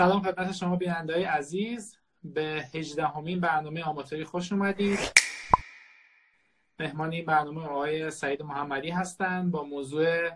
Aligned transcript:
سلام 0.00 0.22
خدمت 0.22 0.52
شما 0.52 0.76
بیننده 0.76 1.28
عزیز. 1.28 1.96
به 2.24 2.64
هجدهمین 2.74 3.40
برنامه 3.40 3.82
آماتوری 3.82 4.24
خوش 4.24 4.52
اومدید. 4.52 4.98
مهمان 6.78 7.12
این 7.12 7.24
برنامه 7.24 7.62
آقای 7.62 8.10
سعید 8.10 8.42
محمدی 8.42 8.90
هستند 8.90 9.50
با 9.50 9.62
موضوع 9.62 10.30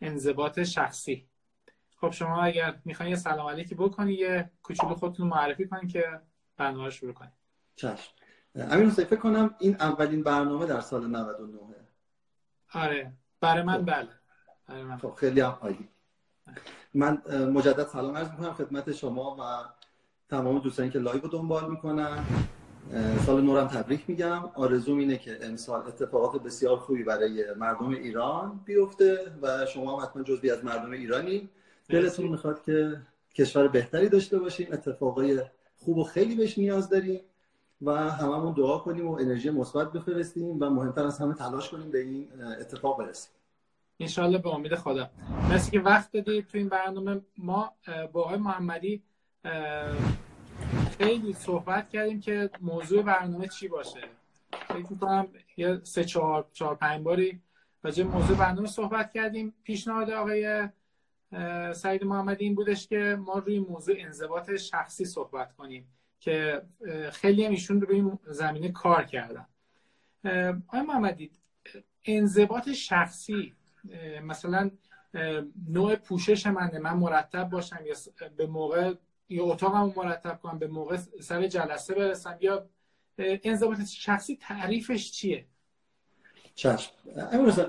انضباط 0.00 0.62
شخصی. 0.62 1.31
خب 2.02 2.10
شما 2.10 2.42
اگر 2.42 2.74
می‌خواین 2.84 3.10
یه 3.10 3.16
سلام 3.16 3.48
علیکی 3.48 3.74
بکنی 3.74 4.12
یه 4.12 4.50
کوچولو 4.62 4.94
خودتون 4.94 5.28
معرفی 5.28 5.68
کنید 5.68 5.92
که 5.92 6.20
برنامه 6.56 6.84
رو 6.84 6.90
شروع 6.90 7.12
کنید 7.12 7.32
چشم. 7.76 8.12
امیر 8.54 8.86
حسین 8.86 9.04
فکر 9.04 9.20
کنم 9.20 9.54
این 9.58 9.76
اولین 9.80 10.22
برنامه 10.22 10.66
در 10.66 10.80
سال 10.80 11.06
99 11.06 11.58
آره. 12.74 13.12
برای 13.40 13.62
من 13.62 13.84
بله. 13.84 14.08
برای 14.68 14.82
من. 14.82 14.96
خب 14.96 15.14
خیلی 15.14 15.40
هم 15.40 15.58
عالی. 15.62 15.88
من 16.94 17.22
مجدد 17.52 17.86
سلام 17.86 18.16
عرض 18.16 18.30
می‌کنم 18.30 18.52
خدمت 18.52 18.92
شما 18.92 19.36
و 19.36 19.42
تمام 20.28 20.58
دوستانی 20.58 20.90
که 20.90 20.98
live 20.98 21.20
رو 21.20 21.28
دنبال 21.28 21.70
می‌کنن. 21.70 22.24
سال 23.26 23.42
نورم 23.42 23.68
تبریک 23.68 24.04
میگم. 24.08 24.44
آرزوم 24.54 24.98
اینه 24.98 25.16
که 25.16 25.38
امسال 25.42 25.86
اتفاقات 25.86 26.42
بسیار 26.42 26.76
خوبی 26.76 27.04
برای 27.04 27.54
مردم 27.54 27.88
ایران 27.88 28.60
بیفته 28.64 29.32
و 29.42 29.66
شما 29.66 29.96
هم 29.96 30.04
حتما 30.04 30.22
جزئی 30.22 30.50
از 30.50 30.64
مردم 30.64 30.90
ایرانی 30.90 31.50
دلتون 31.88 32.28
می‌خواد 32.28 32.62
که 32.62 32.96
کشور 33.34 33.68
بهتری 33.68 34.08
داشته 34.08 34.38
باشیم 34.38 34.68
اتفاقای 34.72 35.42
خوب 35.78 35.98
و 35.98 36.04
خیلی 36.04 36.34
بهش 36.34 36.58
نیاز 36.58 36.88
داریم 36.88 37.20
و 37.82 38.10
هممون 38.10 38.52
دعا 38.52 38.78
کنیم 38.78 39.08
و 39.08 39.12
انرژی 39.12 39.50
مثبت 39.50 39.92
بفرستیم 39.92 40.62
و 40.62 40.70
مهمتر 40.70 41.04
از 41.04 41.18
همه 41.18 41.34
تلاش 41.34 41.70
کنیم 41.70 41.90
به 41.90 41.98
این 41.98 42.28
اتفاق 42.60 42.98
برسیم. 42.98 43.32
انشالله 44.00 44.38
به 44.38 44.54
امید 44.54 44.74
خدا. 44.74 45.10
مرسی 45.50 45.70
که 45.70 45.80
وقت 45.80 46.12
دادید 46.12 46.46
تو 46.46 46.58
این 46.58 46.68
برنامه. 46.68 47.20
ما 47.38 47.72
با 48.12 48.22
آقای 48.22 48.36
محمدی 48.38 49.02
خیلی 50.98 51.32
صحبت 51.32 51.88
کردیم 51.88 52.20
که 52.20 52.50
موضوع 52.60 53.02
برنامه 53.02 53.48
چی 53.48 53.68
باشه. 53.68 54.00
فکر 54.68 54.86
می‌کنم 54.90 55.28
یه 55.56 55.80
سه 55.82 56.04
چهار 56.04 56.46
چهار 56.52 56.74
پنج 56.74 57.02
باری 57.02 57.40
راجع 57.82 58.04
موضوع 58.04 58.36
برنامه 58.36 58.68
صحبت 58.68 59.12
کردیم. 59.12 59.54
پیشنهاد 59.64 60.10
آقای 60.10 60.68
سعید 61.74 62.04
محمدی 62.04 62.44
این 62.44 62.54
بودش 62.54 62.88
که 62.88 63.16
ما 63.20 63.38
روی 63.38 63.58
موضوع 63.58 63.94
انضباط 63.98 64.54
شخصی 64.54 65.04
صحبت 65.04 65.56
کنیم 65.56 65.88
که 66.20 66.62
خیلی 67.12 67.44
هم 67.44 67.50
ایشون 67.50 67.80
روی 67.80 67.96
این 67.96 68.18
زمینه 68.26 68.72
کار 68.72 69.04
کردن. 69.04 69.46
آقای 70.68 70.82
محمدی 70.82 71.30
انضباط 72.04 72.68
شخصی 72.68 73.54
مثلا 74.22 74.70
نوع 75.68 75.96
پوشش 75.96 76.46
منه 76.46 76.78
من 76.78 76.92
مرتب 76.92 77.50
باشم 77.50 77.78
یا 77.86 77.94
به 78.36 78.46
موقع 78.46 78.94
یا 79.28 79.44
اتاقمو 79.44 79.92
مرتب 79.96 80.40
کنم 80.42 80.58
به 80.58 80.66
موقع 80.66 80.96
سر 81.20 81.46
جلسه 81.46 81.94
برسم 81.94 82.36
یا 82.40 82.66
انضباط 83.18 83.80
شخصی 83.84 84.36
تعریفش 84.36 85.12
چیه؟ 85.12 85.46
چشم. 86.54 86.92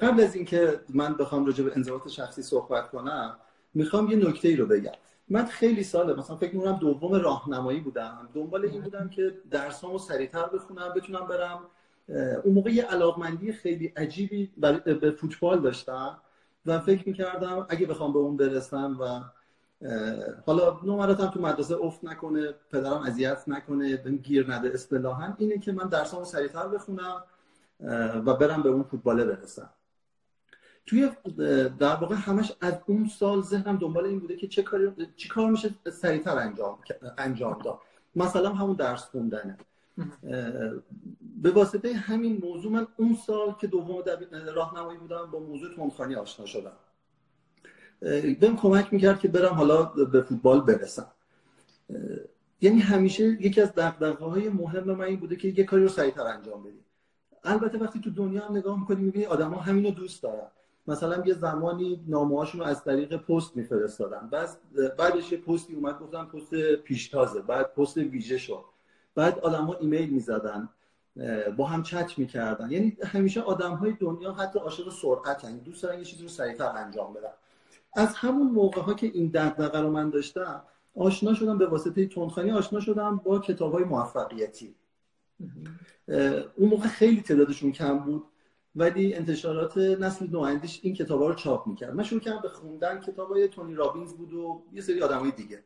قبل 0.01 0.23
از 0.23 0.35
اینکه 0.35 0.79
من 0.89 1.13
بخوام 1.13 1.45
راجع 1.45 1.63
به 1.63 1.71
انضباط 1.75 2.07
شخصی 2.07 2.41
صحبت 2.41 2.89
کنم 2.89 3.39
می‌خوام 3.73 4.11
یه 4.11 4.29
نکته 4.29 4.47
ای 4.47 4.55
رو 4.55 4.65
بگم. 4.65 4.91
من 5.29 5.45
خیلی 5.45 5.83
ساله 5.83 6.13
مثلا 6.13 6.35
فکر 6.35 6.55
می‌کنم 6.55 6.77
دوم 6.77 7.13
راهنمایی 7.13 7.79
بودم. 7.79 8.29
دنبال 8.33 8.65
این 8.65 8.81
بودم 8.81 9.09
که 9.09 9.33
درسامو 9.51 9.99
سریعتر 9.99 10.45
بخونم 10.45 10.93
بتونم 10.95 11.27
برم 11.27 11.59
اون 12.43 12.53
موقع 12.53 12.71
یه 12.71 12.83
علاقمندی 12.83 13.53
خیلی 13.53 13.93
عجیبی 13.97 14.51
به 15.01 15.11
فوتبال 15.11 15.61
داشتم 15.61 16.17
و 16.65 16.79
فکر 16.79 17.07
می‌کردم 17.07 17.65
اگه 17.69 17.85
بخوام 17.85 18.13
به 18.13 18.19
اون 18.19 18.37
برسم 18.37 18.97
و 18.99 19.21
حالا 20.45 20.79
نمراتم 20.83 21.27
تو 21.27 21.41
مدرسه 21.41 21.75
افت 21.75 22.03
نکنه 22.03 22.53
پدرم 22.71 23.01
اذیت 23.01 23.43
نکنه 23.47 23.97
بهم 23.97 24.17
گیر 24.17 24.53
نده 24.53 24.71
اصطلاحا 24.73 25.33
اینه 25.37 25.57
که 25.57 25.71
من 25.71 25.89
درسامو 25.89 26.25
سریعتر 26.25 26.67
بخونم 26.67 27.23
و 28.25 28.33
برم 28.33 28.61
به 28.61 28.69
اون 28.69 28.83
فوتباله 28.83 29.25
برسم. 29.25 29.69
توی 30.85 31.09
در 31.79 31.95
واقع 31.95 32.15
همش 32.15 32.53
از 32.61 32.73
اون 32.87 33.07
سال 33.07 33.41
ذهنم 33.41 33.77
دنبال 33.77 34.05
این 34.05 34.19
بوده 34.19 34.35
که 34.35 34.47
چه 34.47 34.63
کاری 34.63 34.91
چی 35.15 35.29
کار 35.29 35.51
میشه 35.51 35.69
سریعتر 35.91 36.37
انجام 36.37 36.79
انجام 37.17 37.61
داد. 37.61 37.79
مثلا 38.15 38.53
همون 38.53 38.75
درس 38.75 39.03
خوندنه 39.03 39.57
به 41.41 41.51
واسطه 41.51 41.93
همین 41.93 42.41
موضوع 42.43 42.71
من 42.71 42.87
اون 42.97 43.15
سال 43.15 43.55
که 43.61 43.67
دوم 43.67 44.03
راهنمایی 44.55 44.97
بودم 44.97 45.31
با 45.31 45.39
موضوع 45.39 45.75
تندخانی 45.75 46.15
آشنا 46.15 46.45
شدم. 46.45 46.71
بهم 48.39 48.57
کمک 48.57 48.93
می‌کرد 48.93 49.19
که 49.19 49.27
برم 49.27 49.53
حالا 49.53 49.83
به 49.83 50.21
فوتبال 50.21 50.61
برسم. 50.61 51.07
یعنی 52.61 52.79
همیشه 52.79 53.23
یکی 53.23 53.61
از 53.61 53.75
دقدقه 53.75 54.25
های 54.25 54.49
مهم 54.49 54.83
من 54.83 55.05
این 55.05 55.19
بوده 55.19 55.35
که 55.35 55.47
یه 55.47 55.63
کاری 55.63 55.83
رو 55.83 55.89
سریعتر 55.89 56.21
انجام 56.21 56.63
بدیم 56.63 56.85
البته 57.43 57.77
وقتی 57.77 57.99
تو 57.99 58.09
دنیا 58.09 58.45
هم 58.45 58.57
نگاه 58.57 58.79
می‌کنی 58.79 59.01
می‌بینی 59.01 59.25
آدما 59.25 59.57
همینو 59.57 59.91
دوست 59.91 60.23
دارن. 60.23 60.47
مثلا 60.87 61.25
یه 61.25 61.33
زمانی 61.33 62.03
نامه 62.07 62.51
رو 62.51 62.63
از 62.63 62.83
طریق 62.83 63.17
پست 63.17 63.55
میفرستادن. 63.55 64.29
بعد 64.31 64.49
بعدش 64.97 65.31
یه 65.31 65.37
پستی 65.37 65.75
اومد 65.75 65.99
گفتن 65.99 66.25
پست 66.25 66.75
پیشتازه 66.75 67.41
بعد 67.41 67.73
پست 67.73 67.97
ویژه 67.97 68.37
شد. 68.37 68.63
بعد 69.15 69.39
آدما 69.39 69.73
ایمیل 69.73 70.09
می‌زدن 70.09 70.69
با 71.57 71.65
هم 71.65 71.83
چت 71.83 72.19
می‌کردن. 72.19 72.71
یعنی 72.71 72.97
همیشه 73.03 73.41
آدم 73.41 73.73
های 73.73 73.93
دنیا 73.99 74.33
حتی 74.33 74.59
عاشق 74.59 74.89
سرعت 74.89 75.43
یعنی 75.43 75.59
دوست 75.59 75.83
دارن 75.83 75.97
یه 75.97 76.05
چیزی 76.05 76.23
رو 76.23 76.29
سریعتر 76.29 76.77
انجام 76.77 77.13
بدن. 77.13 77.33
از 77.95 78.15
همون 78.15 78.47
موقع 78.47 78.81
ها 78.81 78.93
که 78.93 79.07
این 79.07 79.31
دغدغه 79.33 79.79
رو 79.79 79.91
من 79.91 80.09
داشتم 80.09 80.61
آشنا 80.95 81.33
شدم 81.33 81.57
به 81.57 81.67
واسطه 81.67 82.07
تندخانی 82.07 82.51
آشنا 82.51 82.79
شدم 82.79 83.21
با 83.23 83.39
کتاب 83.39 83.71
های 83.71 83.83
موفقیتی 83.83 84.75
اون 86.55 86.69
موقع 86.69 86.87
خیلی 86.87 87.21
تعدادشون 87.21 87.71
کم 87.71 87.99
بود. 87.99 88.23
ولی 88.75 89.13
انتشارات 89.13 89.77
نسل 89.77 90.27
نواندیش 90.27 90.79
این 90.83 90.93
کتاب 90.93 91.23
رو 91.23 91.33
چاپ 91.33 91.67
می‌کرد. 91.67 91.93
من 91.93 92.03
شروع 92.03 92.21
کردم 92.21 92.41
به 92.41 92.49
خوندن 92.49 92.99
کتاب 92.99 93.31
های 93.31 93.47
تونی 93.47 93.75
رابینز 93.75 94.13
بود 94.13 94.33
و 94.33 94.63
یه 94.73 94.81
سری 94.81 95.01
آدم 95.01 95.19
های 95.19 95.31
دیگه. 95.31 95.63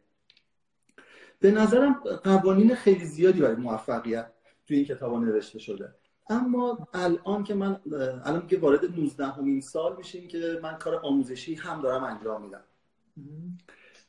به 1.40 1.52
نظرم 1.52 1.94
قوانین 2.24 2.76
خیلی 2.76 3.06
زیادی 3.06 3.40
برای 3.40 3.56
موفقیت 3.56 4.32
توی 4.68 4.78
این 4.78 4.86
کتاب 4.86 5.14
نوشته 5.14 5.60
شده. 5.60 5.94
اما 6.30 6.88
الان 6.94 7.44
که 7.44 7.54
من 7.54 7.80
الان 8.26 8.48
که 8.48 8.58
وارد 8.58 9.00
19 9.00 9.26
همین 9.26 9.62
سال 9.62 9.96
میشیم 9.98 10.28
که 10.28 10.60
من 10.64 10.78
کار 10.78 10.96
آموزشی 10.96 11.56
هم 11.56 11.82
دارم 11.82 12.04
انجام 12.04 12.42
میدم. 12.42 12.64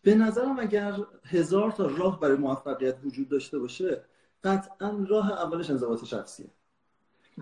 به 0.02 0.14
نظرم 0.14 0.58
اگر 0.58 0.96
هزار 1.24 1.70
تا 1.70 1.86
راه 1.86 2.20
برای 2.20 2.36
موفقیت 2.36 2.96
وجود 3.04 3.28
داشته 3.28 3.58
باشه 3.58 4.04
قطعا 4.44 5.06
راه 5.08 5.32
اولش 5.32 5.70
انضباط 5.70 6.04
شخصیه. 6.04 6.50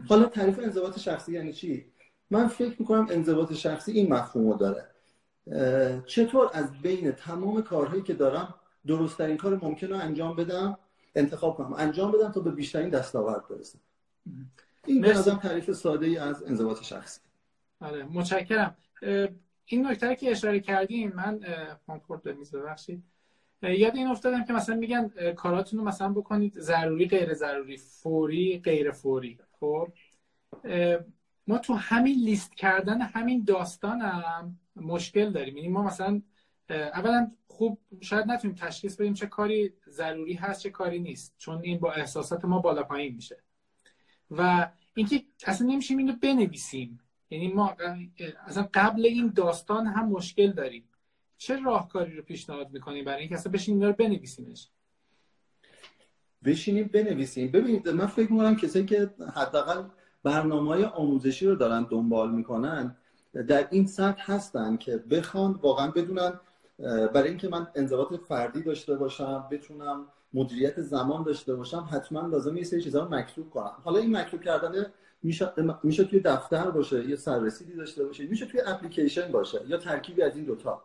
حالا 0.08 0.24
تعریف 0.24 0.58
انضباط 0.58 0.98
شخصی 0.98 1.32
یعنی 1.32 1.52
چی؟ 1.52 1.86
من 2.30 2.48
فکر 2.48 2.76
می‌کنم 2.78 3.06
انضباط 3.10 3.52
شخصی 3.52 3.92
این 3.92 4.12
مفهوم 4.12 4.50
رو 4.50 4.54
داره 4.56 4.86
چطور 6.06 6.50
از 6.52 6.82
بین 6.82 7.10
تمام 7.10 7.62
کارهایی 7.62 8.02
که 8.02 8.14
دارم 8.14 8.54
درستترین 8.86 9.36
کار 9.36 9.58
ممکن 9.62 9.86
رو 9.86 9.96
انجام 9.96 10.36
بدم 10.36 10.78
انتخاب 11.14 11.56
کنم؟ 11.56 11.72
انجام 11.72 12.12
بدم 12.12 12.32
تا 12.32 12.40
به 12.40 12.50
بیشترین 12.50 12.88
دستاورد 12.88 13.48
برسم. 13.48 13.78
این 14.86 15.00
به 15.00 15.08
نظرم 15.08 15.38
تعریف 15.38 15.72
ساده 15.72 16.06
ای 16.06 16.18
از 16.18 16.42
انضباط 16.42 16.82
شخصی. 16.82 17.20
آره 17.80 18.04
متشکرم. 18.04 18.76
این 19.66 19.86
نکته 19.86 20.16
که 20.16 20.30
اشاره 20.30 20.60
کردیم 20.60 21.12
من 21.16 21.40
کنکورد 21.86 22.22
بمیز 22.22 22.54
ببخشید. 22.54 23.02
یاد 23.62 23.96
این 23.96 24.06
افتادم 24.06 24.44
که 24.44 24.52
مثلا 24.52 24.76
میگن 24.76 25.32
کاراتون 25.32 25.78
رو 25.80 25.84
مثلا 25.86 26.08
بکنید 26.08 26.60
ضروری 26.60 27.08
غیر 27.08 27.34
ضروری 27.34 27.76
فوری 27.76 28.60
غیر 28.64 28.90
فوری 28.90 29.38
خب 29.60 29.92
ما 31.46 31.58
تو 31.58 31.74
همین 31.74 32.14
لیست 32.14 32.54
کردن 32.54 33.00
همین 33.00 33.44
داستان 33.44 34.00
هم 34.00 34.58
مشکل 34.76 35.32
داریم. 35.32 35.56
یعنی 35.56 35.68
ما 35.68 35.82
مثلا 35.82 36.22
اولا 36.70 37.30
خوب 37.46 37.78
شاید 38.00 38.26
نتونیم 38.26 38.56
تشخیص 38.56 38.96
بدیم 38.96 39.14
چه 39.14 39.26
کاری 39.26 39.72
ضروری 39.88 40.34
هست 40.34 40.60
چه 40.60 40.70
کاری 40.70 40.98
نیست 40.98 41.34
چون 41.38 41.60
این 41.62 41.78
با 41.78 41.92
احساسات 41.92 42.44
ما 42.44 42.58
بالا 42.58 42.82
پایین 42.82 43.14
میشه. 43.14 43.42
و 44.30 44.70
اینکه 44.94 45.22
اصلا 45.46 45.66
نمیشیم 45.66 45.98
اینو 45.98 46.12
بنویسیم. 46.12 47.00
یعنی 47.30 47.48
ما 47.48 47.76
اصلا 48.46 48.68
قبل 48.74 49.06
این 49.06 49.32
داستان 49.36 49.86
هم 49.86 50.08
مشکل 50.08 50.52
داریم. 50.52 50.88
چه 51.38 51.60
راهکاری 51.60 52.16
رو 52.16 52.22
پیشنهاد 52.22 52.70
می‌کنیم 52.70 53.04
برای 53.04 53.20
اینکه 53.20 53.34
اصلا 53.34 53.52
بشینیم 53.52 53.82
رو 53.82 53.92
بنویسیمش؟ 53.92 54.68
بشینیم 56.44 56.90
بنویسیم. 56.94 57.50
ببینید 57.50 57.88
من 57.88 58.06
فکر 58.06 58.32
می‌کنم 58.32 58.56
کسایی 58.56 58.84
که 58.84 59.10
حداقل 59.34 59.82
برنامه 60.22 60.68
های 60.68 60.84
آموزشی 60.84 61.46
رو 61.46 61.54
دارن 61.54 61.86
دنبال 61.90 62.30
می‌کنن 62.30 62.96
در 63.48 63.68
این 63.70 63.86
سطح 63.86 64.32
هستن 64.32 64.76
که 64.76 64.96
بخوان 64.96 65.52
واقعا 65.52 65.90
بدونن 65.90 66.40
برای 67.14 67.28
اینکه 67.28 67.48
من 67.48 67.66
انضباط 67.74 68.14
فردی 68.28 68.62
داشته 68.62 68.96
باشم 68.96 69.48
بتونم 69.50 70.06
مدیریت 70.34 70.80
زمان 70.80 71.22
داشته 71.22 71.54
باشم 71.54 71.88
حتما 71.90 72.26
لازم 72.26 72.56
یه 72.56 72.64
سری 72.64 72.82
چیزا 72.82 73.04
رو 73.04 73.14
مکتوب 73.14 73.50
کنم. 73.50 73.72
حالا 73.84 73.98
این 73.98 74.16
مکتوب 74.16 74.42
کردن 74.42 74.86
میشه, 75.22 75.52
میشه 75.82 76.04
توی 76.04 76.20
دفتر 76.20 76.70
باشه 76.70 77.08
یا 77.08 77.16
سررسیدی 77.16 77.72
داشته 77.76 78.04
باشه 78.04 78.26
میشه 78.26 78.46
توی 78.46 78.60
اپلیکیشن 78.66 79.32
باشه 79.32 79.60
یا 79.66 79.76
ترکیبی 79.76 80.22
از 80.22 80.36
این 80.36 80.44
دوتا. 80.44 80.82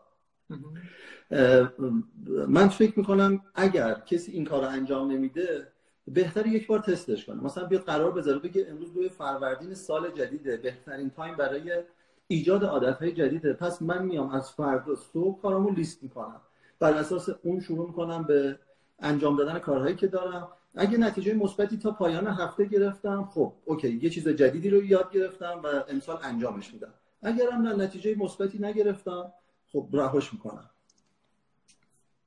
من 2.47 2.67
فکر 2.67 2.99
می‌کنم 2.99 3.41
اگر 3.55 3.93
کسی 3.93 4.31
این 4.31 4.45
کار 4.45 4.61
رو 4.61 4.69
انجام 4.69 5.11
نمیده 5.11 5.67
بهتر 6.07 6.45
یک 6.45 6.67
بار 6.67 6.79
تستش 6.79 7.25
کنه. 7.25 7.43
مثلا 7.43 7.65
بیاد 7.65 7.81
قرار 7.81 8.11
بذاره 8.11 8.39
بگه 8.39 8.67
امروز 8.69 8.93
دوی 8.93 9.09
فروردین 9.09 9.73
سال 9.73 10.11
جدیده 10.11 10.57
بهترین 10.57 11.09
تایم 11.09 11.35
برای 11.35 11.83
ایجاد 12.27 12.63
عادت 12.63 12.97
های 12.97 13.11
جدیده. 13.11 13.53
پس 13.53 13.81
من 13.81 14.05
میام 14.05 14.29
از 14.29 14.51
فردا 14.51 14.95
صبح 14.95 15.41
کارامو 15.41 15.69
لیست 15.69 16.03
می‌کنم. 16.03 16.41
بر 16.79 16.93
اساس 16.93 17.29
اون 17.43 17.59
شروع 17.59 17.87
می‌کنم 17.87 18.23
به 18.23 18.59
انجام 18.99 19.37
دادن 19.37 19.59
کارهایی 19.59 19.95
که 19.95 20.07
دارم. 20.07 20.47
اگه 20.75 20.97
نتیجه 20.97 21.33
مثبتی 21.33 21.77
تا 21.77 21.91
پایان 21.91 22.27
هفته 22.27 22.65
گرفتم 22.65 23.29
خب 23.33 23.53
okay 23.65 23.99
یه 24.01 24.09
چیز 24.09 24.27
جدیدی 24.27 24.69
رو 24.69 24.83
یاد 24.83 25.11
گرفتم 25.11 25.61
و 25.63 25.67
امسال 25.89 26.17
انجامش 26.23 26.73
میدم. 26.73 26.93
اگرم 27.21 27.61
نه 27.61 27.75
نتیجه 27.75 28.15
مثبتی 28.15 28.59
نگرفتم 28.59 29.33
خب 29.71 29.89
رهاش 29.93 30.33
می‌کنم. 30.33 30.69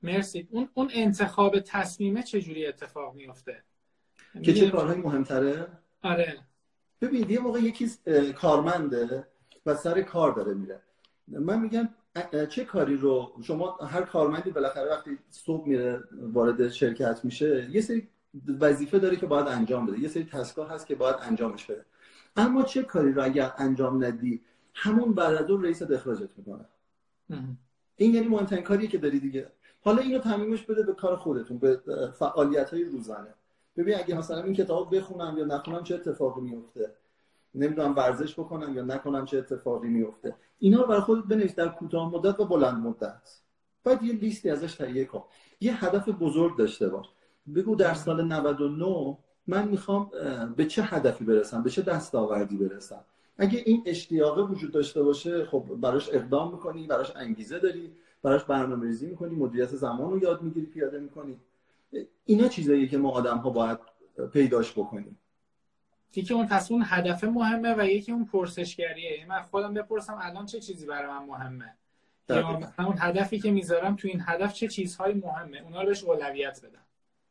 مرسی. 0.02 0.48
اون 0.50 0.68
اون 0.74 0.90
انتخاب 0.94 1.60
تصمیمه 1.60 2.22
چجوری 2.22 2.66
اتفاق 2.66 3.14
میفته 3.14 3.62
که 4.42 4.54
چه 4.54 4.70
کارهایی 4.70 5.00
مهمتره؟ 5.00 5.66
آره. 6.02 6.38
ببین 7.00 7.30
یه 7.30 7.38
موقع 7.38 7.60
یکی 7.60 7.90
کارمنده 8.32 9.26
و 9.66 9.74
سر 9.74 10.02
کار 10.02 10.32
داره 10.32 10.54
میره. 10.54 10.80
من 11.28 11.60
میگم 11.60 11.88
چه 12.48 12.64
کاری 12.64 12.96
رو 12.96 13.32
شما 13.42 13.76
هر 13.76 14.02
کارمندی 14.02 14.50
بالاخره 14.50 14.90
وقتی 14.90 15.18
صبح 15.30 15.68
میره 15.68 16.04
وارد 16.12 16.68
شرکت 16.68 17.20
میشه 17.24 17.68
یه 17.70 17.80
سری 17.80 18.08
وظیفه 18.60 18.98
داره 18.98 19.16
که 19.16 19.26
باید 19.26 19.46
انجام 19.46 19.86
بده. 19.86 20.00
یه 20.00 20.08
سری 20.08 20.24
تسکا 20.24 20.64
هست 20.64 20.86
که 20.86 20.94
باید 20.94 21.16
انجامش 21.20 21.64
بده. 21.64 21.84
اما 22.36 22.62
چه 22.62 22.82
کاری 22.82 23.12
رو 23.12 23.24
اگر 23.24 23.52
انجام 23.58 24.04
ندی 24.04 24.40
همون 24.74 25.14
بعد 25.14 25.34
از 25.34 25.50
اون 25.50 25.64
رئیس 25.64 25.82
اخراجت 25.82 26.30
می‌کنه. 26.36 26.64
این 27.96 28.14
یعنی 28.14 28.28
مهمترین 28.28 28.64
کاریه 28.64 28.88
که 28.88 28.98
داری 28.98 29.20
دیگه. 29.20 29.52
حالا 29.80 30.02
اینو 30.02 30.18
تعمیمش 30.18 30.62
بده 30.62 30.82
به 30.82 30.92
کار 30.92 31.16
خودتون 31.16 31.58
به 31.58 31.80
فعالیت 32.18 32.70
های 32.70 32.84
روزانه. 32.84 33.34
ببین 33.76 33.98
اگه 33.98 34.14
مثلا 34.14 34.42
این 34.42 34.54
کتاب 34.54 34.96
بخونم 34.96 35.38
یا 35.38 35.44
نخونم 35.44 35.82
چه 35.82 35.94
اتفاقی 35.94 36.40
میفته؟ 36.40 36.94
نمی‌دونم 37.54 37.96
ورزش 37.96 38.34
بکنم 38.34 38.76
یا 38.76 38.82
نکنم 38.82 39.24
چه 39.24 39.38
اتفاقی 39.38 39.88
میفته. 39.88 40.34
اینا 40.58 40.80
رو 40.80 40.86
برای 40.86 41.00
خودت 41.00 41.24
بنویس 41.24 41.54
در 41.54 41.68
کوتاه 41.68 42.10
مدت 42.10 42.40
و 42.40 42.44
بلند 42.44 42.86
مدت. 42.86 43.40
باید 43.84 44.02
یه 44.02 44.12
لیستی 44.12 44.50
ازش 44.50 44.74
تهیه 44.74 45.04
کن. 45.04 45.24
یه 45.60 45.84
هدف 45.84 46.08
بزرگ 46.08 46.58
داشته 46.58 46.88
باش. 46.88 47.06
بگو 47.54 47.76
در 47.76 47.94
سال 47.94 48.24
99 48.24 49.18
من 49.46 49.68
می‌خوام 49.68 50.10
به 50.56 50.66
چه 50.66 50.82
هدفی 50.82 51.24
برسم؟ 51.24 51.62
به 51.62 51.70
چه 51.70 51.82
دستاوردی 51.82 52.56
برسم؟ 52.56 53.04
اگه 53.38 53.62
این 53.66 53.82
اشتیاقه 53.86 54.42
وجود 54.42 54.72
داشته 54.72 55.02
باشه 55.02 55.44
خب 55.44 55.64
براش 55.80 56.08
اقدام 56.12 56.52
می‌کنی 56.52 56.86
براش 56.86 57.16
انگیزه 57.16 57.58
داری 57.58 57.92
براش 58.22 58.44
برنامه 58.44 58.86
ریزی 58.86 59.06
می‌کنی 59.06 59.34
مدیریت 59.34 59.68
زمان 59.68 60.10
رو 60.10 60.22
یاد 60.22 60.42
می‌گیری 60.42 60.66
پیاده 60.66 60.98
می‌کنی. 60.98 61.40
اینا 62.24 62.48
چیزایی 62.48 62.88
که 62.88 62.98
ما 62.98 63.10
آدم 63.10 63.38
ها 63.38 63.50
باید 63.50 63.78
پیداش 64.32 64.72
بکنیم. 64.72 65.18
یکی 66.16 66.34
اون 66.34 66.46
تصمیم 66.46 66.82
هدف 66.84 67.24
مهمه 67.24 67.74
و 67.78 67.86
یکی 67.86 68.12
اون 68.12 68.24
پرسشگریه. 68.24 69.12
یعنی 69.12 69.24
من 69.24 69.42
خودم 69.42 69.74
بپرسم 69.74 70.18
الان 70.20 70.46
چه 70.46 70.60
چیزی 70.60 70.86
برای 70.86 71.06
من 71.06 71.26
مهمه؟ 71.26 71.74
یا 72.28 72.48
اون 72.78 72.94
هدفی 72.98 73.38
که 73.38 73.50
می‌ذارم 73.50 73.96
تو 73.96 74.08
این 74.08 74.22
هدف 74.26 74.52
چه 74.52 74.68
چیزهایی 74.68 75.14
مهمه؟ 75.14 75.62
اونا 75.62 75.80
رو 75.80 75.86
بهش 75.86 76.04
اولویت 76.04 76.60
بدم. 76.64 76.84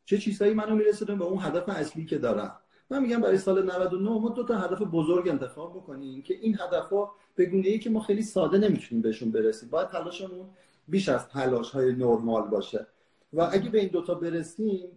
چه 0.04 0.18
چیزهایی 0.18 0.54
منو 0.54 0.74
میرسونم 0.74 1.18
به 1.18 1.24
اون 1.24 1.42
هدف 1.42 1.68
اصلی 1.68 2.04
که 2.04 2.18
دارم. 2.18 2.60
من 2.90 3.02
میگم 3.02 3.20
برای 3.20 3.38
سال 3.38 3.62
99 3.62 4.10
ما 4.10 4.28
دو 4.28 4.44
تا 4.44 4.58
هدف 4.58 4.82
بزرگ 4.82 5.28
انتخاب 5.28 5.76
بکنیم 5.76 6.22
که 6.22 6.34
این 6.34 6.58
هدفها 6.60 7.14
به 7.34 7.46
گونه 7.46 7.68
ای 7.68 7.78
که 7.78 7.90
ما 7.90 8.00
خیلی 8.00 8.22
ساده 8.22 8.58
نمی‌تونیم 8.58 9.02
بهشون 9.02 9.30
برسیم. 9.30 9.68
باید 9.68 9.88
تلاشمون 9.88 10.46
بیش 10.88 11.08
از 11.08 11.28
تلاش 11.28 11.70
های 11.70 11.92
نرمال 11.92 12.48
باشه. 12.48 12.86
و 13.32 13.48
اگه 13.52 13.70
به 13.70 13.80
این 13.80 13.88
دوتا 13.88 14.14
برسیم 14.14 14.88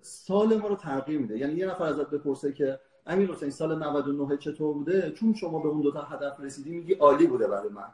سال 0.00 0.56
ما 0.56 0.68
رو 0.68 0.76
تغییر 0.76 1.20
میده. 1.20 1.38
یعنی 1.38 1.54
یه 1.54 1.66
نفر 1.66 1.84
ازت 1.84 2.10
بپرسه 2.10 2.52
که 2.52 2.80
امیر 3.06 3.30
حسین 3.30 3.50
سال 3.50 3.78
99 3.78 4.36
چطور 4.36 4.74
بوده؟ 4.74 5.10
چون 5.10 5.34
شما 5.34 5.58
به 5.58 5.68
اون 5.68 5.80
دوتا 5.80 6.02
هدف 6.02 6.40
رسیدی 6.40 6.70
میگی 6.70 6.94
عالی 6.94 7.26
بوده 7.26 7.48
برای 7.48 7.68
من. 7.68 7.88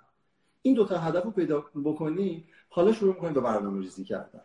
این 0.63 0.75
دوتا 0.75 0.99
هدف 0.99 1.25
رو 1.25 1.31
پیدا 1.31 1.65
بکنی 1.85 2.45
حالا 2.69 2.93
شروع 2.93 3.15
می‌کنیم 3.15 3.33
به 3.33 3.41
برنامه 3.41 3.81
ریزی 3.81 4.05
کردن. 4.05 4.41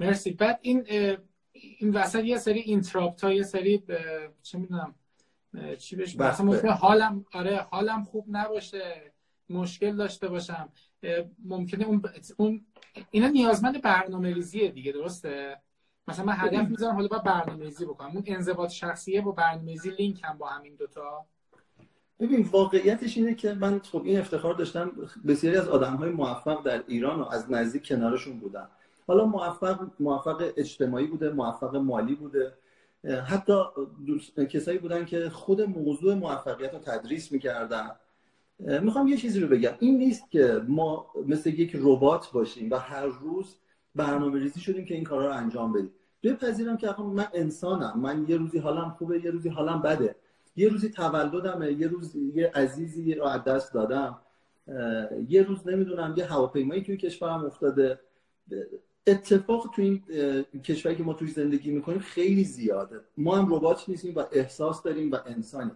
مرسی. 0.00 0.30
بعد 0.30 0.58
این 0.62 0.86
این 1.52 1.90
وسط 1.90 2.24
یه 2.24 2.38
سری 2.38 2.60
اینتراپت 2.60 3.24
ها 3.24 3.32
یه 3.32 3.42
سری 3.42 3.82
چه 4.42 4.58
می‌دونم 4.58 4.94
چی 5.78 5.96
بهش 5.96 6.16
مثلا 6.16 6.72
حالم 6.72 7.24
آره 7.32 7.56
حالم 7.70 8.04
خوب 8.04 8.24
نباشه 8.28 9.12
مشکل 9.50 9.96
داشته 9.96 10.28
باشم. 10.28 10.68
ممکنه 11.44 11.84
اون 11.84 12.02
اون 12.36 12.66
اینا 13.10 13.28
نیازمند 13.28 13.82
برنامه 13.82 14.34
ریزیه 14.34 14.68
دیگه 14.70 14.92
درسته؟ 14.92 15.60
مثلا 16.08 16.24
من 16.24 16.34
هدف 16.36 16.68
می‌ذارم 16.68 16.94
حالا 16.94 17.08
باید 17.08 17.22
برنامه 17.22 17.64
ریزی 17.64 17.84
بکنم. 17.84 18.10
اون 18.10 18.22
انضباط 18.26 18.70
شخصیه 18.70 19.20
با 19.20 19.32
برنامه 19.32 19.72
ریزی 19.72 19.90
لینک 19.90 20.20
هم 20.24 20.38
با 20.38 20.46
همین 20.46 20.74
دوتا 20.74 21.26
ببین 22.20 22.42
واقعیتش 22.42 23.16
اینه 23.16 23.34
که 23.34 23.54
من 23.54 23.78
خب 23.78 24.02
این 24.04 24.18
افتخار 24.18 24.54
داشتم 24.54 24.92
بسیاری 25.26 25.56
از 25.56 25.68
آدم 25.68 25.96
های 25.96 26.10
موفق 26.10 26.62
در 26.62 26.84
ایران 26.88 27.20
و 27.20 27.28
از 27.28 27.50
نزدیک 27.50 27.88
کنارشون 27.88 28.40
بودم 28.40 28.68
حالا 29.10 29.24
موفق 29.26 29.86
موفق 30.00 30.52
اجتماعی 30.56 31.06
بوده 31.06 31.30
موفق 31.30 31.76
مالی 31.76 32.14
بوده. 32.14 32.52
حتی 33.26 33.54
کسایی 34.50 34.78
بودن 34.78 35.04
که 35.04 35.30
خود 35.30 35.62
موضوع 35.62 36.14
موفقیت 36.14 36.72
رو 36.72 36.78
تدریس 36.78 37.32
می‌کردن. 37.32 37.90
می‌خوام 38.58 39.08
یه 39.08 39.16
چیزی 39.16 39.40
رو 39.40 39.48
بگم. 39.48 39.72
این 39.78 39.98
نیست 39.98 40.30
که 40.30 40.62
ما 40.68 41.06
مثل 41.26 41.50
یک 41.50 41.76
ربات 41.82 42.32
باشیم 42.32 42.70
و 42.70 42.76
هر 42.76 43.06
روز 43.06 43.54
برنامه 43.94 44.38
ریزی 44.38 44.60
شدیم 44.60 44.84
که 44.84 44.94
این 44.94 45.04
کارا 45.04 45.26
رو 45.26 45.32
انجام 45.32 45.72
بدیم. 45.72 45.90
بپذیرم 46.22 46.76
که 46.76 46.94
من 47.14 47.26
انسانم. 47.34 48.00
من 48.00 48.24
یه 48.28 48.36
روزی 48.36 48.58
حالم 48.58 48.90
خوبه 48.98 49.24
یه 49.24 49.30
روزی 49.30 49.48
حالم 49.48 49.82
بده. 49.82 50.16
یه 50.56 50.68
روزی 50.68 50.88
تولدمه 50.88 51.72
یه 51.72 51.88
روز 51.88 52.16
یه 52.16 52.50
عزیزی 52.54 53.14
رو 53.14 53.24
از 53.24 53.44
دست 53.44 53.74
دادم. 53.74 54.18
یه 55.28 55.42
روز 55.42 55.68
نمی‌دونم 55.68 56.14
یه 56.16 56.24
هواپیمایی 56.26 56.82
توی 56.82 56.96
کشورم 56.96 57.44
افتاده. 57.44 58.00
اتفاق 59.06 59.70
تو 59.74 59.82
این 59.82 60.02
کشوری 60.64 60.96
که 60.96 61.02
ما 61.02 61.12
توی 61.12 61.28
زندگی 61.28 61.70
می‌کنیم 61.70 61.98
خیلی 61.98 62.44
زیاده. 62.44 63.00
ما 63.16 63.36
هم 63.36 63.54
ربات 63.54 63.88
نیستیم 63.88 64.14
و 64.16 64.24
احساس 64.32 64.82
داریم 64.82 65.12
و 65.12 65.16
انسانی 65.26 65.70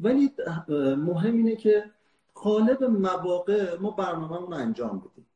ولی 0.00 0.30
مهم 0.78 1.36
اینه 1.36 1.56
که 1.56 1.90
قالب 2.34 2.84
مواقع 2.84 3.78
ما 3.78 3.90
برنامه 3.90 4.36
رو 4.36 4.54
انجام 4.54 4.98
بدیم. 4.98 5.26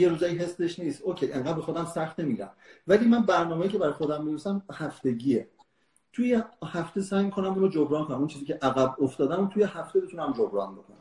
یه 0.00 0.08
روزایی 0.08 0.38
حسش 0.38 0.78
نیست. 0.78 1.02
اوکی 1.02 1.32
انقدر 1.32 1.52
به 1.52 1.62
خودم 1.62 1.84
سخت 1.84 2.20
نمیگم 2.20 2.50
ولی 2.86 3.06
من 3.06 3.22
برنامه‌ای 3.22 3.70
که 3.70 3.78
برای 3.78 3.92
خودم 3.92 4.24
می‌نویسم 4.24 4.62
هفتگیه. 4.72 5.48
توی 6.12 6.42
هفته 6.64 7.02
سعی 7.02 7.30
کنم 7.30 7.46
اون 7.46 7.60
رو 7.60 7.68
جبران 7.68 8.04
کنم. 8.04 8.18
اون 8.18 8.26
چیزی 8.26 8.44
که 8.44 8.58
عقب 8.62 8.96
افتادم 9.02 9.48
توی 9.48 9.62
هفته 9.62 10.00
بتونم 10.00 10.32
جبران 10.32 10.74
بکنم. 10.74 10.96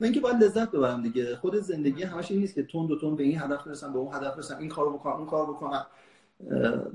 و 0.00 0.04
اینکه 0.04 0.20
باید 0.20 0.44
لذت 0.44 0.70
ببرم 0.70 1.02
دیگه. 1.02 1.36
خود 1.36 1.56
زندگی 1.56 2.02
همش 2.02 2.30
این 2.30 2.40
نیست 2.40 2.54
که 2.54 2.62
تون 2.62 2.86
دو 2.86 2.98
تون 2.98 3.16
به 3.16 3.22
این 3.22 3.40
هدف 3.40 3.64
برسم 3.64 3.92
به 3.92 3.98
اون 3.98 4.14
هدف 4.14 4.34
برسم 4.34 4.58
این 4.58 4.68
کارو 4.68 4.92
بکنم 4.92 5.12
اون 5.12 5.26
کارو 5.26 5.52
بکنم. 5.52 5.86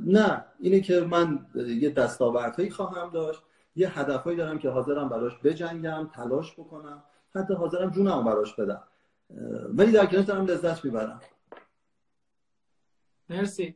نه. 0.05 0.45
اینه 0.59 0.79
که 0.79 1.01
من 1.01 1.45
یه 1.55 1.89
دستاوردهایی 1.89 2.69
خواهم 2.69 3.09
داشت 3.09 3.41
یه 3.75 3.99
هدفهایی 3.99 4.37
دارم 4.37 4.59
که 4.59 4.69
حاضرم 4.69 5.09
براش 5.09 5.33
بجنگم 5.43 6.09
تلاش 6.13 6.53
بکنم. 6.53 7.03
حتی 7.35 7.53
حاضرم 7.53 7.89
جونم 7.89 8.23
براش 8.23 8.55
بدم. 8.55 8.83
ولی 9.73 9.91
در 9.91 10.05
کنارش 10.05 10.25
دارم 10.25 10.45
لذت 10.45 10.85
می‌برم. 10.85 11.21
مرسی. 13.29 13.75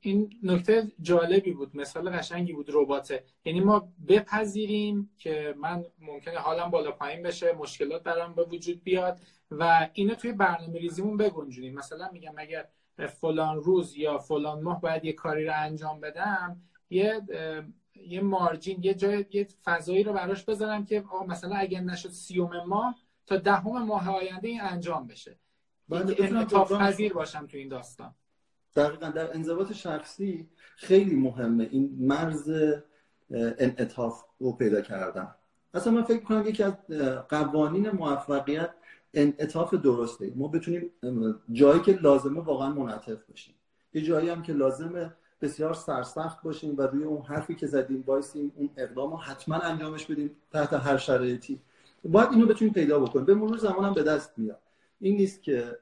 این 0.00 0.30
نکته 0.42 0.92
جالبی 1.00 1.52
بود. 1.52 1.76
مثال 1.76 2.10
قشنگی 2.10 2.52
بود 2.52 2.70
رباته 2.72 3.24
یعنی 3.44 3.60
ما 3.60 3.92
بپذیریم 4.08 5.10
که 5.18 5.54
من 5.58 5.84
ممکنه 5.98 6.38
حالم 6.38 6.70
بالا 6.70 6.90
پایین 6.92 7.22
بشه 7.22 7.52
مشکلات 7.52 8.02
برام 8.02 8.34
به 8.34 8.44
وجود 8.44 8.82
بیاد 8.84 9.20
و 9.50 9.88
اینو 9.92 10.14
توی 10.14 10.32
برنامه 10.32 10.78
ریزیمون 10.78 11.16
بگنجونیم. 11.16 11.74
مثلا 11.74 12.08
میگم 12.12 12.34
اگر 12.36 12.68
فلان 13.20 13.56
روز 13.56 13.96
یا 13.96 14.18
فلان 14.18 14.62
ماه 14.62 14.80
باید 14.80 15.04
یه 15.04 15.12
کاری 15.12 15.44
رو 15.44 15.52
انجام 15.56 16.00
بدم 16.00 16.62
یه 16.90 17.22
یه 17.94 18.20
مارجین 18.20 18.78
یه 18.82 18.94
جای 18.94 19.26
یه 19.30 19.48
فضایی 19.64 20.02
رو 20.02 20.12
براش 20.12 20.44
بذارم 20.44 20.84
که 20.84 21.04
مثلا 21.28 21.56
اگه 21.56 21.80
نشد 21.80 22.08
سیوم 22.10 22.64
ماه 22.66 22.96
تا 23.26 23.36
دهم 23.36 23.82
ماه 23.82 24.10
آینده 24.10 24.48
این 24.48 24.60
انجام 24.60 25.06
بشه. 25.06 25.38
انعطاف 25.92 26.72
پذیر 26.72 27.12
باشم 27.12 27.46
تو 27.46 27.56
این 27.56 27.68
داستان. 27.68 28.14
دقیقا 28.76 29.08
در 29.08 29.34
انضباط 29.34 29.72
شخصی 29.72 30.48
خیلی 30.76 31.16
مهمه. 31.16 31.68
این 31.70 31.96
مرز 32.00 32.50
انعطاف 33.30 34.24
رو 34.38 34.52
پیدا 34.52 34.80
کردن. 34.80 35.34
اصلا 35.74 35.92
من 35.92 36.02
فکر 36.02 36.22
کنم 36.24 36.46
یکی 36.46 36.62
از 36.62 36.72
قوانین 37.28 37.90
موفقیت 37.90 38.70
انعطاف 39.14 39.74
درسته. 39.74 40.32
ما 40.36 40.48
بتونیم 40.48 40.90
جایی 41.52 41.80
که 41.80 41.92
لازمه 41.92 42.40
واقعا 42.40 42.70
منعطف 42.70 43.24
باشیم 43.28 43.54
یه 43.94 44.02
جایی 44.02 44.28
هم 44.28 44.42
که 44.42 44.52
لازمه 44.52 45.12
بسیار 45.40 45.74
سرسخت 45.74 46.42
باشیم 46.42 46.74
و 46.78 46.82
روی 46.82 47.04
اون 47.04 47.22
حرفی 47.22 47.54
که 47.54 47.66
زدیم 47.66 48.02
بایستیم 48.02 48.52
اون 48.56 48.70
اقدام 48.76 49.10
رو 49.10 49.16
حتما 49.16 49.56
انجامش 49.56 50.06
بدیم 50.06 50.30
تحت 50.52 50.72
هر 50.72 50.96
شرایطی. 50.96 51.60
باید 52.04 52.28
اینو 52.32 52.46
بتونیم 52.46 52.74
پیدا 52.74 52.98
بکنیم. 52.98 53.24
به 53.24 53.34
مرور 53.34 53.56
زمان 53.56 53.84
هم 53.84 53.94
به 53.94 54.02
دست 54.02 54.38
میاد. 54.38 54.58
این 55.00 55.16
نیست 55.16 55.42
که 55.42 55.78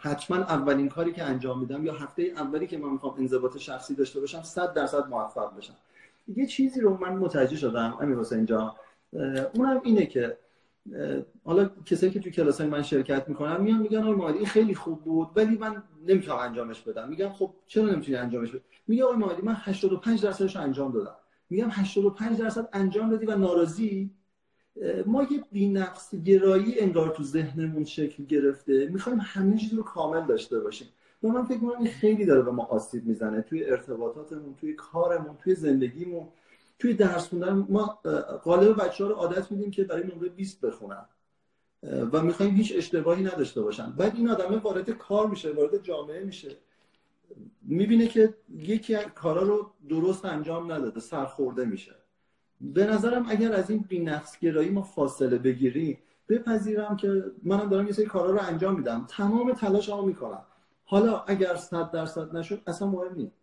حتما 0.00 0.36
اولین 0.36 0.88
کاری 0.88 1.12
که 1.12 1.22
انجام 1.22 1.60
میدم 1.60 1.86
یا 1.86 1.94
هفته 1.94 2.22
اولی 2.22 2.66
که 2.66 2.78
من 2.78 2.90
می‌خوام 2.90 3.14
انضباط 3.18 3.56
شخصی 3.56 3.94
داشته 3.94 4.20
باشم 4.20 4.42
100 4.42 4.74
درصد 4.74 5.08
موفق 5.08 5.56
بشم. 5.56 5.74
یه 6.36 6.46
چیزی 6.46 6.80
رو 6.80 6.96
من 6.96 7.16
متوجه 7.16 7.56
شدم 7.56 7.98
امیر 8.00 8.18
حسین 8.18 8.46
جان. 8.46 8.72
اونم 9.54 9.80
اینه 9.84 10.06
که 10.06 10.36
حالا 11.44 11.70
کسایی 11.86 12.12
که 12.12 12.20
توی 12.20 12.32
کلاس 12.32 12.60
من 12.60 12.82
شرکت 12.82 13.28
می‌کنن 13.28 13.60
میان 13.60 13.80
میگن 13.80 14.02
آقای 14.02 14.34
این 14.34 14.46
خیلی 14.46 14.74
خوب 14.74 15.02
بود 15.02 15.28
ولی 15.36 15.58
من 15.58 15.82
نمی‌تونم 16.06 16.38
انجامش 16.38 16.80
بدم. 16.80 17.08
میگم 17.08 17.28
خب 17.28 17.50
چرا 17.66 17.84
نمی‌تونی 17.84 18.16
انجامش 18.16 18.50
بدی؟ 18.50 18.62
میگه 18.88 19.04
آقای 19.04 19.16
مهدی 19.16 19.42
من 19.42 19.56
85 19.56 20.22
درصدش 20.22 20.56
انجام 20.56 20.92
دادم. 20.92 21.16
میگم 21.50 21.68
85 21.70 22.38
درصد 22.38 22.68
انجام 22.72 23.10
دادی 23.10 23.26
و 23.26 23.36
ناراضی؟ 23.36 24.10
ما 25.06 25.22
یه 25.22 25.44
بینقص 25.52 26.14
گرایی 26.14 26.80
انگار 26.80 27.08
تو 27.08 27.22
ذهنمون 27.22 27.84
شکل 27.84 28.24
گرفته. 28.24 28.88
می‌خوایم 28.92 29.18
همه 29.22 29.56
چیز 29.56 29.74
رو 29.74 29.82
کامل 29.82 30.26
داشته 30.26 30.60
باشیم. 30.60 30.88
و 31.22 31.28
من 31.28 31.44
فکر 31.44 31.58
می‌کنم 31.58 31.78
این 31.78 31.90
خیلی 31.90 32.24
داره 32.24 32.42
به 32.42 32.50
ما 32.50 32.64
آسیب 32.64 33.06
می‌زنه. 33.06 33.42
توی 33.42 33.64
ارتباطاتمون 33.64 34.54
توی 34.60 34.72
کارمون 34.72 35.36
توی 35.36 35.54
زندگیمون 35.54 36.28
توی 36.78 36.94
درس 36.94 37.28
خوندن 37.28 37.66
ما 37.68 37.98
غالب 38.44 38.84
بچه 38.84 39.04
ها 39.04 39.10
رو 39.10 39.16
عادت 39.16 39.50
میدیم 39.50 39.70
که 39.70 39.84
برای 39.84 40.04
نمره 40.14 40.28
20 40.28 40.60
بخونن. 40.60 41.06
و 42.12 42.22
می‌خوایم 42.22 42.54
هیچ 42.54 42.72
اشتباهی 42.76 43.24
نداشته 43.24 43.62
باشن. 43.62 43.90
بعد 43.90 44.16
این 44.16 44.30
آدمه 44.30 44.56
وارد 44.56 44.90
کار 44.90 45.26
میشه 45.26 45.52
وارد 45.52 45.82
جامعه 45.82 46.24
میشه. 46.24 46.56
می‌بینه 47.62 48.06
که 48.06 48.34
یکی 48.58 48.96
کارا 49.14 49.42
رو 49.42 49.70
درست 49.88 50.24
انجام 50.24 50.72
نداده 50.72 51.00
سرخورده 51.00 51.64
میشه. 51.64 51.94
به 52.60 52.86
نظرم 52.86 53.26
اگر 53.28 53.52
از 53.52 53.70
این 53.70 53.84
بینقص 53.88 54.38
گرایی 54.38 54.70
ما 54.70 54.82
فاصله 54.82 55.38
بگیریم 55.38 55.98
بپذیرم 56.28 56.96
که 56.96 57.24
منم 57.42 57.68
دارم 57.68 57.86
یه 57.86 57.92
سری 57.92 58.06
کارا 58.06 58.30
رو 58.30 58.40
انجام 58.42 58.76
میدم. 58.76 59.06
تمام 59.08 59.52
تلاشمو 59.52 60.02
می‌کنم. 60.02 60.42
حالا 60.84 61.20
اگر 61.20 61.56
100 61.56 61.90
درصد 61.90 62.36
نشد 62.36 62.62
اصلا 62.66 62.88
مهم 62.88 63.14
نیست. 63.14 63.36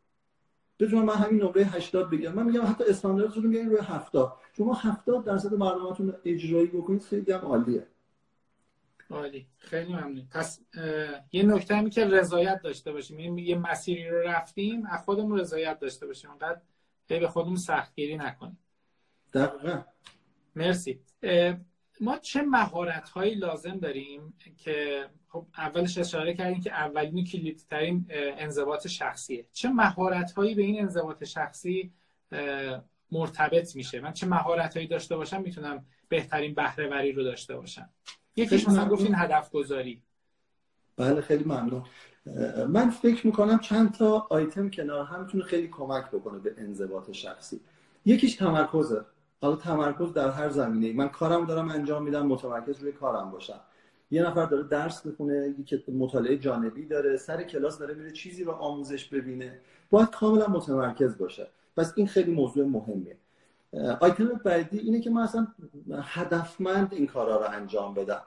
بتونم 0.79 1.05
من 1.05 1.13
همین 1.13 1.43
نمره 1.43 1.63
80 1.63 2.09
بگیرم. 2.09 2.33
من 2.33 2.43
میگم 2.45 2.65
حتی 2.65 2.83
استانداردتون 2.83 3.43
رو 3.43 3.49
روی 3.49 3.77
70 3.81 4.33
شما 4.57 4.73
70 4.73 5.25
درصد 5.25 5.49
برنامه‌تون 5.49 6.13
اجرایی 6.25 6.67
بکنید 6.67 7.01
خیلی 7.01 7.31
هم 7.31 7.39
عالیه. 7.39 7.87
عالی. 9.09 9.47
خیلی 9.57 9.93
ممنون. 9.93 10.27
پس 10.31 10.59
یه 11.31 11.43
نکته 11.43 11.75
همی 11.75 11.89
که 11.89 12.05
رضایت 12.05 12.61
داشته 12.63 12.91
باشیم. 12.91 13.19
یعنی 13.19 13.41
یه 13.41 13.57
مسیری 13.57 14.09
رو 14.09 14.17
رفتیم 14.17 14.85
از 14.85 15.03
خودمون 15.05 15.39
رضایت 15.39 15.79
داشته 15.79 16.07
باشیم. 16.07 16.29
اونقدر 16.29 16.59
به 17.07 17.27
خودمون 17.27 17.55
سختگیری 17.55 18.17
نکنیم. 18.17 18.57
دقیقا. 19.33 19.81
مرسی. 20.55 20.99
ما 22.01 22.17
چه 22.17 22.41
مهارت 22.41 23.09
هایی 23.09 23.35
لازم 23.35 23.77
داریم 23.77 24.33
که 24.57 25.05
خب 25.29 25.45
اولش 25.57 25.97
اشاره 25.97 26.33
کردیم 26.33 26.61
که 26.61 26.71
اولین 26.71 27.25
کلیدترین 27.25 28.05
انضباط 28.11 28.87
شخصیه. 28.87 29.45
چه 29.53 29.69
مهارت 29.69 30.31
هایی 30.31 30.55
به 30.55 30.61
این 30.61 30.81
انضباط 30.81 31.23
شخصی 31.23 31.91
مرتبط 33.11 33.75
میشه؟ 33.75 33.99
من 33.99 34.13
چه 34.13 34.27
مهارت 34.27 34.77
هایی 34.77 34.87
داشته 34.87 35.15
باشم 35.15 35.41
می‌تونم 35.41 35.85
بهترین 36.09 36.53
بهره 36.53 36.87
وری 36.87 37.11
رو 37.11 37.23
داشته 37.23 37.55
باشم؟ 37.55 37.89
یکیش 38.35 38.67
مثلا 38.67 38.89
گفتین 38.89 39.15
هدف 39.15 39.51
گذاری 39.51 40.01
بله 40.97 41.21
خیلی 41.21 41.43
ممنون. 41.43 41.83
من 42.67 42.89
فکر 42.89 43.27
می‌کنم 43.27 43.59
چند 43.59 43.93
تا 43.93 44.27
آیتم 44.29 44.69
کنار 44.69 45.05
هم 45.05 45.21
می‌تونه 45.21 45.43
خیلی 45.43 45.67
کمک 45.67 46.07
بکنه 46.07 46.39
به 46.39 46.55
انضباط 46.57 47.11
شخصی. 47.11 47.59
یکیش 48.05 48.35
تمرکزه. 48.35 49.05
حالا 49.43 49.55
تمرکز 49.55 50.13
در 50.13 50.29
هر 50.29 50.49
زمینه 50.49 50.93
من 50.93 51.07
کارم 51.07 51.45
دارم 51.45 51.69
انجام 51.69 52.03
میدم 52.03 52.27
متمرکز 52.27 52.79
روی 52.79 52.91
کارم 52.91 53.31
باشم. 53.31 53.59
یه 54.11 54.23
نفر 54.23 54.45
داره 54.45 54.63
درس 54.63 55.05
می‌خونه 55.05 55.55
یکی 55.59 55.83
مطالعه 55.91 56.37
جانبی 56.37 56.85
داره 56.85 57.17
سر 57.17 57.43
کلاس 57.43 57.79
داره 57.79 57.93
میره 57.93 58.11
چیزی 58.11 58.43
رو 58.43 58.51
آموزش 58.51 59.05
ببینه. 59.05 59.59
باید 59.89 60.09
کاملا 60.09 60.47
متمرکز 60.47 61.17
باشه. 61.17 61.47
پس 61.77 61.93
این 61.95 62.07
خیلی 62.07 62.33
موضوع 62.33 62.65
مهمیه. 62.65 63.17
آیتم 63.99 64.41
بعدی 64.43 64.79
اینه 64.79 64.99
که 64.99 65.09
من 65.09 65.21
اصلا 65.21 65.47
هدفمند 66.03 66.93
این 66.93 67.07
کارا 67.07 67.37
رو 67.37 67.51
انجام 67.51 67.93
بدم. 67.93 68.21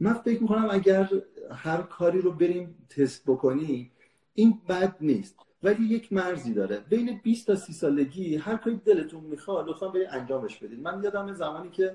من 0.00 0.12
فکر 0.12 0.42
می‌کنم 0.42 0.68
اگر 0.70 1.08
هر 1.50 1.82
کاری 1.82 2.20
رو 2.20 2.32
بریم 2.32 2.86
تست 2.88 3.22
بکنی 3.26 3.90
این 4.34 4.60
بد 4.68 4.96
نیست. 5.00 5.36
ولی 5.62 5.84
یک 5.84 6.12
مرزی 6.12 6.54
داره. 6.54 6.80
بین 6.88 7.20
20 7.22 7.46
تا 7.46 7.56
30 7.56 7.72
سالگی 7.72 8.36
هر 8.36 8.56
کاری 8.56 8.80
دلتون 8.84 9.24
می‌خواد 9.24 9.68
لطفا 9.68 9.88
برید 9.88 10.08
انجامش 10.10 10.56
بدید. 10.56 10.80
من 10.80 11.02
یادم 11.02 11.32
زمانی 11.32 11.70
که 11.70 11.94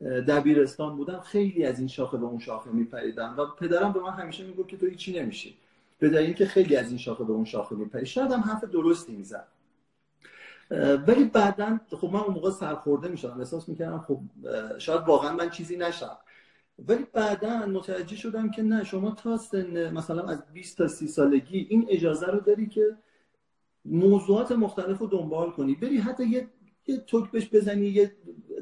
دبیرستان 0.00 0.96
بودم 0.96 1.20
خیلی 1.20 1.64
از 1.64 1.78
این 1.78 1.88
شاخه 1.88 2.16
به 2.16 2.24
اون 2.24 2.38
شاخه 2.38 2.70
میپریدم 2.70 3.34
و 3.38 3.46
پدرم 3.46 3.92
به 3.92 4.00
من 4.00 4.10
همیشه 4.10 4.44
می‌گفت 4.46 4.68
که 4.68 4.76
تو 4.76 4.86
هیچی 4.86 5.20
نمیشی. 5.20 5.56
به 5.98 6.08
دلیل 6.08 6.32
که 6.32 6.46
خیلی 6.46 6.76
از 6.76 6.88
این 6.88 6.98
شاخه 6.98 7.24
به 7.24 7.32
اون 7.32 7.44
شاخه 7.44 7.74
میپری. 7.74 8.06
شاید 8.06 8.32
هم 8.32 8.40
حرف 8.40 8.64
درستی 8.64 9.12
می‌زد. 9.12 9.46
ولی 11.06 11.24
بعدا 11.24 11.80
خب 11.90 12.10
من 12.12 12.20
اون 12.20 12.34
موقع 12.34 12.50
سرخورده 12.50 13.08
می‌شدم. 13.08 13.38
احساس 13.38 13.68
می‌کردم 13.68 13.98
خب 14.08 14.20
شاید 14.78 15.00
واقعا 15.00 15.32
من 15.36 15.50
چیزی 15.50 15.76
نشم 15.76 16.16
ولی 16.78 17.06
بعدا 17.12 17.66
متوجه 17.66 18.16
شدم 18.16 18.50
که 18.50 18.62
نه 18.62 18.84
شما 18.84 19.10
تا 19.10 19.36
سن 19.36 19.92
مثلا 19.92 20.22
از 20.22 20.42
20 20.52 20.78
تا 20.78 20.88
30 20.88 21.08
سالگی 21.08 21.66
این 21.70 21.86
اجازه 21.88 22.26
رو 22.26 22.40
داری 22.40 22.66
که 22.66 22.96
موضوعات 23.84 24.52
مختلف 24.52 24.98
رو 24.98 25.06
دنبال 25.06 25.50
کنی. 25.50 25.74
بری 25.74 25.98
حتی 25.98 26.24
یه 26.24 26.48
یه 26.86 26.96
توک 26.96 27.30
بهش 27.30 27.48
بزنی 27.52 27.86
یه 27.86 28.12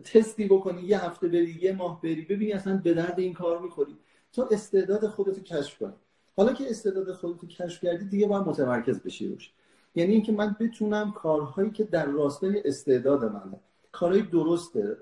تستی 0.05 0.47
بکنی 0.47 0.83
یه 0.83 1.05
هفته 1.05 1.29
بری 1.29 1.59
یه 1.63 1.73
ماه 1.73 2.01
بری 2.03 2.23
ببینی 2.23 2.53
اصلا 2.53 2.77
به 2.77 2.95
درد 2.95 3.21
این 3.21 3.33
کار 3.33 3.63
می‌خوری. 3.63 3.97
تا 4.33 4.49
استعداد 4.51 5.07
خودت 5.07 5.37
رو 5.37 5.43
کشف 5.43 5.79
کنی 5.79 5.93
حالا 6.37 6.53
که 6.53 6.71
استعداد 6.71 7.13
خودت 7.13 7.41
رو 7.41 7.49
کشف 7.49 7.85
کردی 7.85 8.05
دیگه 8.05 8.27
باید 8.27 8.47
متمرکز 8.47 9.01
بشی 9.01 9.29
روش. 9.29 9.53
یعنی 9.95 10.13
اینکه 10.13 10.33
من 10.33 10.57
بتونم 10.61 11.13
کارهایی 11.13 11.71
که 11.71 11.85
در 11.85 12.07
راستای 12.07 12.63
استعداد 12.65 13.25
منه. 13.25 13.61
کارهای 13.93 14.23
درسته. 14.23 14.97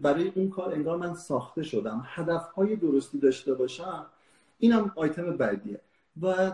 برای 0.00 0.32
اون 0.34 0.50
کار 0.50 0.72
انگار 0.72 0.96
من 0.96 1.14
ساخته 1.14 1.62
شدم. 1.62 2.02
هدفهای 2.06 2.76
درستی 2.76 3.18
داشته 3.18 3.54
باشم 3.54 4.06
اینم 4.58 4.92
آیتم 4.96 5.36
بعدیه. 5.36 5.80
و 6.22 6.52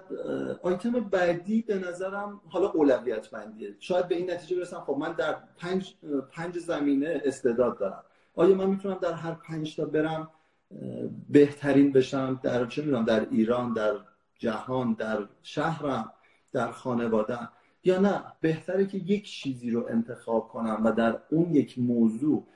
آیتم 0.63 0.91
بعدی 0.91 1.63
به 1.63 1.79
نظرم 1.79 2.41
حالا 2.49 2.71
اولویت 2.71 3.31
بندیه. 3.31 3.77
شاید 3.81 4.09
به 4.09 4.17
این 4.17 4.31
نتیجه 4.31 4.57
برسم 4.57 4.81
خب 4.81 4.97
من 4.99 5.13
در 5.13 5.37
پنج, 5.57 5.95
پنج 6.33 6.59
زمینه 6.59 7.23
استعداد 7.25 7.79
دارم. 7.79 8.03
آیا 8.35 8.55
من 8.55 8.67
می‌تونم 8.67 8.99
در 9.03 9.13
هر 9.13 9.33
پنج 9.35 9.77
تا 9.77 9.85
برم 9.85 10.31
بهترین 11.29 11.93
بشم؟ 11.93 12.41
در 12.43 12.67
چه 12.67 12.83
می‌دونم 12.83 13.05
در 13.05 13.27
ایران 13.31 13.73
در 13.73 13.95
جهان 14.39 14.93
در 14.93 15.19
شهرم 15.43 16.13
در 16.53 16.71
خانواده 16.71 17.39
یا 17.85 18.01
نه 18.01 18.23
بهتره 18.41 18.87
که 18.87 18.99
یک 18.99 19.31
چیزی 19.31 19.71
رو 19.71 19.87
انتخاب 19.91 20.49
کنم 20.49 20.81
و 20.85 20.93
در 20.93 21.23
اون 21.31 21.55
یک 21.55 21.79
موضوع 21.79 22.47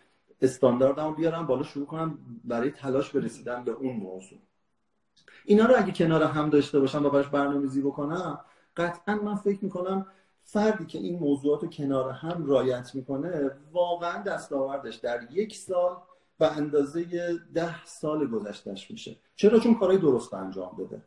استانداردم 0.40 1.14
بیارم 1.14 1.46
بالا 1.46 1.62
شروع 1.62 1.86
کنم 1.86 2.18
برای 2.44 2.70
تلاش 2.70 3.10
برسیدن 3.10 3.64
به 3.64 3.72
اون 3.72 3.96
موضوع. 3.96 4.38
اینا 5.44 5.66
رو 5.66 5.74
اگه 5.76 5.92
کنار 5.92 6.22
هم 6.22 6.50
داشته 6.50 6.80
باشم 6.80 7.06
و 7.06 7.10
براش 7.10 7.28
برنامه‌ریزی 7.28 7.82
بکنم 7.82 8.40
قطعا 8.76 9.14
من 9.14 9.34
فکر 9.34 9.64
می‌کنم 9.64 10.06
فردی 10.42 10.86
که 10.86 10.98
این 10.98 11.18
موضوعات 11.18 11.62
رو 11.62 11.68
کنار 11.68 12.10
هم 12.10 12.46
رایت 12.46 12.94
می‌کنه 12.94 13.50
واقعا 13.72 14.22
دستاوردش 14.22 14.96
در 14.96 15.20
یک 15.30 15.56
سال 15.56 15.96
به 16.38 16.56
اندازه 16.56 17.04
ده 17.54 17.84
سال 17.84 18.26
گذشتش 18.26 18.90
میشه. 18.90 19.16
چرا؟ 19.36 19.58
چون 19.58 19.74
کارهای 19.74 19.98
درست 19.98 20.34
انجام 20.34 20.76
بده. 20.76 21.02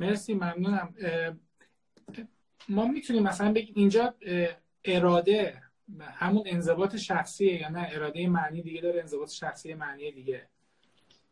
مرسی 0.00 0.34
ممنونم. 0.34 0.94
ما 2.68 2.86
می‌تونیم 2.86 3.22
مثلا 3.22 3.52
بگیم 3.52 3.74
اینجا 3.76 4.14
اراده 4.84 5.62
همون 6.00 6.42
انضباط 6.46 6.96
شخصیه 6.96 7.60
یا 7.60 7.68
نه؟ 7.68 7.88
اراده 7.92 8.28
معنی 8.28 8.62
دیگه 8.62 8.80
داره 8.80 9.00
انضباط 9.00 9.30
شخصی 9.30 9.74
معنی 9.74 10.12
دیگه. 10.12 10.48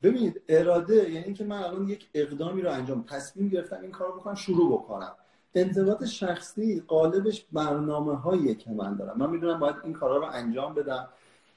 ببینید 0.03 0.43
اراده 0.49 0.95
یعنی 0.95 1.25
اینکه 1.25 1.45
من 1.45 1.63
الان 1.63 1.89
یک 1.89 2.09
اقدامی 2.15 2.63
رو 2.63 2.71
انجام 2.71 3.05
تصمیم 3.09 3.49
گرفتم 3.49 3.81
این 3.83 3.91
کار 3.91 4.09
رو 4.09 4.15
بکنم 4.15 4.35
شروع 4.35 4.79
بکنم. 4.79 5.13
انضباط 5.55 6.05
شخصی 6.05 6.81
قالبش 6.81 7.47
برنامه 7.53 8.15
هایی 8.17 8.55
که 8.55 8.71
من 8.71 8.97
دارم. 8.97 9.19
من 9.19 9.31
می‌دونم 9.31 9.61
باید 9.61 9.77
این 9.85 9.93
کارا 9.93 10.17
رو 10.17 10.25
انجام 10.25 10.75
بدم. 10.75 11.09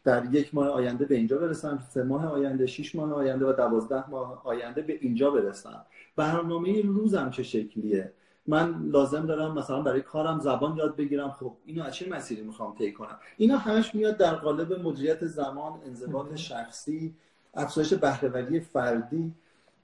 در 0.03 0.25
یک 0.31 0.55
ماه 0.55 0.67
آینده 0.67 1.05
به 1.05 1.15
اینجا 1.15 1.37
برسم 1.37 1.83
سه 1.89 2.03
ماه 2.03 2.25
آینده 2.25 2.65
شش 2.65 2.95
ماه 2.95 3.13
آینده 3.13 3.45
و 3.45 3.53
دوازده 3.53 4.09
ماه 4.09 4.41
آینده 4.45 4.81
به 4.81 4.97
اینجا 5.01 5.31
برسم. 5.31 5.85
برنامه 6.15 6.81
روزم 6.81 7.29
چه 7.29 7.43
شکلیه؟ 7.43 8.13
من 8.49 8.89
لازم 8.91 9.25
دارم 9.25 9.57
مثلا 9.57 9.81
برای 9.81 10.01
کارم 10.01 10.39
زبان 10.39 10.77
یاد 10.77 10.95
بگیرم. 10.95 11.31
خب 11.31 11.53
اینو 11.65 11.83
از 11.83 11.95
چه 11.95 12.09
مسیری 12.09 12.41
می‌خوام 12.41 12.75
طی 12.75 12.91
کنم؟ 12.91 13.19
اینا 13.37 13.57
همش 13.57 13.95
میاد 13.95 14.17
در 14.17 14.35
قالب 14.35 14.73
مدیریت 14.73 15.25
زمان 15.25 15.79
انضباط 15.85 16.35
شخصی 16.35 17.15
افزایش 17.53 17.93
بهرهوری 17.93 18.59
فردی. 18.59 19.33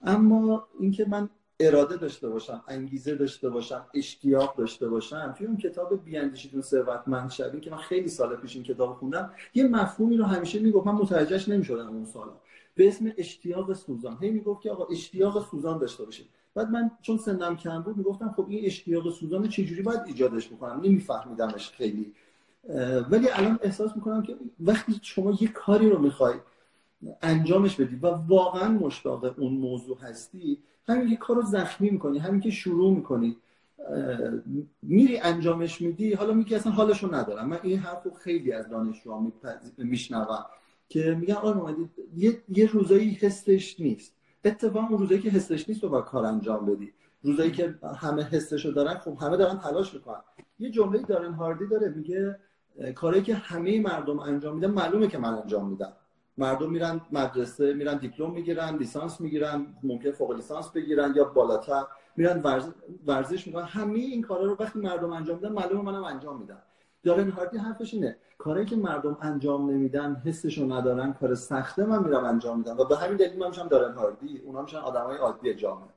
اما 0.03 0.67
اینکه 0.79 1.05
من 1.09 1.29
اراده 1.59 1.97
داشته 1.97 2.29
باشم 2.29 2.63
انگیزه 2.67 3.15
داشته 3.15 3.49
باشم 3.49 3.85
اشتیاق 3.93 4.55
داشته 4.55 4.89
باشم 4.89 5.33
توی 5.37 5.47
اون 5.47 5.57
کتاب 5.57 6.03
بیاندیشیدون 6.03 6.61
ثروتمند 6.61 7.29
شوین 7.29 7.61
که 7.61 7.71
من 7.71 7.77
خیلی 7.77 8.07
سال 8.07 8.35
پیش 8.35 8.55
این 8.55 8.63
کتاب 8.63 8.93
خوندم 8.93 9.31
یه 9.53 9.67
مفهومی 9.67 10.17
رو 10.17 10.25
همیشه 10.25 10.59
می‌گفت. 10.59 10.87
من 10.87 10.93
متوجهش 10.93 11.49
نمی‌شدم 11.49 11.87
اون 11.87 12.05
سالا. 12.05 12.31
به 12.75 12.87
اسم 12.87 13.11
اشتیاق 13.17 13.73
سوزان. 13.73 14.17
هی 14.21 14.29
می‌گفت 14.31 14.61
که 14.61 14.71
آقا 14.71 14.85
اشتیاق 14.85 15.49
سوزان 15.51 15.77
داشته 15.77 16.05
باشید. 16.05 16.27
بعد 16.55 16.69
من 16.69 16.91
چون 17.01 17.17
سنم 17.17 17.57
کم 17.57 17.81
بود 17.81 17.97
می‌گفتم 17.97 18.33
خب 18.37 18.45
این 18.49 18.65
اشتیاق 18.65 19.13
سوزان 19.13 19.47
چجوری 19.47 19.81
باید 19.81 20.01
ایجادش 20.05 20.47
بکنم؟ 20.47 20.81
نمیفهمیدمش 20.83 21.69
خیلی. 21.69 22.13
ولی 23.09 23.29
الان 23.29 23.59
احساس 23.61 23.95
می‌کنم 23.95 24.23
که 24.23 24.35
وقتی 24.59 24.99
شما 25.01 25.37
یه 25.41 25.47
کاری 25.47 25.89
رو 25.89 25.99
می‌خوای 25.99 26.33
انجامش 27.21 27.75
بدی 27.75 27.95
و 27.95 28.07
واقعا 28.07 28.69
مشتاق 28.69 29.39
اون 29.39 29.53
موضوع 29.53 29.97
هستی 29.99 30.57
همین 30.87 31.09
که 31.09 31.15
کار 31.15 31.35
رو 31.35 31.41
زخمی 31.41 31.89
می‌کنی 31.89 32.19
همین 32.19 32.41
که 32.41 32.51
شروع 32.51 32.93
می‌کنی 32.95 33.37
میری 34.81 35.17
انجامش 35.17 35.81
میدی 35.81 36.13
حالا 36.13 36.33
میگی 36.33 36.55
اصلا 36.55 36.71
حالشو 36.71 37.15
ندارم. 37.15 37.47
من 37.47 37.59
این 37.63 37.79
حرف 37.79 38.03
رو 38.03 38.11
خیلی 38.11 38.51
از 38.51 38.69
دانشجوها 38.69 39.31
میشنوم 39.77 40.45
که 40.89 41.17
میگن 41.19 41.33
آره 41.33 41.75
یه،, 42.17 42.41
یه 42.49 42.71
روزایی 42.71 43.09
حسش 43.09 43.79
نیست. 43.79 44.14
اتفاقا 44.45 44.87
اون 44.87 44.97
روزایی 44.97 45.21
که 45.21 45.29
حسش 45.29 45.69
نیست 45.69 45.83
رو 45.83 45.89
با 45.89 46.01
کار 46.01 46.25
انجام 46.25 46.65
بدی. 46.65 46.93
روزایی 47.23 47.51
که 47.51 47.75
همه 47.97 48.23
حسشو 48.23 48.71
دارن 48.71 48.93
خب 48.93 49.17
همه 49.21 49.37
دارن 49.37 49.57
تلاش 49.57 49.93
می‌کنن. 49.93 50.21
یه 50.59 50.69
جمله 50.69 50.99
دارن 50.99 51.33
هاردی 51.33 51.67
داره 51.67 51.89
میگه 51.89 52.39
کاری 52.95 53.21
که 53.21 53.35
همه 53.35 53.81
مردم 53.81 54.19
انجام 54.19 54.55
میدن 54.55 54.71
معلومه 54.71 55.07
که 55.07 55.17
من 55.17 55.33
انجام 55.33 55.69
میدم. 55.69 55.93
مردم 56.37 56.71
میرن 56.71 57.01
مدرسه 57.11 57.73
میرن 57.73 57.97
دیپلم 57.97 58.31
می‌گیرن 58.31 58.77
لیسانس 58.77 59.21
می‌گیرن 59.21 59.67
ممکن 59.83 60.11
فوق 60.11 60.31
لیسانس 60.31 60.69
بگیرن 60.69 61.13
یا 61.15 61.23
بالاتر. 61.23 61.83
میرن 62.17 62.43
ورزش 63.07 63.47
می‌کنن. 63.47 63.63
همه 63.63 63.99
این 63.99 64.21
کارا 64.21 64.43
رو 64.43 64.55
وقتی 64.59 64.79
مردم 64.79 65.13
انجام 65.13 65.35
میدن 65.35 65.51
معلومه 65.51 65.91
منم 65.91 66.03
انجام 66.03 66.39
میدم. 66.39 66.61
دارن 67.05 67.29
هاردی 67.29 67.57
حرفش 67.57 67.93
اینه. 67.93 68.15
کاری 68.37 68.65
که 68.65 68.75
مردم 68.75 69.17
انجام 69.21 69.69
نمیدن 69.71 70.21
حسشو 70.25 70.73
ندارن 70.73 71.13
کار 71.13 71.35
سخته 71.35 71.85
من 71.85 72.03
میرم 72.03 72.23
انجام 72.25 72.57
میدم. 72.57 72.77
و 72.77 72.85
به 72.85 72.97
همین 72.97 73.17
دلیل 73.17 73.39
من 73.39 73.47
میشم 73.47 73.67
دارن 73.67 73.93
هاردی 73.93 74.37
اونا 74.45 74.61
میشن 74.61 74.77
آدمای 74.77 75.17
عادی 75.17 75.53
جامعه. 75.53 75.89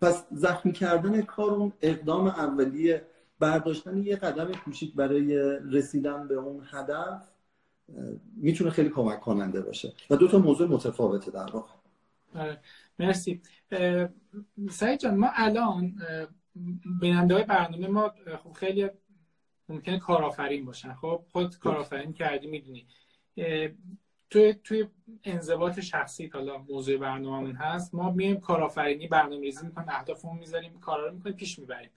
پس 0.00 0.26
زخمی 0.30 0.72
کردن 0.72 1.22
کار 1.22 1.50
اون 1.50 1.72
اقدام 1.82 2.26
اولیه 2.26 3.06
برداشتن 3.40 3.96
یه 3.96 4.16
قدم 4.16 4.52
کوچیک 4.52 4.94
برای 4.94 5.38
رسیدن 5.70 6.28
به 6.28 6.34
اون 6.34 6.62
هدف 6.70 7.22
می‌تونه 8.36 8.70
خیلی 8.70 8.88
کمک 8.88 9.20
کننده 9.20 9.60
باشه. 9.60 9.92
و 10.10 10.16
دو 10.16 10.28
تا 10.28 10.38
موضوع 10.38 10.68
متفاوته 10.68 11.30
در 11.30 11.50
واقع. 11.52 11.70
آره، 12.34 12.58
مرسی. 12.98 13.40
سعید 14.70 15.00
جان 15.00 15.16
ما 15.16 15.28
الان 15.34 15.94
بیننده 17.00 17.34
های 17.34 17.44
برنامه 17.44 17.88
ما 17.88 18.14
خب 18.42 18.52
خیلی 18.52 18.90
ممکنه 19.68 19.98
کارآفرین 19.98 20.64
باشن. 20.64 20.94
خب 20.94 21.24
خود 21.32 21.58
کارآفرین 21.58 22.12
کردی 22.12 22.46
می‌دونی. 22.46 22.86
توی 24.30 24.54
توی 24.64 24.86
انضباط 25.24 25.80
شخصی 25.80 26.26
حالا 26.26 26.58
موضوع 26.58 26.96
برنامه‌مون 26.96 27.56
هست. 27.56 27.94
ما 27.94 28.10
میایم 28.10 28.40
کارآفرینی 28.40 29.08
برنامه‌ریزی 29.08 29.66
می‌کنیم 29.66 29.88
اهدافمون 29.88 30.38
می‌ذاریم 30.38 30.80
کارا 30.80 31.06
رو 31.06 31.14
می‌کنیم 31.14 31.36
پیش 31.36 31.58
می‌بریم. 31.58 31.90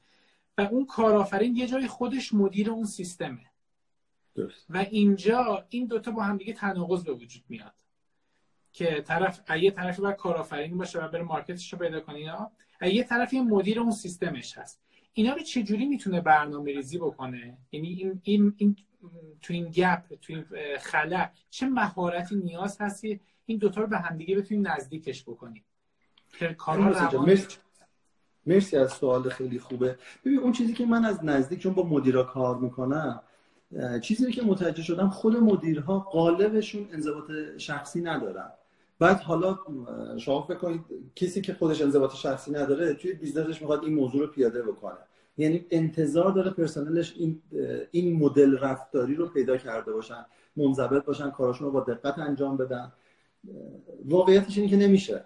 و 0.58 0.62
اون 0.62 0.86
کارآفرین 0.86 1.56
یه 1.56 1.68
جای 1.68 1.88
خودش 1.88 2.34
مدیر 2.34 2.72
اون 2.72 2.86
سیستمه. 2.86 3.46
درست. 4.36 4.66
و 4.70 4.78
اینجا 4.78 5.66
این 5.70 5.86
دوتا 5.86 6.12
با 6.12 6.24
هم 6.24 6.38
دیگه 6.38 6.54
تناقض 6.54 7.04
به 7.04 7.14
وجود 7.14 7.44
میاد. 7.50 7.74
که 8.74 9.02
طرف 9.02 9.52
یه 9.60 9.72
طرفی 9.72 10.02
باید 10.02 10.16
کارآفرینی 10.16 10.76
باشه 10.76 11.00
و 11.00 11.08
بره 11.08 11.24
مارکتش 11.24 11.74
رو 11.74 11.80
پیدا 11.80 12.00
کنه. 12.00 12.36
یه 12.90 13.04
طرفی 13.04 13.40
مدیر 13.42 13.80
اون 13.80 13.92
سیستمش 13.92 14.58
هست. 14.58 14.82
اینا 15.14 15.34
رو 15.34 15.40
چجوری 15.40 15.86
می‌تونه 15.86 16.22
برنامه 16.22 16.72
ریزی 16.72 16.98
بکنه؟ 16.98 17.58
یعنی 17.72 17.88
این, 17.88 18.22
این, 18.24 18.54
این 18.58 18.76
تو 19.42 19.54
این 19.54 19.70
گپ 19.70 20.02
تو 20.22 20.34
این 20.34 20.46
خلا 20.80 21.30
چه 21.50 21.66
مهارتی 21.66 22.36
نیاز 22.36 22.78
هستی 22.82 23.20
این 23.46 23.58
دوتا 23.58 23.82
رو 23.82 23.88
به 23.88 23.98
همدیگه 23.98 24.36
بتونیم 24.36 24.68
نزدیکش 24.68 25.24
بکنیم؟ 25.24 25.64
مرسی. 27.26 27.58
مرسی. 28.46 28.78
از 28.78 28.94
سوال 28.94 29.30
خیلی 29.30 29.60
خوبه. 29.60 29.98
ببین 30.26 30.40
اون 30.40 30.52
چیزی 30.52 30.74
که 30.74 30.86
من 30.86 31.06
از 31.06 31.26
نزدیک 31.26 31.60
چون 31.60 31.74
با 31.74 31.84
مدیرا 31.84 32.24
کار 32.24 32.58
می‌کنم 32.58 33.22
چیزی 34.02 34.32
که 34.32 34.42
متوجه 34.42 34.84
شدم 34.84 35.10
خود 35.10 35.38
مدیرها 35.38 36.00
قالبشون 36.00 36.88
انضباط 36.92 37.32
شخصی 37.58 38.02
ندارن. 38.02 38.52
بعد 39.02 39.20
حالا 39.20 39.60
شما 40.18 40.42
فکر 40.42 40.58
کنید 40.58 40.82
کسی 41.16 41.42
که 41.42 41.54
خودش 41.54 41.82
انضباط 41.82 42.16
شخصی 42.16 42.52
نداره 42.52 42.94
توی 42.94 43.14
بیزنسش 43.14 43.62
می‌خواد 43.62 43.84
این 43.84 43.94
موضوع 43.94 44.22
رو 44.22 44.28
پیاده 44.28 44.64
بکنه. 44.64 44.98
یعنی 45.38 45.66
انتظار 45.72 46.32
داره 46.32 46.52
پرسنلش 46.52 47.14
این 47.18 47.42
این 47.92 48.20
مدل 48.20 48.58
رفتاری 48.58 49.16
رو 49.16 49.28
پیدا 49.28 49.58
کرده 49.58 49.94
باشن 49.94 50.26
منضبط 50.56 51.06
باشن 51.06 51.32
کاراشون 51.32 51.68
رو 51.68 51.74
با 51.74 51.80
دقت 51.80 52.20
انجام 52.20 52.58
بدن. 52.58 52.92
واقعیتش 54.06 54.58
اینه 54.58 54.70
که 54.70 54.78
نمیشه. 54.78 55.26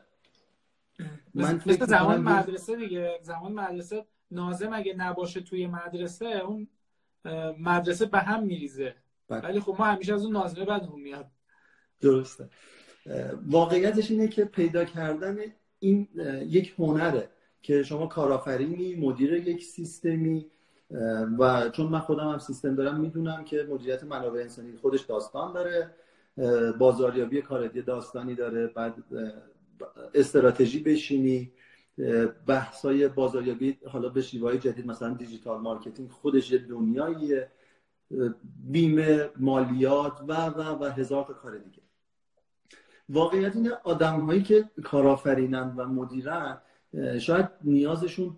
من 1.34 1.62
مثل 1.66 1.86
زمان 1.86 2.22
مدرسه 2.22 2.76
دیگه. 2.76 3.20
زمان 3.22 3.54
مدرسه 3.54 4.06
نازم 4.32 4.74
اگه 4.74 4.94
نباشه 4.98 5.42
توی 5.42 5.68
مدرسه 5.68 6.26
اون 6.26 6.68
مدرسه 7.60 8.06
به 8.06 8.20
هم 8.20 8.44
میریزه. 8.44 8.96
بله. 9.28 9.42
ولی 9.42 9.60
خب 9.60 9.76
ما 9.80 9.86
همیشه 9.86 10.14
از 10.14 10.26
اون 10.26 10.34
نازمه 10.34 10.66
بدمون 10.66 11.02
میاد. 11.02 11.26
درسته. 12.02 12.50
واقعیتش 13.48 14.12
اینه 14.12 14.28
که 14.28 14.46
پیدا 14.46 14.86
کردن 14.86 15.38
این 15.80 16.08
یک 16.48 16.74
هنره 16.80 17.30
که 17.62 17.84
شما 17.84 18.08
کارآفرینی 18.08 18.96
مدیر 18.96 19.34
یک 19.34 19.64
سیستمی 19.64 20.46
و 21.40 21.70
چون 21.70 21.88
من 21.88 22.00
خودم 22.00 22.30
هم 22.30 22.40
سیستم 22.40 22.76
دارم 22.76 23.00
می‌دونم 23.00 23.44
که 23.44 23.68
مدیریت 23.70 24.04
منابع 24.04 24.40
انسانی 24.40 24.78
خودش 24.78 25.02
داستان 25.02 25.54
داره 25.54 25.92
بازاریابی 26.78 27.42
کاردی 27.42 27.82
داستانی 27.82 28.36
داره 28.36 28.68
بعد 28.68 28.94
استراتژی 30.14 30.80
بشینی 30.80 31.52
بحثای 32.48 33.08
بازاریابی 33.08 33.78
حالا 33.88 34.10
به 34.10 34.22
شیوه 34.22 34.58
جدید 34.58 34.88
مثلا 34.88 35.14
digital 35.14 35.62
marketing 35.62 36.10
خودش 36.10 36.52
یه 36.52 36.58
دنیاییه 36.58 37.52
بیمه 38.72 39.30
مالیات 39.38 40.22
و 40.28 40.46
و 40.46 40.84
و 40.84 40.92
هزار 40.92 41.24
تا 41.24 41.34
کار 41.34 41.58
دیگه. 41.58 41.85
واقعیت 43.10 43.56
اینه 43.56 43.72
آدم 43.84 44.20
هایی 44.20 44.44
که 44.44 44.70
کارآفرینن 44.84 45.74
و 45.78 45.86
مدیرن 45.86 46.58
شاید 47.20 47.50
نیازشون 47.64 48.38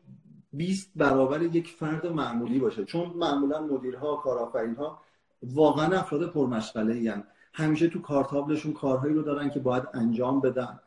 20 0.53 0.91
برابر 0.95 1.41
یک 1.41 1.67
فرد 1.67 2.07
معمولی 2.07 2.59
باشه. 2.59 2.85
چون 2.85 3.09
معمولا 3.09 3.61
مدیرها 3.61 4.15
کارآفرینها 4.15 5.01
واقعا 5.43 5.99
افراد 5.99 6.31
پرمشغله 6.31 6.93
ای 6.93 7.13
همیشه 7.53 7.87
تو 7.87 8.01
کارتابلشون 8.01 8.73
کارهایی 8.73 9.13
رو 9.13 9.21
دارن 9.21 9.49
که 9.49 9.59
باید 9.59 9.83
انجام 9.93 10.41
بدن. 10.41 10.79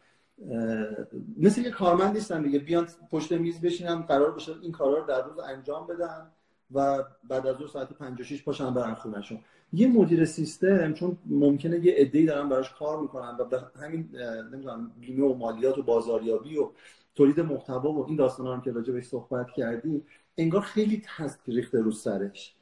مثل 1.38 1.60
یه 1.60 1.70
کارمند 1.70 2.14
نیستن 2.14 2.42
دیگه. 2.42 2.58
بیان 2.58 2.88
پشت 3.10 3.32
میز 3.32 3.60
بشینن 3.60 4.02
قرار 4.02 4.30
باشه 4.30 4.52
این 4.62 4.72
کارا 4.72 4.98
رو 4.98 5.06
در 5.06 5.22
روز 5.22 5.38
انجام 5.38 5.86
بدن 5.86 6.26
و 6.74 7.04
بعد 7.28 7.46
از 7.46 7.56
اون 7.56 7.68
ساعت 7.68 7.92
56 7.92 8.42
پاشن 8.42 8.74
برن 8.74 8.94
خونهشون. 8.94 9.38
یه 9.72 9.88
مدیر 9.88 10.24
سیستم 10.24 10.92
چون 10.92 11.18
ممکنه 11.26 11.86
یه 11.86 11.94
عده‌ای 11.96 12.26
دارن 12.26 12.48
براش 12.48 12.74
کار 12.78 13.00
می‌کنن 13.00 13.36
و 13.36 13.60
همین 13.80 14.08
نمی‌دونم 14.52 14.92
بیمه 15.00 15.26
و 15.26 15.34
مالیات 15.34 15.78
و 15.78 15.82
بازاریابی 15.82 16.58
و 16.58 16.70
تولید 17.14 17.40
محتوا 17.40 17.92
و 17.92 18.06
این 18.06 18.16
داستانا 18.16 18.54
هم 18.54 18.60
که 18.60 18.72
راجع 18.72 18.92
بهش 18.92 19.06
صحبت 19.06 19.46
کردی 19.56 20.02
انگار 20.38 20.60
خیلی 20.60 21.02
تست 21.16 21.40
ریخته 21.46 21.80
رو 21.80 21.90
سرش 21.90 22.54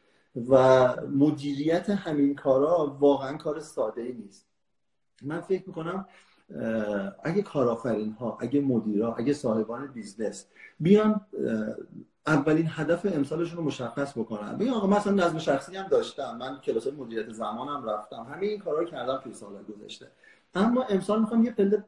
و 0.48 0.56
مدیریت 1.06 1.90
همین 1.90 2.34
کارا 2.34 2.96
واقعا 3.00 3.36
کار 3.36 3.60
ساده 3.60 4.02
ای 4.02 4.12
نیست. 4.12 4.46
من 5.22 5.40
فکر 5.40 5.62
می‌کنم 5.66 6.06
اگه 7.24 7.42
کارآفرین 7.42 8.12
ها 8.12 8.38
اگه 8.40 8.60
مدیرا 8.60 9.14
اگه 9.14 9.32
صاحبان 9.32 9.86
business 9.86 10.46
بیان 10.80 11.20
اولین 12.28 12.66
هدف 12.70 13.06
امسالشون 13.14 13.56
رو 13.56 13.64
مشخص 13.64 14.18
بکنن 14.18 14.58
بگم 14.58 14.72
آقا 14.72 14.86
مثلا 14.86 15.12
نظم 15.12 15.38
شخصی 15.38 15.76
هم 15.76 15.88
داشتم. 15.88 16.36
من 16.40 16.60
کلاس 16.60 16.86
مدیریت 16.86 17.32
زمانم 17.32 17.88
رفتم. 17.88 18.26
همه 18.32 18.46
این 18.46 18.58
کارا 18.58 18.78
رو 18.78 18.84
کردم 18.84 19.20
توی 19.24 19.32
سال 19.32 19.52
گذشته. 19.68 20.06
اما 20.54 20.82
امسال 20.82 21.20
می‌خوام 21.20 21.44
یه 21.44 21.50
پله 21.50 21.84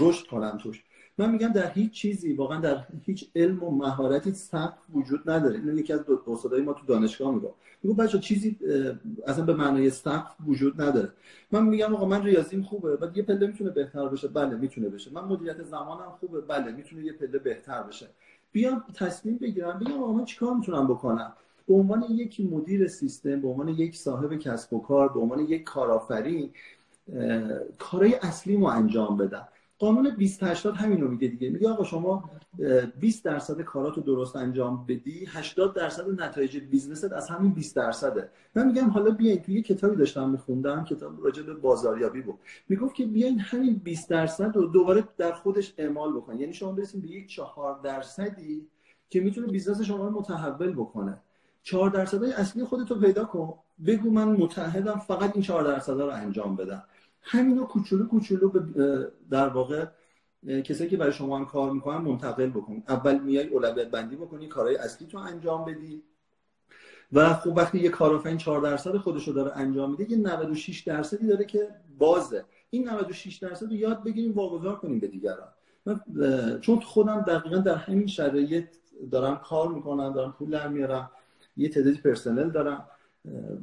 رشد 0.00 0.26
کنم 0.26 0.58
توش. 0.62 0.84
من 1.18 1.30
میگم 1.30 1.48
در 1.48 1.70
هیچ 1.70 1.92
چیزی 1.92 2.32
واقعا 2.32 2.60
در 2.60 2.86
هیچ 3.04 3.30
علم 3.36 3.62
و 3.62 3.70
مهارتی 3.70 4.32
سقف 4.34 4.78
وجود 4.94 5.30
نداره. 5.30 5.54
این 5.54 5.78
یکی 5.78 5.92
از 5.92 6.00
استادای 6.26 6.62
ما 6.62 6.72
تو 6.72 6.86
دانشگاه 6.86 7.34
میگه 7.34 7.50
میگه 7.82 7.96
بچه 7.96 8.18
چیزی 8.18 8.58
اصلا 9.26 9.44
به 9.44 9.54
معنای 9.54 9.90
سقف 9.90 10.34
وجود 10.46 10.82
نداره. 10.82 11.12
من 11.52 11.64
میگم 11.64 11.94
آقا 11.94 12.06
من 12.06 12.22
ریاضیم 12.22 12.62
خوبه. 12.62 12.96
بعد 12.96 13.16
یه 13.16 13.22
پله 13.22 13.46
می‌تونه 13.46 13.70
بهتر 13.70 14.08
بشه؟ 14.08 14.28
بله 14.28 14.56
می‌تونه 14.56 14.88
بشه. 14.88 15.12
من 15.12 15.24
مدیریت 15.24 15.62
زمانم 15.62 16.10
خوبه؟ 16.20 16.40
بله 16.40 16.72
می‌تونه 16.72 17.04
یه 17.04 17.12
پله 17.12 17.38
بهتر 17.38 17.82
بشه. 17.82 18.06
بیام 18.52 18.84
تصمیم 18.94 19.38
بگیرم 19.38 19.78
بگم 19.78 20.02
آقا 20.02 20.12
من 20.12 20.24
چیکار 20.24 20.54
می‌تونم 20.54 20.86
بکنم؟ 20.86 21.32
به 21.68 21.74
عنوان 21.74 22.04
یک 22.10 22.40
مدیر 22.40 22.88
سیستم 22.88 23.40
به 23.40 23.48
عنوان 23.48 23.68
یک 23.68 23.96
صاحب 23.96 24.36
کسب 24.36 24.72
و 24.72 24.80
کار 24.80 25.08
به 25.08 25.20
عنوان 25.20 25.40
یک 25.40 25.62
کارآفرین 25.62 26.50
کارهای 27.78 28.14
اصلی 28.14 28.56
ما 28.56 28.72
انجام 28.72 29.16
بدم. 29.16 29.48
قانون 29.80 30.10
20 30.16 30.42
80 30.42 30.74
همین 30.74 31.00
رو 31.00 31.08
میگه 31.08 31.28
دیگه. 31.28 31.50
میگه 31.50 31.68
آقا 31.68 31.84
شما 31.84 32.30
20 33.00 33.24
درصد 33.24 33.60
کاراتو 33.60 34.00
درست 34.00 34.36
انجام 34.36 34.84
بدی 34.88 35.26
80 35.28 35.74
درصد 35.74 36.20
نتایج 36.20 36.58
business 36.58 37.06
ت 37.06 37.12
از 37.12 37.28
همین 37.28 37.52
20 37.52 37.76
درصده 37.76 38.30
من 38.54 38.66
میگم 38.66 38.90
حالا 38.90 39.10
بیاین 39.10 39.42
توی 39.42 39.54
یه 39.54 39.62
کتابی 39.62 39.96
داشتم 39.96 40.30
میخوندم 40.30 40.84
کتاب 40.84 41.24
راجع 41.24 41.42
به 41.42 41.54
بازاریابی 41.54 42.22
بود. 42.22 42.38
می‌گفت 42.68 42.94
که 42.94 43.06
بیاین 43.06 43.38
همین 43.40 43.74
20 43.84 44.10
درصد 44.10 44.56
رو 44.56 44.66
دوباره 44.66 45.04
در 45.16 45.32
خودش 45.32 45.74
اعمال 45.78 46.12
بکنین 46.12 46.40
یعنی 46.40 46.52
شما 46.52 46.72
برسید 46.72 47.02
به 47.02 47.08
یک 47.08 47.26
4 47.28 47.80
درصدی 47.82 48.66
که 49.10 49.20
می‌تونه 49.20 49.46
business 49.46 49.82
شما 49.82 50.06
رو 50.06 50.10
متحول 50.10 50.72
بکنه. 50.72 51.18
4 51.62 51.90
درصد 51.90 52.24
اصلی 52.24 52.64
خودتو 52.64 53.00
پیدا 53.00 53.24
کن. 53.24 53.54
بگو 53.86 54.10
من 54.10 54.28
متعهدم 54.28 54.98
فقط 54.98 55.30
این 55.34 55.42
4 55.42 55.64
درصد 55.64 56.00
رو 56.00 56.10
انجام 56.10 56.56
بدم. 56.56 56.82
همینو 57.22 57.64
کوچولو 57.64 58.06
کوچولو 58.06 58.50
در 59.30 59.48
واقع 59.48 59.86
کسایی 60.64 60.90
که 60.90 60.96
برای 60.96 61.12
شما 61.12 61.38
هم 61.38 61.46
کار 61.46 61.70
می‌کنن 61.70 61.98
منتقل 61.98 62.46
بکن. 62.46 62.82
اول 62.88 63.18
میای 63.18 63.48
اولویت 63.48 63.90
بندی 63.90 64.16
بکنی 64.16 64.48
کارهای 64.48 64.76
اصلی 64.76 65.06
تو 65.06 65.18
انجام 65.18 65.64
بدی. 65.64 66.02
و 67.12 67.34
خب 67.34 67.56
وقتی 67.56 67.78
یه 67.78 67.88
کارآفرین 67.88 68.36
4 68.36 68.60
درصد 68.60 68.96
خودش 68.96 69.28
رو 69.28 69.34
داره 69.34 69.56
انجام 69.56 69.90
میده 69.90 70.10
یه 70.10 70.16
96 70.16 70.80
درصدی 70.80 71.26
داره 71.26 71.44
که 71.44 71.68
بازه. 71.98 72.44
این 72.70 72.88
96 72.88 73.36
درصد 73.36 73.66
رو 73.66 73.72
یاد 73.72 74.04
بگیریم 74.04 74.32
واگذار 74.32 74.76
کنیم 74.76 74.98
به 74.98 75.06
دیگران. 75.06 75.48
من 75.86 76.00
چون 76.60 76.80
خودم 76.80 77.20
دقیقا 77.20 77.56
در 77.56 77.74
همین 77.74 78.06
شرایط 78.06 78.64
دارم 79.10 79.36
کار 79.36 79.68
می‌کنم 79.68 80.12
دارم 80.12 80.32
پول 80.32 80.50
در 80.50 80.68
میارم 80.68 81.10
یه 81.56 81.68
تعدادی 81.68 81.98
پرسنل 81.98 82.50
دارم. 82.50 82.88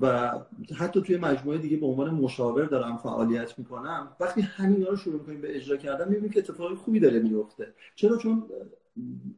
و 0.02 0.34
حتی 0.78 1.02
توی 1.02 1.18
مجموعه 1.18 1.58
دیگه 1.58 1.78
به 1.78 1.86
عنوان 1.86 2.10
مشاور 2.10 2.66
دارم 2.66 2.98
فعالیت 2.98 3.60
می‌کنم. 3.60 4.16
وقتی 4.20 4.42
همین 4.42 4.86
رو 4.86 4.96
شروع 4.96 5.20
می‌کنیم 5.20 5.42
به 5.42 5.56
اجرا 5.56 5.78
کردن 5.78 6.08
می‌بینیم 6.08 6.30
که 6.30 6.40
اتفاقای 6.40 6.76
خوبی 6.76 7.00
داره 7.00 7.20
میفته 7.20 7.74
چرا؟ 7.96 8.18
چون 8.18 8.50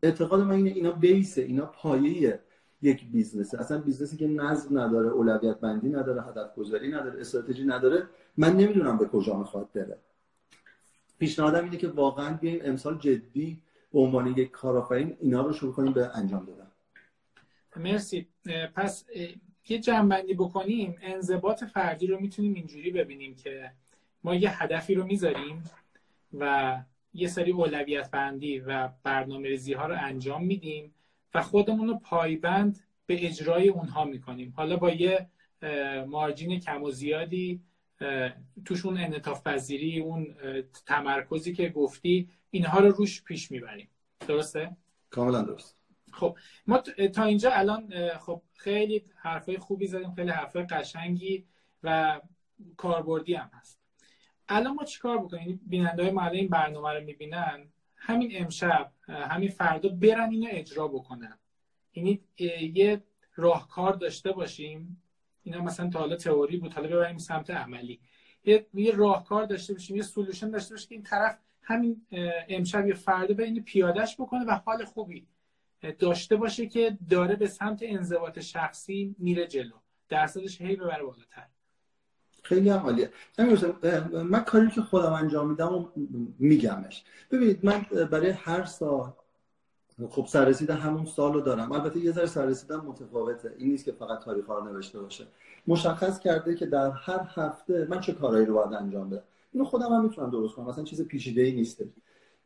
اعتقاد 0.04 0.42
من 0.42 0.52
اینه 0.52 0.70
اینا 0.70 0.92
base 0.92 1.32
ه 1.32 1.42
اینا 1.42 1.66
پایه 1.66 2.40
یک 2.82 3.12
business 3.12 3.50
ه. 3.50 3.60
اصلا 3.60 3.82
business 3.82 4.13
ی 4.13 4.18
که 4.18 4.28
نظم 4.28 4.80
نداره 4.80 5.10
اولویت 5.10 5.60
بندی 5.60 5.90
نداره 5.90 6.22
هدف 6.24 6.56
گذاری 6.56 6.92
نداره 6.92 7.20
استراتژی 7.20 7.64
نداره. 7.66 8.04
من 8.38 8.58
نمی‌دونم 8.58 8.98
به 8.98 9.06
کجا 9.06 9.38
می‌خواد 9.38 9.70
بره. 9.74 9.98
پیشنهادم 11.20 11.64
اینه 11.64 11.78
که 11.78 11.88
واقعا 11.88 12.38
بیایم 12.38 12.60
امسال 12.64 12.98
جدی 12.98 13.62
به 13.94 14.00
عنوان 14.00 14.28
یک 14.28 14.52
کارآفرین 14.52 15.18
اینا 15.20 15.42
رو 15.42 15.54
شروع 15.54 15.74
کنیم 15.74 15.94
به 15.94 16.18
انجام 16.18 16.46
دادن. 16.46 16.68
مرسی. 17.76 18.28
پس 18.76 19.06
یه 19.72 19.80
جنبندی 19.80 20.34
بکنیم 20.34 20.98
انضباط 21.02 21.64
فردی 21.64 22.08
رو 22.08 22.20
می‌تونیم 22.20 22.54
اینجوری 22.54 22.92
ببینیم 22.92 23.36
که 23.36 23.72
ما 24.24 24.36
یه 24.36 24.64
هدفی 24.64 24.96
رو 24.96 25.06
می‌ذاریم 25.06 25.64
و 26.34 26.78
یه 27.14 27.28
سری 27.28 27.52
اولویت 27.52 28.12
بندی 28.12 28.60
و 28.60 28.90
برنامه 29.04 29.48
ریزی 29.48 29.74
ها 29.74 29.88
رو 29.88 29.96
انجام 30.00 30.46
میدیم 30.46 30.94
و 31.34 31.42
خودمون 31.42 31.88
رو 31.88 32.00
پایبند 32.00 32.80
به 33.06 33.26
اجرای 33.26 33.70
اونها 33.70 34.06
می‌کنیم. 34.06 34.54
حالا 34.56 34.78
با 34.78 34.90
یه 34.90 35.28
مارجین 36.08 36.60
کم 36.60 36.84
و 36.84 36.92
زیادی 36.92 37.62
توش 38.66 38.86
اون 38.86 39.20
پذیری 39.46 40.00
اون 40.00 40.36
تمرکزی 40.86 41.54
که 41.54 41.70
گفتی 41.70 42.30
اینها 42.52 42.80
رو 42.80 42.92
روش 42.92 43.24
پیش 43.24 43.52
می‌بریم. 43.52 43.90
درسته؟ 44.28 44.76
کاملا 45.10 45.42
درست. 45.42 45.79
خب 46.20 46.38
ما 46.68 46.78
تا 47.14 47.24
اینجا 47.24 47.52
الان 47.52 47.94
خب 48.18 48.42
خیلی 48.56 49.06
حرفای 49.16 49.58
خوبی 49.58 49.88
زدیم 49.88 50.14
خیلی 50.14 50.30
حرفای 50.30 50.64
قشنگی 50.64 51.46
و 51.84 52.22
کاربردی 52.78 53.34
هم 53.34 53.52
هست. 53.54 53.80
الان 54.50 54.74
ما 54.74 54.84
چیکار 54.84 55.18
بکنیم؟ 55.18 55.62
بیننده 55.68 56.04
های 56.04 56.12
ما 56.12 56.28
این 56.28 56.48
برنامه 56.48 56.94
رو 56.94 57.04
می‌بینن 57.04 57.68
همین 57.96 58.32
امشب 58.34 58.92
همین 59.08 59.50
فردا 59.50 59.90
برن 59.90 60.30
اینو 60.30 60.48
اجرا 60.52 60.88
بکنن. 60.88 61.40
یعنی 61.94 62.22
یه 62.74 63.04
راهکار 63.36 63.94
داشته 63.94 64.32
باشیم. 64.32 65.04
اینا 65.44 65.62
مثلا 65.62 65.90
تا 65.90 66.00
حالا 66.00 66.16
تئوری 66.16 66.58
بود 66.58 66.74
حالا 66.74 66.88
ببریم 66.88 67.18
سمت 67.18 67.50
عملی. 67.50 68.00
یه, 68.44 68.66
یه 68.74 68.92
راهکار 68.96 69.46
داشته 69.46 69.74
باشیم 69.74 69.96
یه 69.96 70.02
سولوشن 70.02 70.50
داشته 70.50 70.74
باشیم 70.74 70.90
که 70.90 70.96
این 70.96 71.04
طرف 71.04 71.38
همین 71.62 72.02
امشب 72.50 72.88
یه 72.88 72.94
فردا 72.94 73.34
به 73.34 73.44
این 73.44 73.64
پیادش 73.64 74.16
بکنه 74.16 74.46
و 74.46 74.52
حال 74.52 74.86
خوبی 74.86 75.28
داشته 76.00 76.36
باشه 76.36 76.68
که 76.68 76.98
داره 77.10 77.36
به 77.36 77.48
سمت 77.48 77.80
انضباط 77.82 78.39
شخصی 78.39 79.15
میره 79.20 79.48
جلو. 79.48 79.76
درصدش 80.10 80.62
هی 80.62 80.76
ببره 80.76 81.04
بالاتر. 81.04 81.46
خیلی 82.44 82.70
عالیه. 82.70 83.12
من 84.24 84.44
کاری 84.44 84.70
که 84.70 84.82
خودم 84.82 85.13
انجام 85.13 85.50
میدم 85.50 85.74
و 85.76 85.88
میگمش. 86.39 87.04
ببینید 87.32 87.65
من 87.65 87.86
برای 88.12 88.30
هر 88.30 88.65
سال 88.65 89.13
خب 90.10 90.26
سررسید 90.26 90.70
همون 90.70 91.06
سال 91.06 91.34
رو 91.34 91.42
دارم. 91.42 91.72
البته 91.72 92.00
یه 92.00 92.12
ذره 92.12 92.26
سررسیدم 92.26 92.86
متفاوته. 92.86 93.56
این 93.58 93.72
نیست 93.72 93.86
که 93.86 93.92
فقط 93.92 94.20
تاریخ 94.20 94.46
رو 94.46 94.74
نوشته 94.74 95.00
باشه. 95.00 95.28
مشخص 95.68 96.20
کرده 96.20 96.56
که 96.56 96.65
در 96.65 96.92
هر 96.92 97.28
هفته 97.36 97.88
من 97.89 98.00
چه 98.00 98.13
کارهایی 98.13 98.46
رو 98.46 98.54
باید 98.54 98.74
انجام 98.74 99.10
بدم. 99.10 99.24
اینو 99.54 99.65
خودم 99.65 99.94
هم 99.94 100.04
می‌تونم 100.04 100.30
درست 100.30 100.56
کنم. 100.56 100.68
مثلا 100.68 100.84
چیز 100.84 101.02
پیچیده 101.02 101.42
ای 101.42 101.52
نیست. 101.52 101.84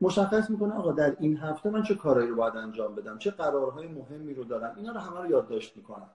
مشخص 0.02 0.50
می‌کنه 0.50 0.74
آقا 0.74 0.92
در 0.92 1.16
این 1.20 1.38
هفته 1.38 1.70
من 1.70 1.84
چه 1.84 1.96
کارهایی 1.96 2.30
رو 2.30 2.36
باید 2.36 2.56
انجام 2.56 2.96
بدم؟ 2.96 3.18
چه 3.18 3.32
قرارهای 3.32 3.88
مهمی 3.88 4.34
رو 4.34 4.44
دارم؟ 4.44 4.74
اینا 4.78 4.92
رو 4.92 5.00
همه 5.00 5.20
رو 5.20 5.30
یادداشت 5.30 5.78
می‌کنم. 5.78 6.10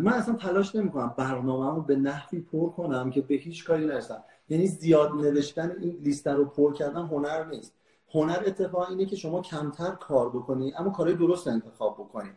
من 0.00 0.12
اصلا 0.12 0.34
تلاش 0.34 0.74
نمی‌کنم 0.74 1.14
برنامه 1.16 1.74
رو 1.74 1.82
به 1.82 1.96
نحوی 1.96 2.40
پر 2.40 2.70
کنم 2.70 3.10
که 3.10 3.20
به 3.20 3.34
هیچ 3.34 3.64
کاری 3.64 3.86
نرسم. 3.86 4.24
یعنی 4.48 4.66
زیاد 4.66 5.12
نوشتن 5.12 5.76
این 5.80 5.98
لیست 6.02 6.28
رو 6.28 6.44
پر 6.44 6.72
کردن 6.72 7.02
هنر 7.02 7.44
نیست. 7.44 7.74
هنر 8.14 8.42
اتفاقا 8.46 8.86
اینه 8.86 9.06
که 9.06 9.16
شما 9.16 9.42
کمتر 9.42 9.90
کار 9.90 10.28
بکنی 10.28 10.74
اما 10.74 10.90
کارهای 10.90 11.16
درست 11.16 11.48
انتخاب 11.48 11.94
بکنی. 11.94 12.30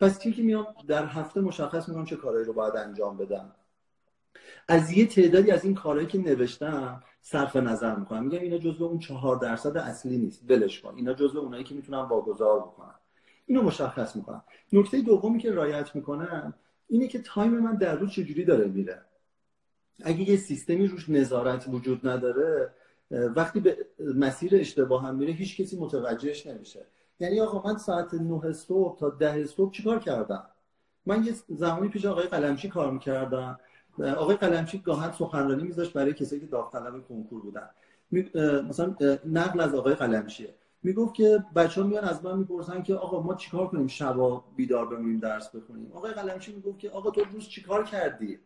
پس 0.00 0.18
که 0.18 0.42
میام 0.42 0.66
در 0.88 1.06
هفته 1.06 1.40
مشخص 1.40 1.88
می‌کنم 1.88 2.04
چه 2.04 2.16
کارهایی 2.16 2.44
رو 2.44 2.52
باید 2.52 2.76
انجام 2.76 3.16
بدم. 3.16 3.52
از 4.68 4.90
یه 4.90 5.06
تعدادی 5.06 5.50
از 5.50 5.64
این 5.64 5.74
کارهایی 5.74 6.06
که 6.06 6.18
نوشتم 6.18 7.02
صرف 7.28 7.56
نظر 7.56 7.94
می‌کنم. 7.94 8.24
میگم 8.24 8.40
اینا 8.40 8.58
جزو 8.58 8.84
اون 8.84 8.98
چهار 8.98 9.36
درصد 9.36 9.76
اصلی 9.76 10.18
نیست. 10.18 10.50
ولش 10.50 10.80
کن. 10.80 10.94
اینا 10.96 11.12
جزو 11.12 11.38
اونایی 11.38 11.64
که 11.64 11.74
می‌تونم 11.74 11.98
واگذار 11.98 12.60
بکنم 12.60 12.94
اینو 13.46 13.62
مشخص 13.62 14.16
می‌کنم. 14.16 14.42
نکته 14.72 15.00
دومی 15.00 15.38
که 15.38 15.52
رایت 15.52 15.96
می‌کنم 15.96 16.54
اینه 16.88 17.08
که 17.08 17.18
تایم 17.18 17.58
من 17.58 17.74
در 17.74 17.96
روز 17.96 18.10
چجوری 18.10 18.44
داره 18.44 18.64
میره. 18.64 19.02
اگه 20.04 20.30
یه 20.30 20.36
سیستمی 20.36 20.86
روش 20.86 21.08
نظارت 21.08 21.64
وجود 21.68 22.08
نداره 22.08 22.70
وقتی 23.10 23.60
به 23.60 23.86
مسیر 24.14 24.56
اشتباه 24.56 25.02
هم 25.02 25.14
میره 25.14 25.32
هیچ 25.32 25.60
کسی 25.60 25.76
متوجهش 25.76 26.46
نمیشه. 26.46 26.86
یعنی 27.20 27.40
آقا 27.40 27.72
من 27.72 27.78
ساعت 27.78 28.14
9 28.14 28.52
صبح 28.52 28.98
تا 28.98 29.10
10 29.10 29.46
صبح 29.46 29.72
چیکار 29.72 29.98
کردم؟ 29.98 30.46
من 31.06 31.24
یه 31.24 31.34
زمانی 31.48 31.88
پیش 31.88 32.04
آقای 32.04 32.26
قلمچی 32.26 32.68
کار 32.68 32.90
می‌کردم. 32.90 33.60
آقای 34.04 34.36
قلمچی 34.36 34.78
گاهن 34.78 35.12
سخنرانی 35.12 35.62
میذاشت 35.62 35.92
برای 35.92 36.14
کسایی 36.14 36.40
که 36.40 36.46
داوطلب 36.46 37.08
کنکور 37.08 37.42
بودن. 37.42 37.70
مثلا 38.68 38.96
نقل 39.26 39.60
از 39.60 39.74
آقای 39.74 39.94
قلمچیه. 39.94 40.54
می‌گفت 40.82 41.14
که 41.14 41.44
بچه 41.56 41.82
ها 41.82 41.86
میان 41.86 42.04
از 42.04 42.24
من 42.24 42.38
می‌پرسن 42.38 42.82
که 42.82 42.94
آقا 42.94 43.22
ما 43.22 43.34
چیکار 43.34 43.66
کنیم 43.66 43.86
شبا 43.86 44.44
بیدار 44.56 44.86
بمونیم 44.86 45.18
درس 45.18 45.48
بخونیم. 45.48 45.92
آقای 45.94 46.12
قلمچی 46.12 46.54
می‌گفت 46.54 46.78
که 46.78 46.90
آقا 46.90 47.10
تو 47.10 47.20
روز 47.32 47.48
چیکار 47.48 47.84
کردی؟ 47.84 48.38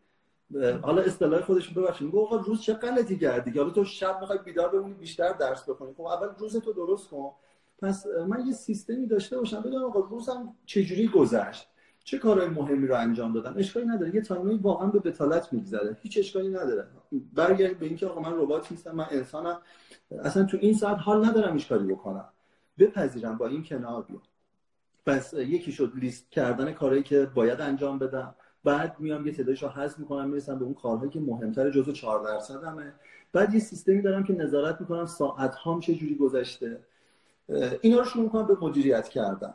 حالا 0.83 1.03
اصطلاح 1.03 1.41
خودش 1.41 1.69
ببخشید. 1.69 2.07
میگه 2.07 2.19
آقا 2.19 2.37
روز 2.37 2.61
چه 2.61 2.75
غلطی 2.75 3.19
کردی 3.19 3.59
حالا 3.59 3.71
تو 3.71 3.85
شب 3.85 4.21
می‌خوای 4.21 4.39
بیدار 4.45 4.69
بمونی 4.69 4.95
بیشتر 4.95 5.33
درس 5.33 5.69
بخونی. 5.69 5.95
خب 5.97 6.03
اول 6.03 6.29
روز 6.39 6.57
تو 6.57 6.73
درست 6.73 7.09
کن. 7.09 7.31
پس 7.79 8.07
من 8.29 8.47
یه 8.47 8.53
سیستمی 8.53 9.07
داشته 9.07 9.39
باشم. 9.39 9.61
بگم 9.61 9.85
آقا 9.85 10.01
روزم 10.01 10.55
چجوری 10.67 11.09
گذشت؟ 11.09 11.69
چه 12.05 12.19
کارهای 12.19 12.49
مهمی 12.49 12.87
رو 12.87 12.95
انجام 12.95 13.33
دادن؟ 13.33 13.55
اشکالی 13.59 13.87
نداره. 13.87 14.15
یه 14.15 14.21
تایمی 14.21 14.55
واقعا 14.55 14.87
به 14.87 14.99
بتالت 14.99 15.53
میگذره. 15.53 15.97
هیچ 16.03 16.19
اشکالی 16.19 16.49
نداره. 16.49 16.87
برگردید 17.35 17.79
به 17.79 17.87
اینکه 17.87 18.07
آقا 18.07 18.21
من 18.21 18.33
ربات 18.39 18.73
نیستم 18.73 18.95
من 18.95 19.07
انسانم. 19.11 19.59
اصلا 20.25 20.45
تو 20.45 20.59
این 20.61 20.75
ساعت 20.75 20.99
حال 20.99 21.25
ندارم 21.25 21.53
هیچ 21.53 21.69
کاری 21.69 21.87
بکنم. 21.87 22.29
بپذیرم 22.79 23.37
با 23.37 23.47
این 23.47 23.65
کنار 23.65 24.03
بیام. 24.03 24.23
پس 25.07 25.35
یکی 25.35 25.73
شد 25.73 25.93
لیست 25.95 26.31
کردن 26.31 26.73
کارهایی 26.73 27.03
که 27.03 27.27
باید 27.35 27.61
انجام 27.61 27.99
بدم. 27.99 28.35
بعد 28.65 28.97
میام 28.99 29.27
یه 29.27 29.33
تعدادش 29.33 29.63
رو 29.63 29.69
حذف 29.69 29.99
می‌کنم 29.99 30.29
می‌رسم 30.29 30.59
به 30.59 30.65
اون 30.65 30.75
کارهایی 30.75 31.11
که 31.11 31.21
مهمتر 31.21 31.71
جزو 31.71 31.93
4 31.93 32.25
درصدمه. 32.25 32.93
بعد 33.33 33.55
یه 33.55 33.61
سیستمی 33.61 34.03
دارم 34.03 34.25
که 34.25 34.33
نظارت 34.33 34.81
می‌کنم 34.81 35.07
ساعت 35.07 35.55
هام 35.55 35.81
چه 35.81 35.95
جوری 35.95 36.15
گذشته. 36.15 36.81
اینا 37.81 37.99
رو 37.99 38.05
شروع 38.05 38.25
می‌کنم 38.25 38.47
به 38.47 38.57
مدیریت 38.61 39.09
کردن. 39.09 39.55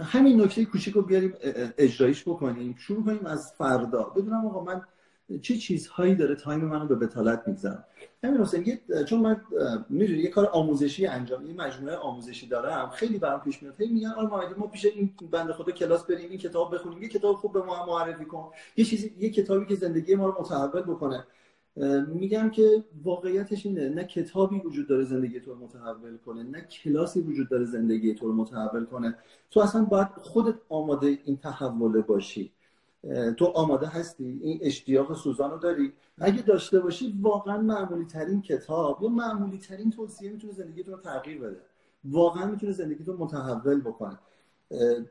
همین 0.00 0.40
نکته 0.40 0.64
کوچیک 0.64 0.94
رو 0.94 1.02
بیاریم 1.02 1.34
اجرایش 1.78 2.22
بکنیم. 2.22 2.74
شروع 2.78 3.04
کنیم 3.04 3.26
از 3.26 3.52
فردا. 3.52 4.02
بدونم 4.02 4.46
آقا 4.46 4.64
من 4.64 4.82
چه 5.42 5.56
چیزهایی 5.56 6.14
داره 6.14 6.34
تایم 6.34 6.60
منو 6.60 6.86
به 6.86 6.94
بتالت 6.94 7.42
می‌گذارم 7.46 7.84
همین 8.24 8.40
حسین 8.40 8.78
چون 9.08 9.20
من 9.20 9.40
می‌دونی 9.88 10.18
یه 10.18 10.30
کار 10.30 10.46
آموزشی 10.52 11.06
انجام 11.06 11.44
این 11.44 11.60
مجموعه 11.60 11.96
آموزشی 11.96 12.46
دارم. 12.46 12.90
خیلی 12.90 13.18
برام 13.18 13.40
پیش 13.40 13.62
میاد. 13.62 13.74
هی 13.78 13.88
میگن 13.88 14.08
آقا 14.08 14.40
ما 14.56 14.66
پیش 14.66 14.84
این 14.84 15.14
بنده 15.30 15.52
خدا 15.52 15.72
کلاس 15.72 16.04
بریم 16.04 16.30
این 16.30 16.38
کتاب 16.38 16.74
بخونیم 16.74 17.02
یه 17.02 17.08
کتاب 17.08 17.36
خوب 17.36 17.52
به 17.52 17.62
ما 17.62 17.86
معرفی 17.86 18.24
کن. 18.24 18.50
یه 18.76 18.84
چیزی 18.84 19.14
یه 19.18 19.30
کتابی 19.30 19.66
که 19.66 19.74
زندگی 19.74 20.14
ما 20.14 20.26
رو 20.26 20.40
متحول 20.40 20.82
بکنه. 20.82 21.24
میگم 22.08 22.50
که 22.50 22.84
واقعیتش 23.04 23.66
اینه 23.66 23.88
نه 23.88 24.04
کتابی 24.04 24.58
وجود 24.58 24.88
داره 24.88 25.04
زندگی 25.04 25.40
تو 25.40 25.54
رو 25.54 25.58
متحول 25.58 26.16
کنه 26.16 26.42
نه 26.42 26.60
کلاسی 26.60 27.20
وجود 27.20 27.48
داره 27.48 27.64
زندگی 27.64 28.14
تو 28.14 28.26
رو 28.26 28.32
متحول 28.32 28.84
کنه. 28.84 29.16
تو 29.50 29.60
اصلا 29.60 29.84
باید 29.84 30.08
خودت 30.08 30.54
آماده 30.68 31.18
این 31.24 31.36
تحوله 31.36 32.00
باشی. 32.00 32.52
تو 33.36 33.44
آماده 33.44 33.86
هستی؟ 33.86 34.40
این 34.42 34.58
اشتیاق 34.62 35.16
سوزان 35.16 35.50
رو 35.50 35.58
داری؟ 35.58 35.92
اگه 36.18 36.42
داشته 36.42 36.80
باشی 36.80 37.18
واقعا 37.20 37.58
معمولی 37.62 38.04
ترین 38.04 38.42
کتاب 38.42 39.02
یا 39.02 39.08
معمولی 39.08 39.58
ترین 39.58 39.90
توصیه 39.90 40.30
می‌تونه 40.30 40.52
زندگی 40.52 40.82
رو 40.82 40.96
تغییر 40.96 41.40
بده. 41.40 41.60
واقعا 42.04 42.46
می‌تونه 42.50 42.72
زندگی 42.72 43.04
رو 43.04 43.16
متحول 43.16 43.80
بکنه. 43.80 44.18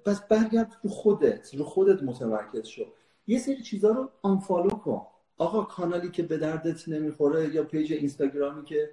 پس 0.06 0.28
برگرد 0.28 0.78
رو 0.84 0.90
خودت 0.90 1.56
رو 1.56 1.64
خودت 1.64 2.04
متمرکز 2.04 2.68
شو. 2.68 2.86
یه 3.28 3.40
سری 3.40 3.62
چیزها 3.62 3.92
رو 3.92 4.10
unfollow 4.22 4.70
کن. 4.70 5.02
آقا 5.38 5.64
کانالی 5.64 6.12
که 6.12 6.24
به 6.24 6.38
دردت 6.38 6.90
نمی‌خوره 6.90 7.56
یا 7.56 7.64
page 7.64 7.94
اینستاگرامی 7.94 8.64
که 8.66 8.92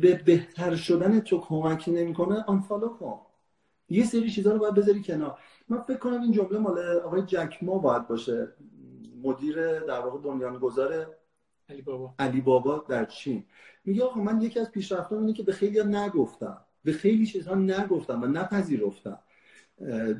به 0.00 0.22
بهتر 0.24 0.76
شدن 0.76 1.20
تو 1.20 1.38
کمک 1.38 1.88
نمی‌کنه 1.88 2.44
unfollow 2.46 2.88
کن. 2.88 3.20
یه 3.88 4.04
سری 4.04 4.30
چیزها 4.30 4.52
رو 4.52 4.58
باید 4.58 4.74
بذاری 4.74 5.02
کنار. 5.02 5.38
من 5.68 5.80
فکر 5.80 5.96
کنم 5.96 6.22
این 6.22 6.32
جمله 6.32 6.58
مال 6.58 6.78
آقای 6.78 7.22
جک 7.22 7.58
ما 7.62 7.78
باید 7.78 8.08
باشه. 8.08 8.48
مدیر 9.22 9.80
در 9.80 10.00
واقع 10.00 10.18
بنیانگذار 10.18 11.06
علی 11.68 11.82
بابا. 11.82 12.14
علی 12.18 12.40
بابا 12.40 12.84
در 12.88 13.04
چین. 13.04 13.44
میگه 13.84 14.04
آقا 14.04 14.20
من 14.20 14.42
یکی 14.42 14.60
از 14.60 14.70
پیشرفتام 14.70 15.18
اینه 15.18 15.32
که 15.32 15.42
به 15.42 15.52
خیلیا 15.52 15.84
نه 15.84 16.05
گفتم. 16.05 16.58
به 16.84 16.92
خیلی 16.92 17.26
چیزها 17.26 17.54
نه 17.54 17.77
گفتم 17.77 18.22
و 18.22 18.26
نپذیرفتم. 18.26 19.18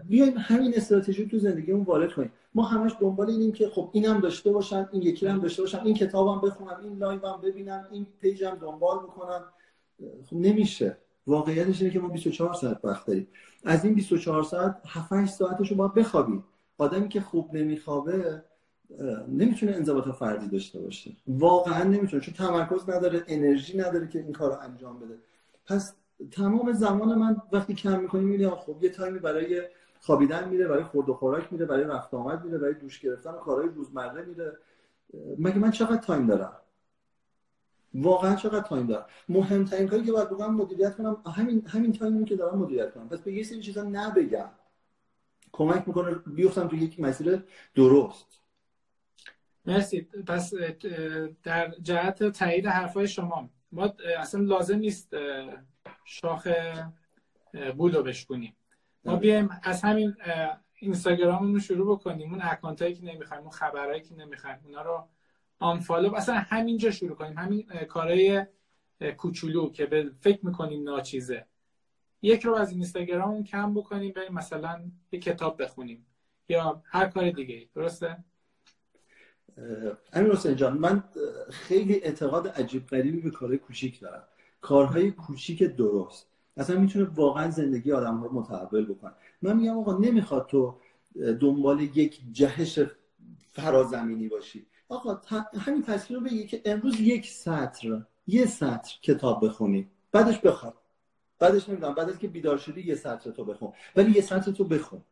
بیایم 0.09 0.35
همین 0.37 0.73
استراتژی 0.77 1.27
تو 1.27 1.39
زندگیمون 1.39 1.83
وارد 1.85 2.13
کنیم. 2.13 2.33
ما 2.55 2.63
همش 2.63 2.93
دنبال 3.01 3.31
اینیم 3.31 3.53
که 3.53 3.69
خب 3.69 3.91
اینم 3.93 4.21
داشته 4.21 4.53
باشم 4.53 4.89
این 4.93 5.03
یکی 5.03 5.27
هم 5.27 5.41
داشته 5.41 5.63
باشم 5.63 5.83
این 5.85 5.95
کتابم 5.95 6.49
بخونم 6.49 6.81
این 6.83 6.99
live 6.99 7.32
م 7.32 7.41
ببینم 7.43 7.89
این 7.91 8.07
page 8.21 8.51
م 8.51 8.59
دنبال 8.61 8.99
بکنم. 8.99 9.45
خب 10.27 10.37
نمیشه. 10.37 10.97
واقعیتش 11.27 11.81
اینه 11.81 11.93
که 11.93 12.01
ما 12.01 12.09
24 12.09 12.55
ساعت 12.55 12.85
وقت 12.85 13.07
داریم. 13.07 13.29
از 13.65 13.85
این 13.85 13.95
24 13.95 14.43
ساعت 14.43 14.81
7 14.87 15.13
8 15.13 15.33
ساعتش 15.33 15.71
رو 15.71 15.77
باید 15.77 15.95
بخوابیم. 15.95 16.45
آدمی 16.79 17.09
که 17.09 17.21
خوب 17.21 17.55
نمیخوابه 17.55 18.43
نمی‌تونه 19.29 19.73
انضباط 19.73 20.09
فردی 20.09 20.49
داشته 20.49 20.81
باشه. 20.81 21.11
واقعا 21.29 21.85
نمی‌تونه 21.85 22.23
چون 22.23 22.35
تمرکز 22.35 22.91
نداره 22.91 23.25
انرژی 23.27 23.79
نداره 23.79 24.09
که 24.09 24.19
این 24.19 24.33
کار 24.33 24.51
رو 24.51 24.61
انجام 24.61 24.99
بده. 24.99 25.19
پس 25.67 25.95
تمام 26.31 26.73
زمان 26.73 27.19
من 27.19 27.37
وقتی 27.53 27.75
کم 27.75 28.01
می‌کنیم 28.01 28.25
می‌بینم 28.25 28.57
خب 28.57 28.77
یه 28.83 28.89
time 28.89 29.13
ی 29.13 29.19
برای 29.19 29.63
خوابیدن 30.03 30.49
میره 30.49 30.69
برای 30.69 30.85
خورد 30.85 31.09
و 31.09 31.15
خوراک 31.15 31.53
میره 31.53 31.67
برای 31.67 31.85
رفت 31.85 32.15
آمد 32.15 32.45
میره 32.45 32.59
برای 32.59 32.75
دوش 32.75 33.01
گرفتن 33.01 33.31
و 33.31 33.39
کارهای 33.39 33.69
روزمره 33.69 34.25
میره. 34.25 34.59
مگه 35.39 35.59
من 35.59 35.71
چقدر 35.71 35.97
time 35.97 36.27
دارم؟ 36.27 36.57
واقعا 37.95 38.37
چقدر 38.37 38.61
time 38.61 38.87
دارم؟ 38.87 39.07
مهمترین 39.29 39.89
کاری 39.89 40.05
که 40.05 40.13
باید 40.13 40.31
بکنم 40.31 40.55
مدیریت 40.55 40.97
کنم. 40.97 41.23
همین 41.37 41.67
همین 41.67 41.93
time 41.93 42.18
ی 42.18 42.25
که 42.25 42.37
دارم 42.37 42.59
مدیریت 42.59 42.95
کنم. 42.95 43.09
پس 43.09 43.21
به 43.21 43.33
یه 43.33 43.43
سری 43.43 43.61
چیزا 43.61 43.83
نه 43.83 44.05
بگم. 44.05 44.51
کمک 45.53 45.89
می‌کنه 45.89 46.15
بیفتم 46.15 46.69
تو 46.69 46.77
یک 46.77 47.01
مسیر 47.01 47.45
درست. 47.75 48.41
مرسی. 49.67 50.01
پس 50.01 50.55
در 51.43 51.75
جهت 51.83 52.25
تایید 52.25 52.67
حرفای 52.67 53.09
شما 53.09 53.51
ما 53.73 53.95
اصلا 54.19 54.41
لازم 54.41 54.77
نیست 54.77 55.17
شاخ 56.05 56.49
بولو 57.77 58.03
بشکنیم 58.03 58.57
ما 59.05 59.17
بیایم 59.17 59.51
از 59.63 59.83
همین 59.83 60.15
اینستاگراممون 60.75 61.61
شروع 61.61 61.97
بکنیم. 61.97 62.31
اون 62.31 62.41
اکانت 62.43 62.83
هایی 62.83 62.95
که 62.95 63.05
نمی‌خوایم 63.05 63.43
اون 63.43 63.51
خبرهایی 63.51 64.01
که 64.01 64.15
نمی‌خوایم 64.15 64.59
اونا 64.65 64.83
رو 64.83 65.09
آنفالو 65.59 66.15
اصلا 66.15 66.35
همینجا 66.35 66.91
شروع 66.91 67.17
کنیم. 67.17 67.39
همین 67.39 67.67
کارهای 67.89 68.47
کوچولو 69.17 69.71
که 69.71 69.87
به 69.87 70.11
فکر 70.21 70.47
می‌کنیم 70.47 70.83
ناچیزه. 70.83 71.47
یک 72.23 72.43
رو 72.43 72.55
از 72.55 72.71
اینستاگرام 72.71 73.45
کم 73.45 73.75
بکنیم 73.75 74.13
بریم 74.13 74.33
مثلا 74.33 74.83
یه 75.13 75.21
کتاب 75.21 75.63
بخونیم. 75.63 76.07
یا 76.49 76.83
هر 76.85 77.07
کار 77.07 77.31
دیگه. 77.31 77.69
درسته؟ 77.75 78.25
امیر 80.13 80.33
حسین 80.33 80.57
جان 80.57 80.79
من 80.79 81.05
خیلی 81.51 81.95
اعتقاد 81.95 82.49
عجیب 82.49 82.87
غریبی 82.87 83.21
به 83.21 83.31
کارهای 83.31 83.59
کوچیک 83.59 84.01
دارم. 84.01 84.25
کارهای 84.61 85.11
کوچیک 85.11 85.63
درست. 85.63 86.32
اصلا 86.57 86.81
می‌تونه 86.81 87.05
واقعا 87.05 87.51
زندگی 87.51 87.93
آدم 87.93 88.23
رو 88.23 88.33
متحول 88.33 88.85
بکنه. 88.85 89.13
من 89.43 89.57
میگم 89.57 89.79
آقا 89.79 89.99
نمی‌خواد 89.99 90.47
تو 90.47 90.77
دنبال 91.41 91.81
یک 91.81 92.21
جهش 92.33 92.79
فرازمینی 93.53 94.29
باشی. 94.29 94.67
آقا 94.89 95.21
همین 95.59 95.83
تصویر 95.83 96.21
رو 96.21 96.25
بگی 96.27 96.47
که 96.47 96.63
امروز 96.65 97.01
یک 97.01 97.31
سطر 97.31 98.03
یه 98.27 98.47
سطر 98.47 98.95
کتاب 99.03 99.47
بخونی. 99.47 99.91
بعدش 100.13 100.39
بخواب. 100.39 100.75
بعدش 101.39 101.69
نمی‌دونم 101.69 101.95
بعد 101.95 102.11
از 102.11 102.19
که 102.19 102.29
بیدار 102.29 102.59
شدی 102.59 102.83
یه 102.83 102.95
سطر 102.95 103.31
تو 103.31 103.45
بخون. 103.45 103.73
ولی 103.97 104.13
یه 104.13 104.21
سطر 104.21 104.53
تو 104.53 104.65
بخون. 104.65 105.03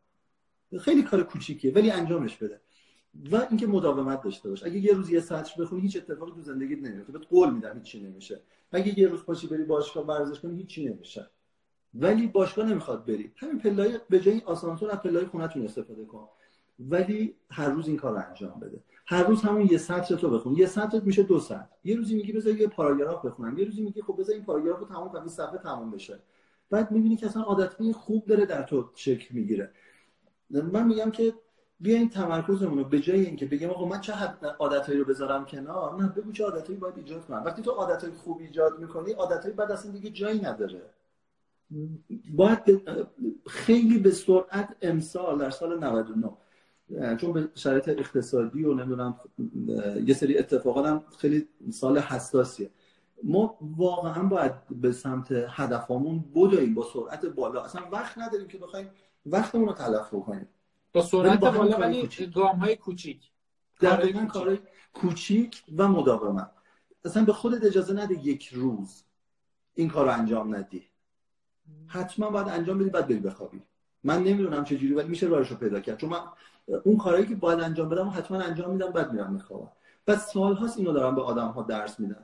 خیلی 0.79 1.03
کار 1.03 1.23
کوچیکیه 1.23 1.73
ولی 1.73 1.91
انجامش 1.91 2.37
بده. 2.37 2.61
و 3.31 3.35
اینکه 3.49 3.67
مداومت 3.67 4.21
داشته 4.21 4.49
باش. 4.49 4.63
اگه 4.63 4.77
یه 4.77 4.93
روز 4.93 5.09
یه 5.09 5.19
سطر 5.19 5.63
بخونی 5.63 5.81
هیچ 5.81 5.97
اتفاقی 5.97 6.31
تو 6.31 6.41
زندگیت 6.41 6.79
نمیفته. 6.79 7.11
بهت 7.11 7.27
قول 7.29 7.53
میدم 7.53 7.77
هیچی 7.77 8.01
نمیشه. 8.01 8.41
اگه 8.71 8.99
یه 8.99 9.07
روز 9.07 9.23
پاشی 9.23 9.47
بری 9.47 9.63
باشگاه 9.63 10.05
ورزش 10.05 10.39
کنی 10.39 10.57
هیچی 10.57 10.85
نمیشه. 10.85 11.29
ولی 11.93 12.27
باشگاه 12.27 12.65
نمی‌خواد 12.65 13.05
بری. 13.05 13.31
همین 13.35 13.59
پلای 13.59 13.99
به 14.09 14.19
جای 14.19 14.41
آسانسور 14.45 14.91
از 14.91 14.97
پلای 14.97 15.25
خونتون 15.25 15.63
استفاده 15.63 16.05
کن. 16.05 16.27
ولی 16.79 17.35
هر 17.49 17.69
روز 17.69 17.87
این 17.87 17.97
کار 17.97 18.17
انجام 18.17 18.59
بده. 18.59 18.83
هر 19.05 19.23
روز 19.23 19.41
همون 19.41 19.67
یه 19.71 19.77
سطر 19.77 20.15
تو 20.15 20.29
بخون. 20.29 20.55
یه 20.55 20.65
سطر 20.65 20.99
میشه 20.99 21.23
دو 21.23 21.39
سطر 21.39 21.67
یه 21.83 21.95
روزی 21.95 22.15
میگی 22.15 22.31
بذار 22.31 22.55
یه 22.55 22.67
پاراگراف 22.67 23.25
بخونم. 23.25 23.57
یه 23.57 23.65
روزی 23.65 23.81
میگی 23.81 24.01
خب 24.01 24.15
بذار 24.19 24.35
این 24.35 24.43
پاراگراف 24.43 24.79
رو 24.79 24.85
تمام 24.85 25.09
کنم 25.09 25.21
این 25.21 25.29
صفحه 25.29 25.57
تمام 25.57 25.91
بشه. 25.91 26.19
بعد 26.69 26.91
می‌بینی 26.91 27.15
که 27.15 27.25
اصلا 27.25 27.43
عادتهای 27.43 27.93
خوب 27.93 28.25
داره 28.25 28.45
در 28.45 28.63
تو 28.63 28.89
شکل 28.95 29.35
می‌گیره. 29.35 29.71
من 30.49 30.87
میگم 30.87 31.11
که 31.11 31.33
بیاین 31.81 32.09
تمرکزمون 32.09 32.77
رو 32.77 32.83
به 32.83 32.99
جای 32.99 33.25
اینکه 33.25 33.45
بگیم 33.45 33.69
آقا 33.69 33.85
من 33.85 34.01
چه 34.01 34.13
عادتهایی 34.59 34.99
رو 34.99 35.05
بذارم 35.05 35.45
کنار 35.45 36.01
نه 36.01 36.07
بگو 36.07 36.31
چه 36.31 36.43
عادتهایی 36.43 36.79
باید 36.79 36.97
ایجاد 36.97 37.25
کنم. 37.25 37.43
وقتی 37.45 37.61
تو 37.61 37.71
عادتهای 37.71 38.13
خوب 38.13 38.39
ایجاد 38.39 38.79
می‌کنی 38.79 39.11
عادتهای 39.11 39.53
بعد 39.53 39.71
اصلا 39.71 39.91
دیگه 39.91 40.09
جایی 40.09 40.41
نداره. 40.41 40.81
باید 42.33 42.89
خیلی 43.47 43.99
به 43.99 44.11
سرعت 44.11 44.75
امسال 44.81 45.39
در 45.39 45.49
سال 45.49 45.83
99 45.83 47.17
چون 47.17 47.33
به 47.33 47.49
شرایط 47.55 47.89
اقتصادی 47.89 48.65
و 48.65 48.73
نمی‌دونم 48.73 49.19
یه 50.05 50.13
سری 50.13 50.37
اتفاقات 50.37 50.85
هم 50.85 51.03
خیلی 51.17 51.47
سال 51.69 51.97
حساسیه. 51.97 52.69
ما 53.23 53.57
واقعا 53.77 54.23
باید 54.23 54.51
به 54.71 54.91
سمت 54.91 55.27
هدفمون 55.31 56.25
بدویم 56.35 56.73
با 56.73 56.85
سرعت 56.93 57.25
بالا. 57.25 57.63
اصلا 57.63 57.81
وقت 57.91 58.17
نداریم 58.17 58.47
که 58.47 58.57
بخوایم 58.57 58.89
وقتمون 59.25 59.67
رو 59.67 59.73
تلف 59.73 60.09
کنیم 60.09 60.47
با 60.93 61.01
سرعت 61.01 61.39
بالا 61.39 61.77
ولی 61.77 62.09
گام 62.35 62.55
های 62.55 62.75
کوچیک. 62.75 63.31
دقیقا 63.81 64.25
کارهای 64.25 64.59
کوچیک 64.93 65.63
و 65.77 65.87
مداومت 65.87 66.51
اصلا 67.05 67.25
به 67.25 67.33
خودت 67.33 67.65
اجازه 67.65 67.93
نده 67.93 68.27
یک 68.27 68.47
روز 68.47 69.03
این 69.73 69.89
کار 69.89 70.05
رو 70.05 70.11
انجام 70.11 70.55
ندی. 70.55 70.83
حتما 71.87 72.29
باید 72.29 72.47
انجام 72.47 72.79
بدی 72.79 72.89
بعد 72.89 73.07
بری 73.07 73.19
بخوابی. 73.19 73.61
من 74.03 74.23
نمی‌دونم 74.23 74.63
چه 74.63 74.77
جوری 74.77 74.93
ولی 74.93 75.07
میشه 75.07 75.27
راهش 75.27 75.47
رو 75.47 75.57
پیدا 75.57 75.79
کرد. 75.79 75.97
چون 75.97 76.09
من 76.09 76.19
اون 76.83 76.97
کارهایی 76.97 77.25
که 77.25 77.35
باید 77.35 77.59
انجام 77.59 77.89
بدم 77.89 78.09
حتما 78.09 78.39
انجام 78.39 78.71
میدم 78.71 78.91
بعد 78.91 79.13
میرم 79.13 79.33
میخوابم. 79.33 79.71
بعد 80.05 80.17
سالهاست 80.17 80.77
اینو 80.77 80.93
دارم 80.93 81.15
به 81.15 81.21
آدم 81.21 81.47
ها 81.47 81.63
درس 81.63 81.99
میدم. 81.99 82.23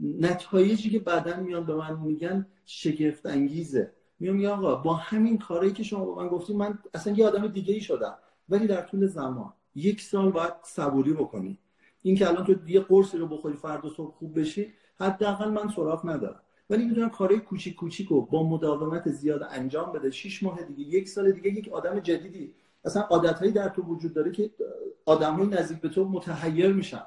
نتایجی 0.00 0.90
که 0.90 0.98
بعدا 0.98 1.36
میان 1.36 1.66
به 1.66 1.74
من 1.74 1.98
میگن 1.98 2.46
شگفت 2.64 3.26
انگیزه 3.26 3.92
میام 4.20 4.36
میگم 4.36 4.50
آقا 4.50 4.74
با 4.74 4.94
همین 4.94 5.38
کاری 5.38 5.72
که 5.72 5.82
شما 5.82 6.04
با 6.04 6.14
من 6.14 6.28
گفتید 6.28 6.56
من 6.56 6.78
اصلا 6.94 7.12
یه 7.12 7.26
آدم 7.26 7.46
دیگه 7.46 7.74
ای 7.74 7.80
شدم. 7.80 8.18
ولی 8.48 8.66
در 8.66 8.82
طول 8.82 9.06
زمان 9.06 9.52
یک 9.74 10.00
سال 10.00 10.30
باید 10.30 10.52
صبوری 10.62 11.12
بکنی. 11.12 11.58
این 12.02 12.16
که 12.16 12.28
الان 12.28 12.44
تو 12.44 12.70
یه 12.70 12.80
قرصی 12.80 13.18
رو 13.18 13.26
بخوری 13.26 13.56
فردا 13.56 13.90
صبح 13.90 14.14
خوب 14.14 14.40
بشی 14.40 14.72
حداقل 15.00 15.50
من 15.50 15.68
سراغ 15.68 16.08
ندارم. 16.08 16.40
ولی 16.70 16.84
می‌دونم 16.84 17.10
کارهای 17.10 17.40
کوچیک 17.40 17.74
کوچیک 17.74 18.08
رو 18.08 18.20
با 18.20 18.48
مداومت 18.48 19.08
زیاد 19.08 19.46
انجام 19.50 19.92
بده. 19.92 20.10
6 20.10 20.42
ماه 20.42 20.62
دیگه 20.62 20.98
یک 20.98 21.08
سال 21.08 21.32
دیگه 21.32 21.50
یک 21.50 21.68
آدم 21.68 22.00
جدیدی. 22.00 22.54
اصلا 22.84 23.02
عادتهایی 23.02 23.52
در 23.52 23.68
تو 23.68 23.82
وجود 23.82 24.14
داره 24.14 24.32
که 24.32 24.50
آدمای 25.06 25.46
نزدیک 25.46 25.80
به 25.80 25.88
تو 25.88 26.04
متحیر 26.04 26.72
میشن. 26.72 27.02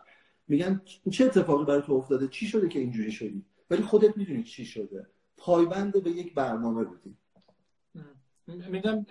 میگن 0.47 0.81
چه 1.11 1.25
اتفاقی 1.25 1.65
برای 1.65 1.81
تو 1.81 1.93
افتاده؟ 1.93 2.27
چی 2.27 2.45
شده 2.45 2.67
که 2.67 2.79
اینجوری 2.79 3.11
شدی؟ 3.11 3.45
ولی 3.69 3.81
خودت 3.81 4.17
می‌دونی 4.17 4.43
چی 4.43 4.65
شده. 4.65 5.07
پایبند 5.45 6.03
به 6.03 6.09
یک 6.09 6.33
برنامه 6.33 6.83
بودی 6.83 7.17
میگم 8.47 9.05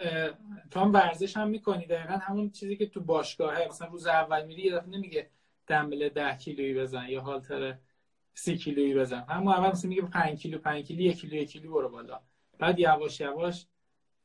تو 0.71 0.81
هم 0.81 0.93
ورزش 0.93 1.37
هم 1.37 1.49
می‌کنی. 1.49 1.87
دقیقا 1.87 2.15
همون 2.15 2.51
چیزی 2.51 2.77
که 2.77 2.87
تو 2.87 3.01
باشگاهه. 3.01 3.69
مثلا 3.69 3.89
روز 3.89 4.07
اول 4.07 4.47
میری 4.47 4.63
یه 4.63 4.73
دفعه 4.77 4.89
نمیگه 4.89 5.31
دمبل 5.67 6.09
ده 6.09 6.37
کیلویی 6.37 6.75
بزن 6.75 7.07
یا 7.09 7.21
هالتر 7.21 7.79
سی 8.35 8.57
کیلویی 8.57 8.95
بزن. 8.95 9.21
همون 9.29 9.53
اول 9.53 9.71
مثلا 9.71 9.89
میگه 9.89 10.03
5 10.03 10.39
کیلو 10.39 10.59
5 10.59 10.85
کیلو 10.85 11.01
یک 11.01 11.21
کیلو 11.21 11.35
یک 11.35 11.51
کیلو 11.51 11.73
برو 11.73 11.89
بالا. 11.89 12.21
بعد 12.59 12.79
یواش 12.79 13.21
یواش 13.21 13.67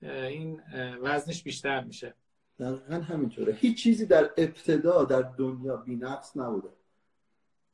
این 0.02 0.62
وزنش 1.02 1.44
بیشتر 1.44 1.84
میشه. 1.84 2.14
دقیقا 2.60 2.96
همینطوره. 2.96 3.54
هیچ 3.54 3.84
چیزی 3.84 4.06
در 4.06 4.30
ابتدا 4.38 5.04
در 5.04 5.22
دنیا 5.22 5.78
بینقص 5.78 6.38
نبوده. 6.38 6.70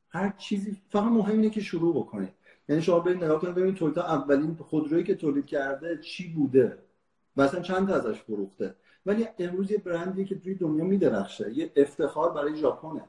هر 0.08 0.34
چیزی 0.38 0.82
فقط 0.90 1.04
مهم 1.04 1.36
اینه 1.36 1.50
که 1.50 1.60
شروع 1.60 1.96
بکنید 1.96 2.41
یعنی 2.68 2.82
شما 2.82 3.00
برید 3.00 3.24
نگاه 3.24 3.40
کنید 3.40 3.54
ببینید 3.54 3.74
تویوتا 3.76 4.02
اولین 4.02 4.54
خودرویی 4.54 5.04
که 5.04 5.14
تولید 5.14 5.46
کرده 5.46 5.98
چی 5.98 6.32
بوده؟ 6.32 6.78
مثلا 7.36 7.60
چند 7.60 7.88
تا 7.88 7.94
ازش 7.94 8.18
فروخته؟ 8.18 8.74
ولی 9.06 9.28
امروز 9.38 9.70
یه 9.70 9.78
برندی 9.78 10.24
که 10.24 10.38
توی 10.38 10.54
دنیا 10.54 10.84
میدرخشه 10.84 11.52
یه 11.52 11.72
افتخار 11.76 12.32
برای 12.32 12.56
ژاپنه. 12.56 13.04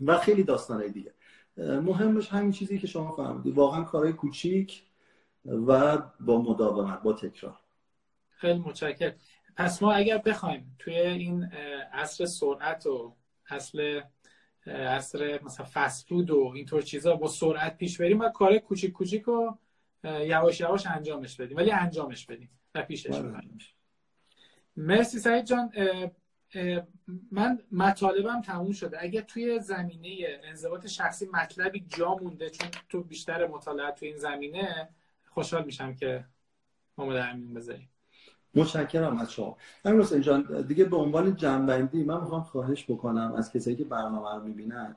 و 0.00 0.18
خیلی 0.18 0.42
داستانه 0.42 0.88
دیگه. 0.88 1.12
مهمش 1.56 2.28
همین 2.28 2.52
چیزی 2.52 2.78
که 2.78 2.86
شما 2.86 3.12
فهمیدید. 3.12 3.54
واقعا 3.54 3.84
کارهای 3.84 4.12
کوچیک 4.12 4.82
و 5.44 5.98
با 6.20 6.42
مداومت 6.42 7.02
با 7.02 7.12
تکرار. 7.12 7.58
خیلی 8.30 8.58
متشکرم. 8.58 9.14
پس 9.56 9.82
ما 9.82 9.92
اگر 9.92 10.18
بخوایم 10.18 10.76
توی 10.78 10.94
این 10.94 11.44
عصر 11.92 12.26
سرعت 12.26 12.86
و 12.86 13.16
اصل 13.48 14.00
عصر 14.66 15.40
مثلا 15.44 15.66
فست 15.72 16.08
فود 16.08 16.30
و 16.30 16.52
اینطور 16.54 16.82
چیزا 16.82 17.16
با 17.16 17.28
سرعت 17.28 17.76
پیش 17.76 18.00
بریم 18.00 18.20
و 18.20 18.28
کار 18.28 18.58
کوچیک 18.58 18.92
کوچیک 18.92 19.22
رو 19.22 19.58
یواش 20.04 20.60
یواش 20.60 20.86
انجامش 20.86 21.36
بدیم. 21.40 21.56
ولی 21.56 21.70
انجامش 21.70 22.26
بدیم 22.26 22.50
و 22.74 22.82
پیشش 22.82 23.10
بله. 23.10 23.22
ببریم 23.22 23.58
مرسی 24.76 25.18
سعید 25.18 25.44
جان. 25.44 25.72
من 27.32 27.58
مطالبم 27.72 28.40
تموم 28.40 28.72
شده. 28.72 29.02
اگر 29.02 29.20
توی 29.20 29.60
زمینه 29.60 30.40
انضباط 30.44 30.86
شخصی 30.86 31.26
مطلبی 31.32 31.86
جا 31.88 32.14
مونده 32.14 32.50
چون 32.50 32.68
تو 32.88 33.02
بیشتر 33.02 33.46
مطالعات 33.46 33.94
تو 33.94 34.06
این 34.06 34.16
زمینه 34.16 34.88
خوشحال 35.24 35.64
میشم 35.64 35.94
که 35.94 36.24
ما 36.98 37.14
در 37.14 37.32
میون 37.32 37.54
بذاریم 37.54 37.90
متشکرم 38.56 39.18
از 39.18 39.32
شما. 39.32 39.56
همین 39.84 40.00
حسین 40.00 40.20
جان 40.20 40.62
دیگه 40.68 40.84
به 40.84 40.96
عنوان 40.96 41.36
جنبندی 41.36 42.04
من 42.04 42.20
می‌خوام 42.20 42.42
خواهش 42.42 42.84
بکنم 42.84 43.34
از 43.36 43.52
کسایی 43.52 43.76
که 43.76 43.84
برنامه 43.84 44.34
رو 44.34 44.42
می‌بینن 44.42 44.96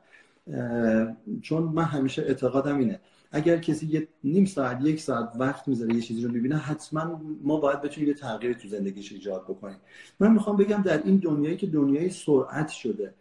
چون 1.42 1.64
من 1.64 1.84
همیشه 1.84 2.22
اعتقادم 2.22 2.78
اینه 2.78 3.00
اگر 3.32 3.58
کسی 3.58 3.88
یه 3.88 4.08
نیم 4.24 4.46
ساعت 4.46 4.82
یک 4.82 5.02
ساعت 5.02 5.32
وقت 5.40 5.68
می‌ذاره 5.68 5.96
یه 5.96 6.02
چیزی 6.02 6.24
رو 6.24 6.32
می‌بینه 6.32 6.58
حتما 6.58 7.22
ما 7.44 7.58
باید 7.58 7.82
بتونیم 7.82 8.10
یه 8.10 8.16
تغییری 8.16 8.56
تو 8.56 8.68
زندگیش 8.68 9.12
ایجاد 9.12 9.44
بکنیم. 9.44 9.78
من 10.20 10.32
می‌خوام 10.32 10.58
بگم 10.58 10.82
در 10.82 11.04
این 11.04 11.18
دنیایی 11.18 11.58
که 11.58 11.68
دنیای 11.68 12.10
سرعت 12.10 12.70
شده 12.70 13.14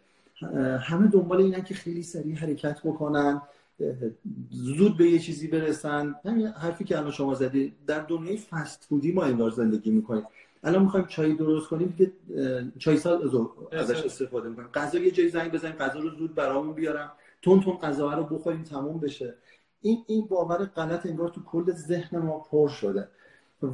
همه 0.79 1.07
دنبال 1.07 1.41
اینن 1.41 1.63
که 1.63 1.73
خیلی 1.73 2.03
سریع 2.03 2.35
حرکت 2.35 2.79
بکنن. 2.83 3.41
زود 4.49 4.97
به 4.97 5.05
یه 5.05 5.19
چیزی 5.19 5.47
برسن. 5.47 6.15
همین 6.25 6.47
حرفی 6.47 6.83
که 6.83 6.97
الان 6.97 7.11
شما 7.11 7.33
زدی 7.33 7.73
در 7.87 7.99
دنیای 7.99 8.37
فست 8.37 8.85
فودی 8.89 9.11
ما 9.11 9.23
انگار 9.23 9.51
زندگی 9.51 9.91
می‌کنیم. 9.91 10.23
الان 10.63 10.81
می‌خوایم 10.81 11.05
چای 11.05 11.33
درست 11.33 11.69
کنیم 11.69 11.95
که 11.97 12.11
چای 12.77 12.97
سال 12.97 13.47
ازش 13.71 14.03
استفاده 14.03 14.49
می‌کنیم. 14.49 14.67
غذا 14.67 14.99
یه 14.99 15.11
جایی 15.11 15.29
زنگ 15.29 15.51
بزنیم 15.51 15.75
غذا 15.75 15.99
رو 15.99 16.09
زود 16.09 16.35
برامون 16.35 16.73
بیارم 16.73 17.11
تون 17.41 17.61
تون 17.61 17.77
غذا 17.77 18.13
رو 18.13 18.23
بخوریم 18.23 18.63
تموم 18.63 18.99
بشه. 18.99 19.35
این 19.81 20.03
این 20.07 20.25
باور 20.25 20.65
غلط 20.65 21.05
انگار 21.05 21.29
تو 21.29 21.43
کل 21.43 21.71
ذهن 21.71 22.19
ما 22.19 22.39
پر 22.39 22.67
شده. 22.69 23.07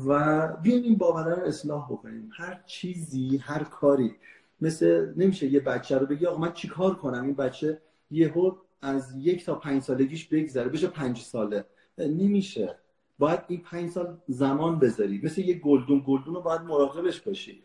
و 0.07 0.47
بیایم 0.47 0.83
این 0.83 0.95
باور 0.95 1.35
رو 1.35 1.43
اصلاح 1.43 1.85
بکنیم. 1.85 2.29
هر 2.33 2.63
چیزی 2.65 3.37
هر 3.37 3.63
کاری. 3.63 4.15
مثل 4.61 5.13
نمیشه 5.17 5.47
یه 5.47 5.59
بچه 5.59 5.97
رو 5.97 6.05
بگی 6.05 6.25
آقا 6.25 6.37
من 6.37 6.53
چیکار 6.53 6.95
کنم؟ 6.95 7.23
این 7.23 7.33
بچه 7.33 7.81
یهو 8.11 8.51
از 8.81 9.15
یک 9.17 9.45
تا 9.45 9.55
پنج 9.55 9.83
سالگیش 9.83 10.27
بگذره 10.27 10.69
بشه 10.69 10.87
پنج 10.87 11.21
ساله. 11.21 11.65
نمیشه. 11.97 12.75
باید 13.19 13.39
این 13.47 13.61
پنج 13.61 13.89
سال 13.89 14.17
زمان 14.27 14.79
بذاری. 14.79 15.21
مثل 15.23 15.41
یه 15.41 15.59
گلدون. 15.59 16.03
گلدون 16.07 16.35
رو 16.35 16.41
باید 16.41 16.61
مراقبش 16.61 17.21
باشی. 17.21 17.63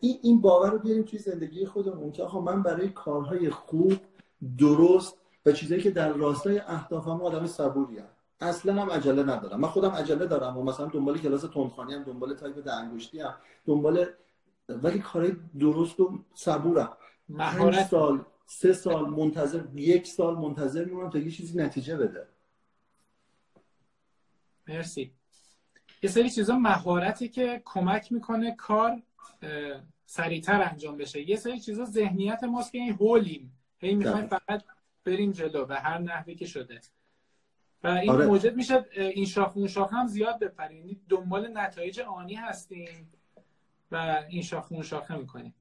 این 0.00 0.18
این 0.22 0.40
باور 0.40 0.70
رو 0.70 0.78
بیاریم 0.78 1.02
توی 1.02 1.18
زندگی 1.18 1.66
خودمون 1.66 2.12
که 2.12 2.22
آقا 2.22 2.40
من 2.40 2.62
برای 2.62 2.88
کارهای 2.88 3.50
خوب 3.50 3.92
درست 4.58 5.18
و 5.46 5.52
چیزایی 5.52 5.82
که 5.82 5.90
در 5.90 6.12
راستای 6.12 6.58
اهدافم 6.58 7.22
آدم 7.22 7.46
صبوری‌ام. 7.46 8.08
اصلا 8.40 8.82
هم 8.82 8.90
عجله 8.90 9.22
ندارم. 9.22 9.60
من 9.60 9.68
خودم 9.68 9.90
عجله 9.90 10.26
دارم. 10.26 10.58
و 10.58 10.62
مثلا 10.62 10.86
دنبال 10.86 11.18
کلاس 11.18 11.40
تندخوانی‌ام 11.40 12.02
دنبال 12.02 12.34
تایپ 12.34 12.64
ده 12.64 12.72
انگشتی‌ام 12.72 13.34
دنبال 13.66 14.06
ولی 14.68 14.98
کارهای 14.98 15.32
درست 15.60 16.00
و 16.00 16.18
صبورم. 16.34 16.96
مهارت 17.28 17.88
سال 17.88 18.24
سه 18.46 18.72
سال 18.72 19.10
منتظر 19.10 19.64
یک 19.74 20.06
سال 20.06 20.36
منتظر 20.36 20.84
میمونم 20.84 21.10
تا 21.10 21.18
یه 21.18 21.30
چیزی 21.30 21.58
نتیجه 21.58 21.96
بده. 21.96 22.26
مرسی. 24.68 25.12
یه 26.02 26.10
سری 26.10 26.30
چیزا 26.30 26.58
مهارتی 26.58 27.28
که 27.28 27.62
کمک 27.64 28.12
می‌کنه 28.12 28.56
کار 28.56 29.02
سریعتر 30.06 30.62
انجام 30.62 30.96
بشه. 30.96 31.30
یه 31.30 31.36
سری 31.36 31.60
چیزا 31.60 31.84
ذهنیت 31.84 32.44
ماست 32.44 32.72
که 32.72 32.78
این 32.78 32.92
هولیم. 32.92 33.58
هی 33.78 33.94
می‌خوایم 33.94 34.26
فقط 34.26 34.64
بریم 35.04 35.32
جلو 35.32 35.64
به 35.64 35.76
هر 35.76 35.98
نحوی 35.98 36.34
که 36.34 36.46
شده. 36.46 36.80
و 37.84 37.88
این 37.88 38.10
آره. 38.10 38.26
موجب 38.26 38.56
میشه 38.56 38.86
این 38.92 39.26
شاخ 39.26 39.56
اون 39.56 39.68
شاخ 39.68 39.92
هم 39.92 40.06
زیاد 40.06 40.38
بپریم. 40.38 41.00
دنبال 41.08 41.58
نتایج 41.58 42.00
آنی 42.00 42.34
هستیم 42.34 43.12
و 43.92 44.24
این 44.28 44.42
شاخ 44.42 44.72
اون 44.72 44.82
شاخه 44.82 45.16
می‌کنیم. 45.16 45.54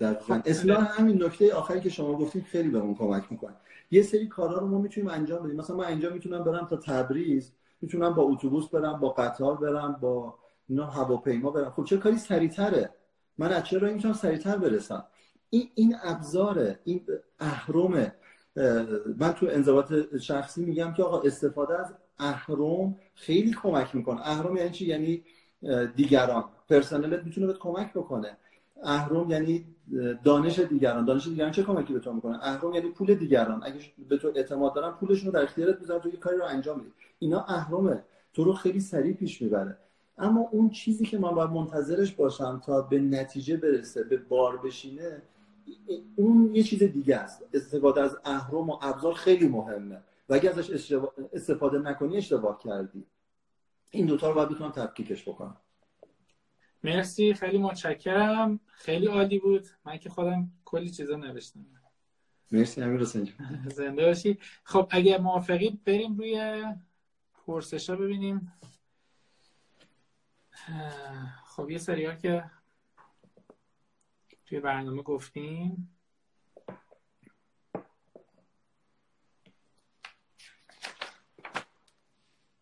دقیقا. 0.00 0.40
اصلاح 0.46 1.00
همین 1.00 1.22
نکته 1.22 1.54
آخری 1.54 1.80
که 1.80 1.88
شما 1.88 2.14
گفتیم 2.14 2.42
خیلی 2.42 2.68
بهمون 2.68 2.94
کمک 2.94 3.24
می‌کنه. 3.30 3.54
یه 3.90 4.02
سری 4.02 4.26
کارا 4.26 4.58
رو 4.58 4.66
ما 4.66 4.78
می‌تونیم 4.78 5.10
انجام 5.10 5.42
بدیم. 5.42 5.56
مثلا 5.56 5.76
من 5.76 5.84
اینجا 5.84 6.10
می‌تونم 6.10 6.44
برم 6.44 6.66
تا 6.66 6.76
تبریز 6.76 7.52
می‌تونم 7.80 8.14
با 8.14 8.22
اتوبوس 8.22 8.68
برم 8.68 9.00
با 9.00 9.08
قطار 9.08 9.56
برم 9.56 9.98
با 10.00 10.34
اینا 10.68 10.86
هواپیما 10.86 11.50
برم. 11.50 11.70
خب 11.70 11.84
چه 11.84 11.96
کاری 11.96 12.18
سریعتره؟ 12.18 12.90
من 13.38 13.52
از 13.52 13.64
چه 13.64 13.78
راهی 13.78 13.94
می‌تونم 13.94 14.14
سریعتر 14.14 14.56
برسم؟ 14.56 15.04
این 15.50 15.68
این 15.74 15.96
ابزاره 16.02 16.80
این 16.84 17.06
اهرمه. 17.40 18.14
من 19.18 19.32
تو 19.32 19.46
انضباط 19.50 19.92
شخصی 20.20 20.64
میگم 20.64 20.92
که 20.92 21.02
آقا 21.02 21.20
استفاده 21.20 21.80
از 21.80 21.94
اهرم 22.18 22.96
خیلی 23.14 23.52
کمک 23.62 23.94
می‌کنه. 23.94 24.20
اهرم 24.20 24.56
یعنی 24.56 24.70
چی؟ 24.70 24.86
یعنی 24.86 25.24
دیگران. 25.96 26.44
پرسنلت 26.68 27.24
می‌تونه 27.24 27.46
بهت 27.46 27.58
کمک 27.58 27.92
بکنه. 27.92 28.36
اهرم 28.82 29.30
یعنی 29.30 29.73
دانش 30.24 30.58
دیگران 30.58 31.04
دانش 31.04 31.28
دیگران 31.28 31.50
چه 31.50 31.62
کمکی 31.62 31.92
به 31.92 32.00
تو 32.00 32.12
می‌کنه 32.12 32.38
اهرم 32.42 32.72
یعنی 32.74 32.88
پول 32.88 33.14
دیگران. 33.14 33.62
اگه 33.64 33.80
به 34.08 34.16
تو 34.16 34.32
اعتماد 34.34 34.74
دارن 34.74 34.90
پولشون 34.90 35.26
رو 35.26 35.32
در 35.32 35.42
اختیارت 35.42 35.80
می‌ذارن 35.80 36.00
تو 36.00 36.08
یه 36.08 36.16
کاری 36.16 36.36
رو 36.36 36.44
انجام 36.44 36.78
بدی 36.78 36.92
اینا 37.18 37.40
اهرمه 37.40 38.02
تو 38.32 38.44
رو 38.44 38.52
خیلی 38.52 38.80
سریع 38.80 39.12
پیش 39.12 39.42
می‌بره. 39.42 39.76
اما 40.18 40.48
اون 40.52 40.70
چیزی 40.70 41.04
که 41.04 41.18
من 41.18 41.30
باید 41.30 41.50
منتظرش 41.50 42.12
باشم 42.12 42.62
تا 42.66 42.82
به 42.82 42.98
نتیجه 42.98 43.56
برسه 43.56 44.04
به 44.04 44.16
بار 44.16 44.56
بشینه 44.56 45.22
اون 46.16 46.54
یه 46.54 46.62
چیز 46.62 46.82
دیگه 46.82 47.16
است. 47.16 47.42
استفاده 47.54 48.00
از 48.00 48.18
اهرم 48.24 48.70
و 48.70 48.78
ابزار 48.82 49.14
خیلی 49.14 49.48
مهمه. 49.48 50.00
و 50.28 50.34
اگه 50.34 50.50
ازش 50.50 50.92
استفاده 51.32 51.78
نکنی 51.78 52.16
اشتباه 52.16 52.58
کردی. 52.58 53.04
این 53.90 54.06
دوتا 54.06 54.28
رو 54.28 54.34
باید 54.34 54.48
بتونم 54.48 54.70
تفکیکش 54.70 55.28
بکنم. 55.28 55.56
مرسی 56.84 57.34
خیلی 57.34 57.58
متشکرم. 57.58 58.60
خیلی 58.66 59.06
عالی 59.06 59.38
بود. 59.38 59.68
من 59.84 59.98
که 59.98 60.10
خودم 60.10 60.52
کلی 60.64 60.90
چیزا 60.90 61.16
نوشتم. 61.16 61.66
مرسی 62.52 62.82
امیر 62.82 63.04
زنده 63.76 64.06
باشی. 64.06 64.38
خب 64.64 64.88
اگه 64.90 65.18
موافقی 65.18 65.70
بریم 65.84 66.16
روی 66.16 66.64
پرسش 67.46 67.90
ها 67.90 67.96
ببینیم 67.96 68.52
خب 71.44 71.70
یه 71.70 71.78
سریال 71.78 72.14
که 72.16 72.44
توی 74.46 74.60
برنامه 74.60 75.02
گفتیم. 75.02 75.93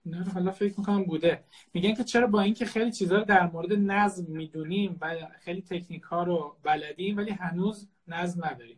نه 0.07 0.25
حالا 0.25 0.51
فکر 0.51 0.75
می‌کنم 0.79 1.05
بوده. 1.05 1.45
میگن 1.75 1.95
که 1.95 2.05
چرا 2.05 2.27
با 2.27 2.41
اینکه 2.41 2.65
خیلی 2.65 2.93
چیزها 2.93 3.19
رو 3.19 3.25
در 3.25 3.51
مورد 3.51 3.73
نظم 3.73 4.25
می‌دونیم 4.29 4.99
و 5.01 5.17
خیلی 5.41 5.63
تکنیک 5.63 6.03
ها 6.03 6.23
رو 6.23 6.57
بلدیم 6.63 7.17
ولی 7.17 7.31
هنوز 7.31 7.89
نظم 8.09 8.45
نداریم. 8.45 8.77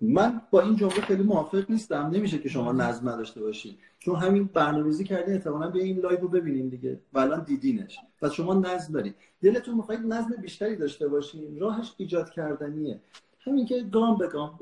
من 0.00 0.42
با 0.50 0.60
این 0.60 0.76
جمله 0.76 1.00
خیلی 1.00 1.22
موافق 1.22 1.70
نیستم. 1.70 2.10
نمیشه 2.14 2.38
که 2.38 2.48
شما 2.48 2.72
نظم 2.72 3.08
نداشته 3.08 3.40
باشید 3.40 3.78
چون 3.98 4.16
همین 4.16 4.44
برنامه‌ریزی 4.44 5.04
کردین 5.04 5.34
احتمالاً 5.34 5.70
بیا 5.70 5.82
این 5.82 5.98
live 5.98 6.18
رو 6.18 6.28
ببینین 6.28 6.68
دیگه. 6.68 7.00
و 7.12 7.18
الان 7.18 7.44
دیدینش. 7.44 7.98
پس 8.20 8.32
شما 8.32 8.54
نظم 8.54 8.92
دارید 8.92 9.14
دلتون 9.42 9.74
می‌خواد 9.74 10.00
نظم 10.00 10.36
بیشتری 10.40 10.76
داشته 10.76 11.08
باشین. 11.08 11.58
راهش 11.60 11.94
ایجاد 11.96 12.30
کردنه. 12.30 13.00
همین 13.40 13.66
که 13.66 13.82
گام 13.82 14.18
به 14.18 14.28
گام 14.28 14.58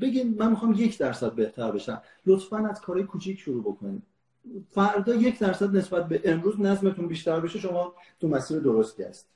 بگین 0.00 0.34
من 0.38 0.50
می‌خوام 0.50 0.72
یک 0.72 0.98
درصد 0.98 1.32
بهتر 1.32 1.70
بشم. 1.70 2.02
لطفا 2.26 2.56
از 2.56 2.80
کارهای 2.80 3.06
کوچیک 3.06 3.38
شروع 3.38 3.62
بکنید 3.62 4.02
فردا 4.70 5.14
یک 5.14 5.38
درصد 5.38 5.76
نسبت 5.76 6.08
به 6.08 6.20
امروز 6.24 6.60
نظمتون 6.60 7.08
بیشتر 7.08 7.40
بشه 7.40 7.58
شما 7.58 7.94
تو 8.20 8.28
مسیر 8.28 8.58
درستی 8.58 9.02
هست 9.02 9.28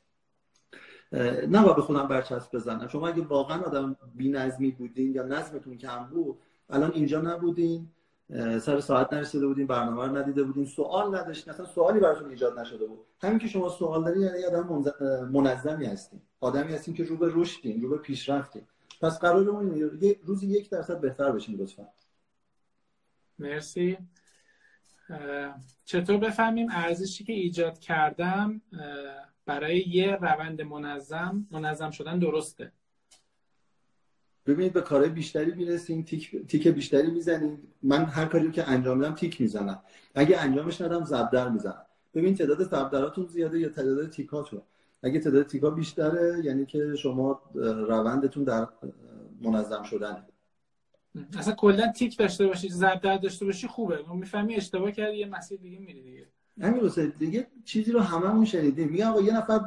نه 1.49 1.75
به 1.75 1.83
خودم 1.83 2.09
برچسب 2.09 2.57
بزنم. 2.57 2.89
شما 2.89 3.09
اگه 3.09 3.23
واقعا 3.23 3.63
آدم 3.63 3.97
بی 4.15 4.29
نظمی 4.29 4.71
بودین 4.71 5.15
یا 5.15 5.23
نظمتون 5.23 5.79
کم 5.79 6.05
بود 6.05 6.39
الان 6.71 6.93
اینجا 6.93 7.21
نبودین 7.21 7.89
سر 8.61 8.81
ساعت 8.81 9.13
نرسیده 9.13 9.47
بودین 9.47 9.67
برنامه 9.67 10.07
رو 10.07 10.17
ندیده 10.17 10.43
بودین 10.43 10.67
سوال 10.67 11.17
نداشتین 11.17 11.53
اصلا 11.53 11.67
سوالی 11.67 12.01
براتون 12.01 12.31
ایجاد 12.31 12.59
نشده 12.59 12.87
بود. 12.87 12.99
همین 13.23 13.39
که 13.39 13.49
شما 13.49 13.69
سوال 13.69 14.05
دارین 14.05 14.23
یعنی 14.23 14.45
آدم 14.45 14.85
منظمی 15.33 15.87
هستین. 15.87 16.21
آدمی 16.41 16.73
هستین 16.73 16.95
که 16.95 17.05
رو 17.05 17.17
به 17.17 17.33
رشدین 17.35 17.83
رو 17.83 17.89
به 17.89 17.99
پیشرفتین. 17.99 18.63
پس 19.01 19.19
قرارمون 19.19 19.75
اینه 19.75 20.17
روزی 20.25 20.47
یک 20.47 20.71
درصد 20.71 21.01
بهتر 21.01 21.33
بشین 21.33 21.57
لطفا. 21.57 21.89
مرسی. 23.39 23.99
چطور 25.85 26.17
بفهمیم 26.17 26.69
ارزشی 26.71 27.25
که 27.25 27.33
ایجاد 27.33 27.79
کردم 27.79 28.61
برای 29.47 29.79
یه 29.79 30.17
روند 30.17 30.63
منظم 30.63 31.47
منظم 31.51 31.91
شدن 31.91 32.19
درسته؟ 32.19 32.73
ببینید 34.47 34.73
به 34.73 34.81
کارهای 34.81 35.11
بیشتری 35.11 35.53
می‌رسیم 35.53 36.03
تیک, 36.03 36.47
تیک 36.47 36.69
بیشتری 36.69 37.11
می‌زنیم. 37.11 37.59
من 37.83 38.05
هر 38.05 38.25
کاری 38.25 38.51
که 38.51 38.69
انجام 38.69 38.99
میدم 38.99 39.15
تیک 39.15 39.41
می‌زنم. 39.41 39.83
اگه 40.15 40.39
انجامش 40.39 40.81
ندم 40.81 41.05
زبدر 41.05 41.49
می‌زنم. 41.49 41.87
ببین 42.15 42.35
تعداد 42.35 42.63
زبدراتون 42.63 43.27
زیاده 43.27 43.59
یا 43.59 43.69
تعداد 43.69 44.11
تیکاتون؟ 44.11 44.63
اگه 45.03 45.21
تعداد 45.21 45.47
تیکا 45.47 45.71
بیشتره 45.71 46.45
یعنی 46.45 46.67
که 46.67 46.95
شما 46.97 47.43
روندتون 47.89 48.45
در 48.45 48.69
منظم 49.41 49.83
شدنه. 49.83 50.25
اصلا 51.39 51.55
کلا 51.55 51.93
تیک 51.93 52.17
داشته 52.19 52.47
باشی 52.47 52.69
زبدر 52.69 53.17
داشته 53.17 53.45
باشی 53.45 53.67
خوبه. 53.67 53.99
می‌فهمی 54.15 54.55
اشتباه 54.55 54.91
کردی 54.91 55.17
یه 55.17 55.27
مسیر 55.27 55.61
دیگه 55.61 55.79
میری 55.79 56.03
دیگه. 56.03 56.27
همین 56.61 56.91
دیگه 57.19 57.47
چیزی 57.65 57.93
رو 57.93 58.01
هممون 58.01 58.45
شنیدیم. 58.45 58.89
میگم 58.89 59.07
آقا 59.07 59.21
یه 59.21 59.37
نفر 59.37 59.61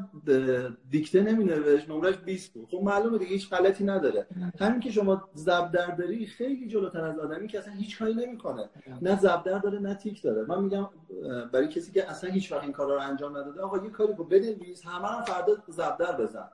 دیکته 0.89 1.21
نمی 1.21 1.43
نوشت 1.43 1.89
نمرش 1.89 2.17
20 2.17 2.53
بود. 2.53 2.67
خب 2.71 2.79
معلومه 2.83 3.17
دیگه 3.17 3.31
هیچ 3.31 3.49
غلطی 3.49 3.83
نداره. 3.83 4.27
همین 4.59 4.79
که 4.79 4.91
شما 4.91 5.29
زبدر 5.33 5.87
داری 5.87 6.25
خیلی 6.25 6.67
جلوتر 6.67 7.03
از 7.03 7.19
آدمی 7.19 7.47
که 7.47 7.59
اصلا 7.59 7.73
هیچ 7.73 7.99
کاری 7.99 8.13
نمی‌کنه. 8.13 8.69
نه 9.01 9.19
زبدر 9.19 9.59
داره 9.59 9.79
نه 9.79 9.93
تیک 9.93 10.21
داره. 10.21 10.45
من 10.45 10.63
میگم 10.63 10.89
برای 11.53 11.67
کسی 11.67 11.91
که 11.91 12.09
اصلا 12.09 12.29
هیچ 12.29 12.51
وقت 12.51 12.63
این 12.63 12.71
کارا 12.71 12.95
رو 12.95 13.01
انجام 13.01 13.37
نداده 13.37 13.61
آقا 13.61 13.85
یه 13.85 13.89
کاری 13.89 14.13
رو 14.13 14.23
بنویس 14.23 14.85
همه 14.85 15.07
هم 15.07 15.23
فردا 15.23 15.53
زبدر 15.67 16.17
بزن. 16.17 16.49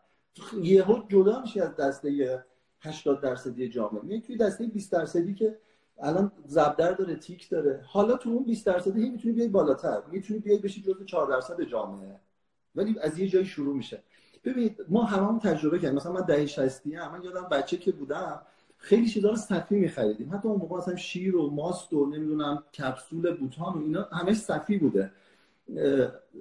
یهو 0.61 1.01
جدا 1.09 1.41
میشی 1.41 1.59
از 1.59 1.75
دسته 1.75 2.39
80 2.81 3.21
درصدی 3.21 3.69
جامعه. 3.69 4.01
میای 4.03 4.21
توی 4.21 4.37
دسته 4.37 4.67
20 4.67 4.91
درصدی 4.91 5.33
که 5.33 5.57
الان 5.99 6.31
زبدر 6.45 6.91
داره 6.91 7.15
تیک 7.15 7.49
داره. 7.49 7.83
حالا 7.87 8.17
تو 8.17 8.29
اون 8.29 8.43
20 8.43 8.65
درصد 8.65 8.97
هی 8.97 9.09
می‌تونی 9.09 9.33
بیای 9.33 9.47
بالاتر. 9.47 10.01
می‌تونی 10.11 10.39
بیای 10.39 10.57
بشی 10.57 10.81
جزو 10.81 11.03
4 11.03 11.27
درصد 11.27 11.61
جامعه. 11.61 12.19
ولی 12.75 12.99
از 12.99 13.19
یه 13.19 13.27
جایی 13.27 13.45
شروع 13.45 13.75
میشه. 13.75 14.03
ببینید 14.43 14.77
ما 14.89 15.03
هممون 15.03 15.39
تجربه 15.39 15.79
کردیم. 15.79 15.97
مثلا 15.97 16.11
من 16.11 16.21
دهه 16.21 16.45
60 16.45 16.81
ام 16.85 17.11
من 17.11 17.23
یادم 17.23 17.47
بچه 17.51 17.77
که 17.77 17.91
بودم 17.91 18.41
خیلی 18.77 19.07
چیزا 19.07 19.29
رو 19.29 19.35
صفی 19.35 19.75
می‌خریدیم. 19.75 20.33
حتی 20.33 20.47
اون 20.47 20.59
موقع 20.59 20.77
مثلا 20.77 20.95
شیر 20.95 21.35
و 21.35 21.49
ماست 21.49 21.93
و 21.93 22.05
نمی‌دونم 22.05 22.63
کپسول 22.77 23.35
بوتان 23.35 23.73
و 23.73 23.77
اینا 23.77 24.03
همش 24.11 24.37
صفی 24.37 24.77
بوده. 24.77 25.11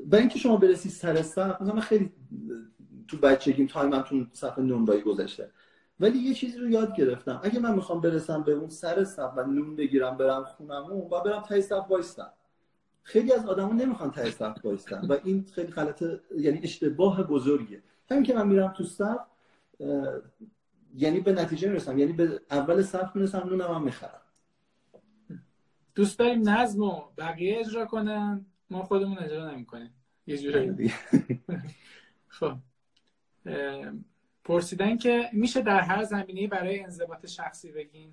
برای 0.06 0.20
اینکه 0.20 0.38
شما 0.38 0.56
برسی 0.56 0.88
سر 0.88 1.12
مثلا 1.12 1.74
من 1.74 1.80
خیلی 1.80 2.12
تو 3.08 3.16
بچگیم 3.16 3.66
تایمم 3.66 4.02
تو 4.02 4.26
صف 4.32 4.58
نونبایی 4.58 5.00
گذشته 5.02 5.50
ولی 6.00 6.18
یه 6.18 6.34
چیزی 6.34 6.58
رو 6.58 6.70
یاد 6.70 6.96
گرفتم. 6.96 7.40
اگه 7.44 7.58
من 7.58 7.74
می‌خوام 7.74 8.00
برسم 8.00 8.42
به 8.42 8.52
اون 8.52 8.68
سر 8.68 9.04
صف 9.04 9.32
و 9.36 9.42
نون 9.42 9.76
بگیرم 9.76 10.16
برم 10.16 10.44
خونمون 10.44 11.00
و 11.00 11.20
برم 11.20 11.42
تای 11.42 11.62
صف 11.62 11.90
وایستم. 11.90 12.32
خیلی 13.02 13.32
از 13.32 13.46
آدما 13.46 13.72
نمی‌خوان 13.72 14.10
تای 14.10 14.30
صف 14.30 14.64
وایستن 14.64 15.06
و 15.06 15.18
این 15.24 15.46
خیلی 15.54 15.72
غلطه 15.72 16.20
یعنی 16.38 16.60
اشتباه 16.62 17.22
بزرگیه. 17.22 17.82
همین 18.10 18.22
که 18.22 18.34
من 18.34 18.48
میرم 18.48 18.72
تو 18.72 18.84
صف 18.84 19.20
یعنی 20.96 21.20
به 21.20 21.32
نتیجه 21.32 21.68
می‌رسم. 21.68 21.98
یعنی 21.98 22.12
به 22.12 22.40
اول 22.50 22.82
صف 22.82 23.16
می‌رسم 23.16 23.38
نونم 23.38 23.74
هم 23.74 23.82
می‌خرم. 23.82 24.20
دوست 25.94 26.18
داریم 26.18 26.48
نظم 26.48 26.82
و 26.82 27.02
بقیه 27.18 27.58
اجرا 27.60 27.86
کنن؟ 27.86 28.46
ما 28.70 28.82
خودمون 28.82 29.18
اجرا 29.18 29.50
نمی‌کنیم. 29.50 29.90
یه 30.26 30.38
جوری 30.38 30.92
خب. 32.28 32.52
پرسیدن 34.46 34.96
که 34.96 35.30
میشه 35.32 35.62
در 35.62 35.80
هر 35.80 36.04
زمینه 36.04 36.46
برای 36.46 36.80
انضباط 36.80 37.26
شخصی 37.26 37.72
بگین؟ 37.72 38.12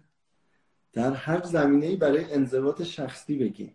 در 0.93 1.13
هر 1.13 1.43
زمینه 1.43 1.95
برای 1.95 2.33
انضباط 2.33 2.81
شخصی 2.81 3.37
بگین. 3.37 3.71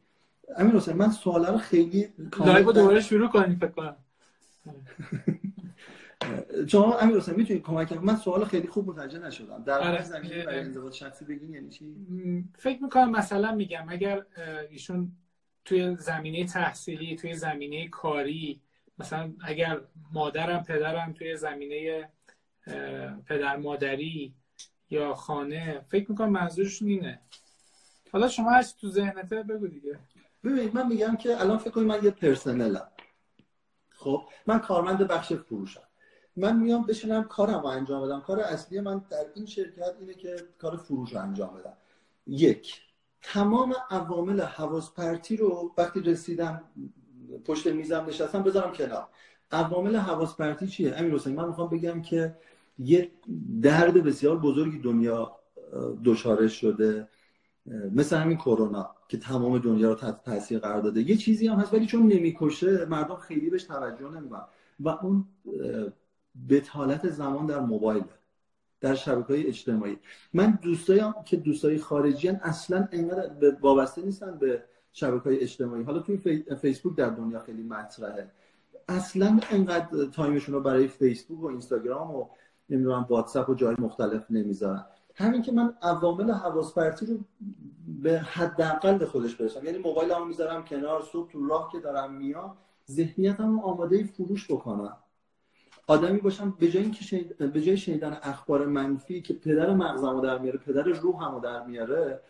امیر 0.56 0.74
حسین 0.74 0.96
من 0.96 1.10
سوالا 1.10 1.52
رو 1.52 1.58
خیلی 1.58 2.08
live 2.38 2.72
دوباره 2.72 3.00
شروع 3.00 3.28
کنیم 3.28 3.56
فکر 3.56 3.70
کنم. 3.70 3.96
شما 6.70 6.98
امیر 6.98 7.16
حسین 7.16 7.34
می‌تونید 7.34 7.62
کمک 7.62 7.92
من 7.92 8.16
سوال 8.16 8.44
خیلی 8.44 8.68
خوب 8.68 8.88
متوجه 8.88 9.18
نشدم. 9.18 9.62
در 9.62 9.80
هر 9.80 9.90
آره. 9.90 10.04
زمینه 10.04 10.44
برای 10.44 10.60
انضباط 10.60 10.94
شخصی 10.94 11.24
بگین 11.24 11.54
یعنی 11.54 11.68
چی؟ 11.68 11.96
فکر 12.58 12.82
می‌کنم 12.82 13.10
مثلا 13.10 13.54
میگم 13.54 13.84
اگر 13.88 14.22
ایشون 14.70 15.12
توی 15.64 15.96
زمینه 15.96 16.44
تحصیلی 16.44 17.16
توی 17.16 17.34
زمینه 17.34 17.88
کاری 17.88 18.60
مثلا 18.98 19.32
اگر 19.40 19.80
مادرم 20.12 20.64
پدرم 20.64 21.12
توی 21.12 21.36
زمینه 21.36 22.08
پدر 23.26 23.56
مادری 23.56 24.34
یا 24.90 25.14
خانه 25.14 25.84
فکر 25.88 26.10
می‌کنم 26.10 26.30
منظورشون 26.30 26.88
اینه. 26.88 27.20
حالا 28.12 28.28
شما 28.28 28.50
هرچی 28.50 28.72
تو 28.80 28.90
ذهنته 28.90 29.42
بگو 29.42 29.66
دیگه. 29.66 29.98
ببینید 30.44 30.74
من 30.74 30.86
میگم 30.86 31.16
که 31.16 31.40
الان 31.40 31.58
فکر 31.58 31.70
کنید 31.70 31.86
من 31.86 32.04
یه 32.04 32.10
پرسنلم. 32.10 32.88
خب 33.90 34.22
من 34.46 34.58
کارمند 34.58 34.98
بخش 34.98 35.32
فروشم. 35.32 35.82
من 36.36 36.56
میام 36.56 36.82
بشینم 36.82 37.24
کارم 37.24 37.60
رو 37.60 37.66
انجام 37.66 38.06
بدم. 38.06 38.20
کار 38.20 38.40
اصلی 38.40 38.80
من 38.80 39.04
در 39.10 39.26
این 39.34 39.46
شرکت 39.46 39.94
اینه 40.00 40.14
که 40.14 40.36
کار 40.58 40.76
فروش 40.76 41.12
رو 41.12 41.20
انجام 41.20 41.54
بدم. 41.54 41.76
یک 42.26 42.80
تمام 43.22 43.74
عوامل 43.90 44.40
حواس 44.40 44.94
پرتی 44.94 45.36
رو 45.36 45.74
وقتی 45.78 46.00
رسیدم 46.00 46.64
پشت 47.44 47.66
میزم 47.66 48.06
نشستم 48.08 48.42
بذارم 48.42 48.72
کنار. 48.72 49.08
عوامل 49.50 49.96
حواس 49.96 50.36
پرتی 50.36 50.66
چیه؟ 50.66 50.94
امیر 50.96 51.14
حسین 51.14 51.34
من 51.34 51.48
می‌خوام 51.48 51.68
بگم 51.68 52.02
که 52.02 52.34
یه 52.78 53.10
درد 53.62 53.94
بسیار 54.04 54.38
بزرگی 54.38 54.78
دنیا 54.78 55.36
دچارش 56.04 56.60
شده 56.60 57.08
مثل 57.92 58.16
همین 58.16 58.36
کرونا 58.36 58.90
که 59.08 59.18
تمام 59.18 59.58
دنیا 59.58 59.88
رو 59.88 59.94
تحت 59.94 60.22
تاثیر 60.22 60.58
قرار 60.58 60.82
داده. 60.82 61.10
یه 61.10 61.16
چیزی 61.16 61.48
هم 61.48 61.58
هست 61.58 61.74
ولی 61.74 61.86
چون 61.86 62.02
نمی‌کشه 62.02 62.84
مردم 62.84 63.16
خیلی 63.16 63.50
بهش 63.50 63.62
توجه 63.62 64.10
نمی‌کنن. 64.10 64.44
و 64.80 64.88
اون 64.88 65.24
بتالت 66.48 67.10
زمان 67.10 67.46
در 67.46 67.60
موبایل 67.60 68.04
در 68.80 68.94
شبکه 68.94 69.26
های 69.26 69.46
اجتماعی. 69.46 69.98
من 70.32 70.58
دوستایم 70.62 71.14
که 71.24 71.36
دوستای 71.36 71.78
خارجی 71.78 72.28
اصلا 72.28 72.88
انقدر 72.92 73.56
وابسته 73.60 74.02
نیستن 74.02 74.38
به 74.38 74.62
شبکه 74.92 75.24
های 75.24 75.40
اجتماعی. 75.40 75.82
حالا 75.82 75.98
توی 75.98 76.44
فیسبوک 76.60 76.96
در 76.96 77.10
دنیا 77.10 77.40
خیلی 77.40 77.62
مطرحه. 77.62 78.30
اصلا 78.88 79.40
انقدر 79.50 80.04
تایمشون 80.04 80.54
رو 80.54 80.60
برای 80.60 80.88
فیسبوک 80.88 81.40
و 81.40 81.46
اینستاگرام 81.46 82.14
و 82.14 82.26
نمی‌دونم 82.70 83.06
واتساپ 83.08 83.48
و 83.48 83.54
جای 83.54 83.76
مختلف 83.78 84.30
نمی‌ذارن. 84.30 84.84
همین 85.14 85.42
که 85.42 85.52
من 85.52 85.74
عوامل 85.82 86.30
حواس 86.30 86.74
پرتی 86.74 87.06
رو 87.06 87.18
به 88.02 88.18
حداقل 88.18 89.04
خودش 89.04 89.34
برسم 89.34 89.64
یعنی 89.64 89.78
موبایلمو 89.78 90.24
می‌ذارم 90.24 90.64
کنار 90.64 91.02
صبح 91.12 91.30
تو 91.30 91.46
راه 91.46 91.68
که 91.72 91.80
دارم 91.80 92.14
میام 92.14 92.56
ذهنیتم 92.90 93.60
آماده 93.60 94.04
فروش 94.04 94.50
بکنم. 94.50 94.96
آدمی 95.86 96.18
باشم 96.18 96.56
به 96.58 96.70
جای 96.70 96.82
اینکه 96.82 97.04
شنید... 97.04 97.52
به 97.52 97.60
جای 97.62 97.76
شنیدن 97.76 98.18
اخبار 98.22 98.66
منفی 98.66 99.20
که 99.20 99.34
پدر 99.34 99.74
مغزمو 99.74 100.20
در 100.20 100.38
میاره 100.38 100.58
پدر 100.58 100.82
روحمو 100.82 101.40
در 101.40 101.64
میاره 101.64 102.20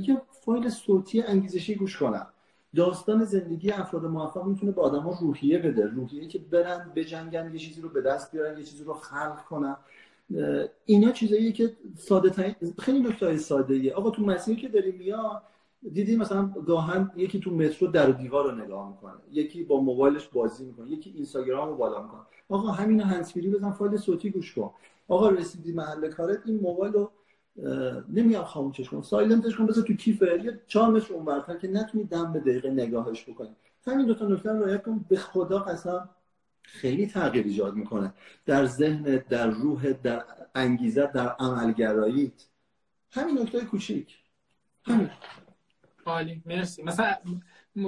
یه 0.00 0.22
فایل 0.44 0.68
صوتی 0.68 1.22
انگیزشی 1.22 1.74
گوش 1.74 1.98
کنم. 1.98 2.26
داستان 2.76 3.24
زندگی 3.24 3.70
افراد 3.70 4.06
موفق 4.06 4.44
می‌تونه 4.44 4.72
به 4.72 4.82
آدما 4.82 5.18
روحیه 5.20 5.58
بده. 5.58 5.86
روحیه 5.86 6.28
که 6.28 6.38
برن 6.38 6.92
بجنگن 6.94 7.50
یه 7.52 7.58
چیزی 7.58 7.80
رو 7.80 7.88
به 7.88 8.00
دست 8.00 8.32
بیارن 8.32 8.58
یه 8.58 8.64
چیزی 8.64 8.84
رو 8.84 8.94
خلق 8.94 9.44
کنن. 9.44 9.76
اینا 10.84 11.10
چیزاییه 11.12 11.52
که 11.52 11.72
ساده 11.96 12.56
خیلی 12.78 13.00
نکته 13.00 13.36
ساده 13.36 13.74
ایه 13.74 13.94
آقا 13.94 14.10
تو 14.10 14.22
مسیری 14.22 14.60
که 14.60 14.68
داری 14.68 14.92
میاد 14.92 15.42
دیدی 15.92 16.16
مثلا 16.16 16.46
گاهن 16.66 17.10
یکی 17.16 17.40
تو 17.40 17.50
مترو 17.50 17.88
در 17.88 18.10
دیوار 18.10 18.50
رو 18.50 18.64
نگاه 18.64 18.88
می‌کنه. 18.88 19.12
یکی 19.32 19.62
با 19.62 19.80
موبایلش 19.80 20.28
بازی 20.28 20.64
می‌کنه. 20.64 20.90
یکی 20.90 21.12
اینستاگرام 21.16 21.68
رو 21.68 21.76
بالا 21.76 22.02
می‌کنه. 22.02 22.20
آقا 22.48 22.68
همین 22.68 23.00
هنسفیری 23.00 23.50
بزن 23.50 23.70
فایل 23.70 23.96
صوتی 23.96 24.30
گوش 24.30 24.54
کن. 24.54 24.70
آقا 25.08 25.28
رسیدی 25.28 25.72
محل 25.72 26.08
کارت 26.08 26.38
این 26.44 26.60
موبایل 26.60 26.92
رو 26.92 27.10
نمیگم 28.08 28.42
خاموشش 28.42 28.88
کن 28.88 29.02
سایلنتش 29.02 29.56
کن 29.56 29.66
بذار 29.66 29.84
تو 29.84 29.94
کیف 29.94 30.22
چهار 30.66 30.90
متر 30.90 31.14
اونورتر 31.14 31.58
که 31.58 31.68
نتونی 31.68 32.04
دم 32.04 32.32
به 32.32 32.40
دقیقه 32.40 32.70
نگاهش 32.70 33.24
بکنی. 33.28 33.56
همین 33.86 34.06
دو 34.06 34.14
تا 34.14 34.28
نکته 34.28 34.52
رو 34.52 34.62
رعایت 34.62 34.82
کن. 34.82 35.04
به 35.08 35.16
خدا 35.16 35.58
قسم 35.58 36.10
خیلی 36.62 37.06
تغییر 37.06 37.44
ایجاد 37.44 37.74
می‌کنه. 37.74 38.12
در 38.46 38.66
ذهن 38.66 39.22
در 39.28 39.46
روح 39.46 39.92
در 39.92 40.24
انگیزه 40.54 41.06
در 41.06 41.28
عملگراییت. 41.28 42.46
همین 43.10 43.38
نکته 43.38 43.60
کوچیک. 43.60 44.18
همین. 44.84 45.10
عالی. 46.06 46.42
مرسی. 46.46 46.82
مثلا 46.82 47.14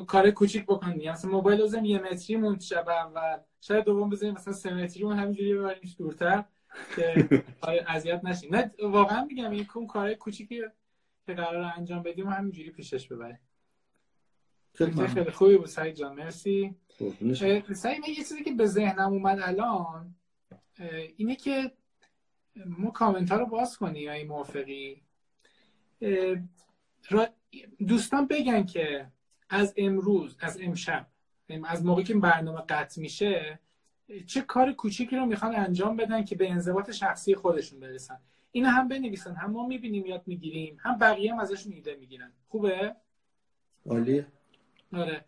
کار 0.06 0.30
کوچیک 0.30 0.64
بکنی 0.66 1.10
مثلا 1.10 1.30
موبایل 1.30 1.62
بزنیم 1.62 1.84
یه 1.84 1.98
متری 1.98 2.36
مون 2.36 2.58
شب 2.58 2.88
اول 2.88 3.38
شاید 3.60 3.84
دوم 3.84 4.10
بزنیم 4.10 4.34
مثلا 4.34 4.52
سه 4.52 4.74
متری 4.74 5.04
مون 5.04 5.18
همینجوری 5.18 5.54
ببریمش 5.54 5.96
دورتر. 5.98 6.44
که 6.96 7.44
اذیت 7.88 8.24
نشیم. 8.24 8.54
نه 8.56 8.70
واقعا 8.82 9.24
میگم 9.24 9.50
این 9.50 9.64
کم 9.64 9.86
کار 9.86 10.14
کوچیکی 10.14 10.62
که 11.26 11.34
قرار 11.34 11.72
انجام 11.76 12.02
بدیم 12.02 12.26
و 12.26 12.30
همینجوری 12.30 12.70
پیشش 12.70 13.08
ببریم. 13.08 13.38
خیلی 14.74 15.06
خیلی 15.06 15.30
خوبی 15.30 15.56
بود 15.56 15.66
سعید 15.66 15.94
جان 15.94 16.14
مرسی. 16.14 16.74
سعید 17.74 18.08
یه 18.08 18.14
چیزی 18.14 18.44
که 18.44 18.52
به 18.52 18.66
ذهنم 18.66 19.12
اومد 19.12 19.38
الان 19.42 20.14
اینه 21.16 21.36
که 21.36 21.72
ما 22.66 22.90
کامنت 22.90 23.32
ها 23.32 23.38
رو 23.38 23.46
باز 23.46 23.78
کنیم 23.78 24.10
اگه 24.10 24.24
موافقی؟ 24.24 25.02
دوستان 27.86 28.26
بگن 28.26 28.66
که 28.66 29.06
از 29.48 29.74
امروز 29.76 30.36
از 30.40 30.58
امشب 30.60 31.06
از 31.64 31.84
موقعی 31.84 32.04
که 32.04 32.14
برنامه 32.14 32.60
قطع 32.68 33.00
میشه 33.00 33.58
چه 34.26 34.40
کار 34.40 34.72
کوچیکی 34.72 35.16
رو 35.16 35.26
می‌خوان 35.26 35.54
انجام 35.54 35.96
بدن 35.96 36.24
که 36.24 36.36
به 36.36 36.50
انضباط 36.50 36.90
شخصی 36.90 37.34
خودشون 37.34 37.80
برسن؟ 37.80 38.20
اینو 38.52 38.68
هم 38.68 38.88
بنویسن 38.88 39.34
هم 39.34 39.50
ما 39.50 39.66
می‌بینیم 39.66 40.06
یاد 40.06 40.22
می‌گیریم 40.26 40.76
هم 40.80 40.98
بقیه 40.98 41.32
هم 41.32 41.38
ازشون 41.38 41.72
ایده 41.72 41.96
می‌گیرن. 41.96 42.32
خوبه؟ 42.48 42.96
عالیه 43.86 44.26
آره. 44.92 45.24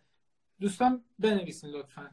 دوستان 0.61 1.05
بنویسین 1.19 1.71
لطفا. 1.71 2.11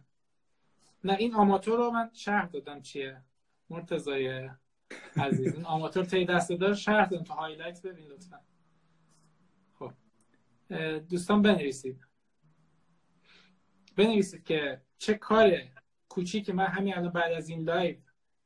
نه 1.03 1.13
این 1.13 1.36
آماتور 1.36 1.78
رو 1.78 1.91
من 1.91 2.09
شرح 2.13 2.45
دادم 2.45 2.82
چیه؟ 2.82 3.22
مرتضای 3.70 4.49
عزیز. 5.18 5.55
این 5.55 5.66
آماتور 5.66 6.05
تی 6.05 6.26
دست 6.26 6.51
دار 6.51 6.74
شرح 6.74 7.09
دادم 7.09 7.24
تو 7.24 7.34
هایلایت 7.34 7.82
ببین 7.82 8.07
لطفا. 8.07 8.39
خب. 9.74 9.91
دوستان 11.09 11.41
بنویسید. 11.41 12.05
بنویسید 13.95 14.43
که 14.43 14.82
چه 14.97 15.13
کار 15.13 15.51
کوچیکی 16.16 16.51
من 16.51 16.66
همین 16.66 16.97
الان 16.97 17.11
بعد 17.11 17.32
از 17.32 17.49
این 17.49 17.63
لایو 17.63 17.95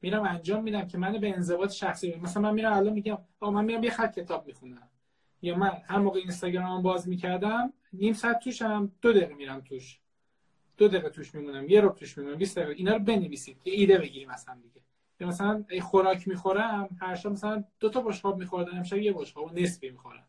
میرم 0.01 0.23
انجام 0.23 0.63
میدم 0.63 0.87
که 0.87 0.97
منو 0.97 1.19
به 1.19 1.35
انضباط 1.35 1.71
شخصی 1.71 2.11
بید. 2.11 2.23
مثلا 2.23 2.43
من 2.43 2.53
میرم 2.53 2.73
الان 2.73 2.93
میگم 2.93 3.17
آ 3.39 3.51
من 3.51 3.65
میرم 3.65 3.83
یه 3.83 3.91
خط 3.91 4.19
کتاب 4.19 4.47
می‌خونم. 4.47 4.89
یا 5.41 5.57
من 5.57 5.71
هر 5.87 5.99
موقع 5.99 6.19
اینستاگرام 6.19 6.81
باز 6.81 7.07
می‌کردم 7.07 7.73
نیم 7.93 8.13
ساعت 8.13 8.39
توشم 8.39 8.91
دو 9.01 9.13
دقیقه 9.13 9.33
میرم 9.33 9.61
توش. 9.61 9.99
دو 10.77 10.87
دقیقه 10.87 11.09
توش 11.09 11.35
میمونم 11.35 11.69
یه 11.69 11.81
رو 11.81 11.89
توش 11.89 12.17
میمونم 12.17 12.37
20 12.37 12.57
دقیقه. 12.57 12.73
اینا 12.73 12.93
رو 12.93 12.99
بنویسید 12.99 13.63
که 13.63 13.71
ایده 13.71 13.97
بگیریم 13.97 14.29
مثلا 14.29 14.55
دیگه. 14.55 14.81
یا 15.19 15.27
مثلا 15.27 15.65
ای 15.69 15.81
خوراک 15.81 16.27
می‌خورم 16.27 16.97
هر 17.01 17.15
شب 17.15 17.29
مثلا 17.29 17.63
دو 17.79 17.89
تا 17.89 18.01
بشقاب 18.01 18.37
میخوردم 18.39 18.77
امشب 18.77 18.97
یه 18.97 19.13
بشقاب 19.13 19.51
و 19.51 19.59
نصفی 19.59 19.89
می‌خورم. 19.89 20.25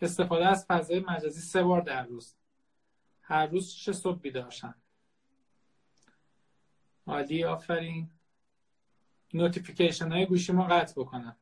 استفاده 0.00 0.46
از 0.46 0.66
فضای 0.68 1.00
مجازی 1.00 1.40
سه 1.40 1.62
بار 1.62 1.80
در 1.80 2.06
روز. 2.06 2.35
هر 3.28 3.46
روز 3.46 3.74
چه 3.74 3.92
صبح 3.92 4.20
بیدارشن 4.20 4.74
عالی 7.06 7.44
آفرین. 7.44 8.10
نوتیفیکیشن 9.34 10.12
های 10.12 10.26
گوشی 10.26 10.52
ما 10.52 10.66
قطع 10.66 11.00
بکنم 11.00 11.36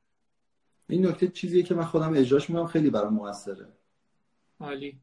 این 0.88 1.06
نکته 1.06 1.28
چیزیه 1.28 1.62
که 1.62 1.74
من 1.74 1.84
خودم 1.84 2.14
اجراش 2.14 2.50
می‌کنم 2.50 2.66
خیلی 2.66 2.90
برام 2.90 3.14
موثره. 3.14 3.72
عالی. 4.60 5.00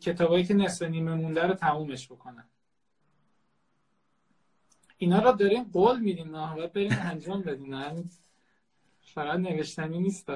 کتابایی 0.00 0.44
که 0.44 0.54
نصف 0.54 0.82
نیمه 0.82 1.14
مونده 1.14 1.46
رو 1.46 1.54
تمومش 1.54 2.06
بکنم 2.12 2.48
اینا 4.98 5.22
رو 5.22 5.32
داریم 5.32 5.64
قول 5.64 6.00
میدیم 6.00 6.36
نه؟ 6.36 6.54
باید 6.54 6.72
بریم 6.72 6.98
انجام 7.00 7.42
بدیم 7.42 8.10
فقط 9.00 9.38
نوشتنی 9.38 9.98
نیست 9.98 10.26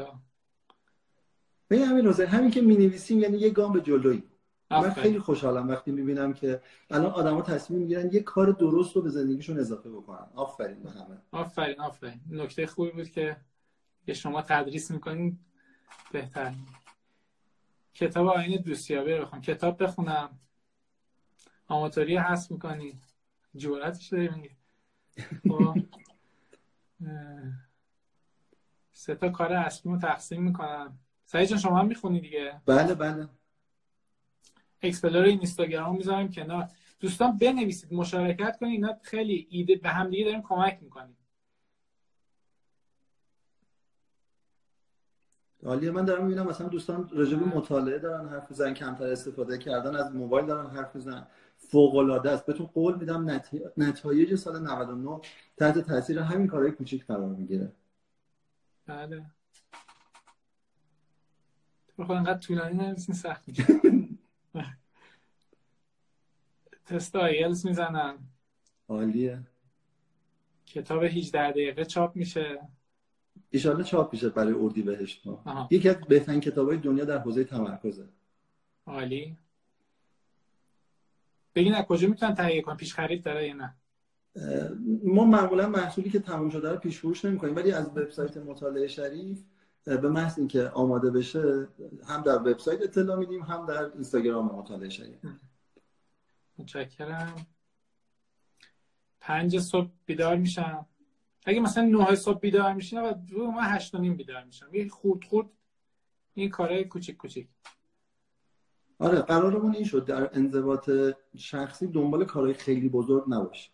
به 1.69 1.87
همین 1.87 2.05
روزه 2.05 2.27
همین 2.27 2.51
که 2.51 2.61
می 2.61 2.77
نویسیم 2.77 3.19
یعنی 3.19 3.39
یه 3.39 3.51
گام 3.51 3.73
به 3.73 3.81
جلوی 3.81 4.23
من 4.81 4.91
خیلی 4.91 5.19
خوشحالم 5.19 5.69
وقتی 5.69 5.91
می‌بینم 5.91 6.33
که 6.33 6.63
الان 6.91 7.11
آدما 7.11 7.43
تصمیم 7.43 7.81
می‌گیرن 7.81 8.11
یه 8.13 8.21
کار 8.21 8.47
درست 8.47 8.97
رو 8.97 9.03
به 9.03 9.11
زندگیشون 9.11 9.59
اضافه 9.59 9.91
بکنن. 9.91 10.27
آفرین 10.35 10.83
به 10.83 10.91
همه. 10.91 11.19
آفرین 11.33 11.81
آفرین. 11.81 12.21
نکته 12.31 12.67
خوبی 12.67 12.91
بود 12.91 13.11
که 13.11 13.37
شما 14.15 14.43
تدریس 14.43 14.91
می‌کنین 14.91 15.39
بهتر. 16.13 16.55
کتاب 17.95 18.27
آین 18.27 18.61
دوستیابی 18.61 19.13
رو 19.13 19.25
بخونم 19.25 19.43
کتاب 19.43 19.83
بخونم. 19.83 20.39
آماتوری 21.69 22.17
هست 22.17 22.51
می‌کنی. 22.51 23.01
جورتش 23.57 24.07
داری 24.07 24.29
میگی. 24.29 24.51
خب. 25.49 25.77
سه 28.93 29.15
تا 29.15 29.29
کار 29.29 29.53
اصلی 29.53 29.93
رو 29.93 29.99
تقسیم 29.99 30.43
می‌کنم. 30.43 30.99
سعید 31.25 31.47
جان 31.47 31.59
شما 31.59 31.79
هم 31.79 31.87
می‌خونی 31.87 32.21
دیگه؟ 32.21 32.61
بله 32.67 32.95
بله. 32.95 33.29
explore 34.83 35.25
اینستاگرام 35.25 35.97
می‌ذارم 35.97 36.31
کنار. 36.31 36.69
دوستان 37.01 37.39
بنویسید 37.39 37.93
مشارکت 37.93 38.57
کنید 38.61 38.73
اینا 38.73 38.97
خیلی 39.03 39.47
ایده 39.51 39.77
به 39.77 39.89
هم 39.89 40.11
دیگه 40.11 40.25
داریم 40.25 40.43
کمک 40.43 40.79
می‌کنیم 40.83 41.17
عالیه. 45.65 45.91
من 45.91 46.05
دارم 46.05 46.27
می‌بینم 46.27 46.47
مثلا 46.47 46.69
دوستان 46.69 47.09
راجع 47.13 47.37
مطالعه 47.37 47.99
دارن 47.99 48.29
حرف 48.29 48.51
می‌زنن 48.51 48.75
کمتر 48.75 49.05
استفاده 49.05 49.59
کردن 49.59 49.97
از 49.97 50.15
موبایل 50.15 50.47
دارن 50.47 50.71
حرف 50.71 50.95
می‌زنن. 50.95 51.27
فوق 51.57 51.97
العاده 51.97 52.31
است. 52.31 52.47
بهتون 52.47 52.67
قول 52.67 52.99
میدم 52.99 53.41
نتایج 53.77 54.35
سال 54.35 54.63
99 54.63 55.21
تحت 55.57 55.79
تاثیر 55.79 56.19
همین 56.19 56.47
کارهای 56.47 56.73
کوچیک 56.73 57.07
قرار 57.07 57.29
می‌گیره. 57.29 57.73
بله. 58.87 59.25
خود 61.97 62.11
انقدر 62.11 62.39
طولانی 62.39 62.75
نمیسین 62.75 63.15
سخت 63.15 63.49
میشه. 63.49 63.65
تست 66.93 67.17
آیلز 67.17 67.67
می‌زنن. 67.67 68.19
عالیه. 68.89 69.41
کتاب 70.67 71.03
18 71.03 71.51
دقیقه 71.51 71.85
چاپ 71.85 72.17
میشه. 72.17 72.61
ایشالا 73.51 73.83
چاپ 73.83 74.13
میشه 74.13 74.29
برای 74.29 74.55
اردی 74.55 74.83
بهشت 74.83 75.27
ما. 75.27 75.69
یکی 75.71 75.89
از 75.89 75.97
بهترین 76.09 76.41
کتاب 76.41 76.69
های 76.69 76.77
دنیا 76.77 77.05
در 77.05 77.19
حوزه 77.19 77.45
تمرکزه. 77.45 78.09
عالی. 78.87 79.37
بگین 81.55 81.75
از 81.75 81.85
کجا 81.85 82.09
می‌تونن 82.09 82.35
تهیه 82.35 82.63
کنن؟ 82.63 82.77
پیش 82.77 82.95
خرید 82.95 83.25
داره 83.25 83.49
یا 83.49 83.55
نه؟ 83.55 83.75
ما 85.05 85.25
معمولا 85.25 85.69
محصولی 85.69 86.11
که 86.11 86.21
تموم 86.21 86.51
شده 86.51 86.71
رو 86.71 86.77
پیش 86.77 86.99
فروش 86.99 87.25
نمی‌کنیم 87.25 87.57
ولی 87.57 87.73
از 87.73 87.87
وبسایت 87.89 88.37
مطالعه 88.37 88.89
شریف 88.89 89.43
به 89.85 90.09
محض 90.09 90.39
اینکه 90.39 90.69
آماده 90.69 91.11
بشه 91.11 91.69
هم 92.09 92.23
در 92.23 92.37
وبسایت 92.37 92.83
اطلاع 92.83 93.19
میدیم 93.19 93.43
هم 93.43 93.67
در 93.67 93.85
اینستاگرام 93.85 94.45
مطالعه 94.45 94.89
شریف. 94.89 95.19
متشکرم. 96.63 97.47
پنج 99.21 99.59
صبح 99.59 99.91
بیدار 100.07 100.37
میشم. 100.37 100.87
اگه 101.47 101.61
مثلا 101.61 101.85
نه 101.85 102.15
صبح 102.15 102.39
بیدار 102.39 102.73
میشین 102.73 103.01
و 103.01 103.15
ما 103.37 103.61
هشت 103.63 103.95
نیم 103.95 104.17
بیدار 104.17 104.45
میشم. 104.45 104.75
یه 104.75 104.89
خورد 104.89 105.25
خورد 105.25 105.49
این 106.35 106.51
کارهای 106.51 106.85
کوچیک 106.85 107.17
کوچیک. 107.17 107.49
آره 108.99 109.21
قرارمون 109.21 109.75
این 109.75 109.85
شد 109.85 110.05
در 110.05 110.37
انضباط 110.37 110.91
شخصی 111.37 111.87
دنبال 111.87 112.25
کارهای 112.25 112.55
خیلی 112.55 112.89
بزرگ 112.89 113.25
نباشه 113.29 113.71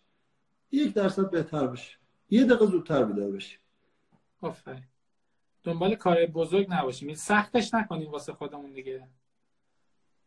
یک 0.71 0.93
درصد 0.93 1.31
بهتر 1.31 1.67
بشه 1.67 1.97
یه 2.29 2.45
دقیقه 2.45 2.65
زودتر 2.65 3.03
بیدار 3.03 3.31
بشی. 3.31 3.57
آفرین. 4.41 4.83
دنبال 5.63 5.95
کار 5.95 6.25
بزرگ 6.25 6.67
نباشیم. 6.69 7.13
سختش 7.13 7.73
نکنیم 7.73 8.11
واسه 8.11 8.33
خودمون 8.33 8.73
دیگه. 8.73 9.07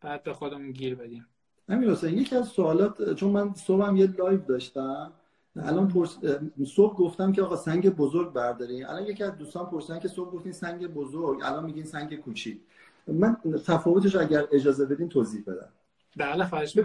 بعد 0.01 0.23
به 0.23 0.33
خودمون 0.33 0.71
گیر 0.71 0.95
بدیم. 0.95 1.27
همین 1.69 1.89
حسین 1.89 2.17
یکی 2.17 2.35
از 2.35 2.47
سوالات 2.47 3.13
چون 3.13 3.31
من 3.31 3.53
صبحم 3.53 3.97
یه 3.97 4.07
لایو 4.17 4.39
داشتم 4.39 5.11
الان 5.55 5.87
پرس... 5.87 6.17
صبح 6.65 6.95
گفتم 6.95 7.31
که 7.31 7.41
آقا 7.41 7.55
سنگ 7.55 7.89
بزرگ 7.89 8.33
بردارین. 8.33 8.85
الان 8.85 9.03
یکی 9.03 9.23
از 9.23 9.37
دوستان 9.37 9.65
پرسیدن 9.65 9.99
که 9.99 10.07
صبح 10.07 10.31
گفتین 10.31 10.51
سنگ 10.51 10.87
بزرگ 10.87 11.39
الان 11.43 11.65
میگین 11.65 11.83
سنگ 11.83 12.15
کوچیک. 12.15 12.59
من 13.07 13.37
تفاوتش 13.65 14.15
اگر 14.15 14.47
اجازه 14.51 14.85
بدین 14.85 15.09
توضیح 15.09 15.43
بدم. 15.47 15.69
بله 16.17 16.45
خواهش 16.45 16.79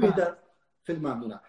خیلی 0.82 1.00
ممنونم. 1.00 1.40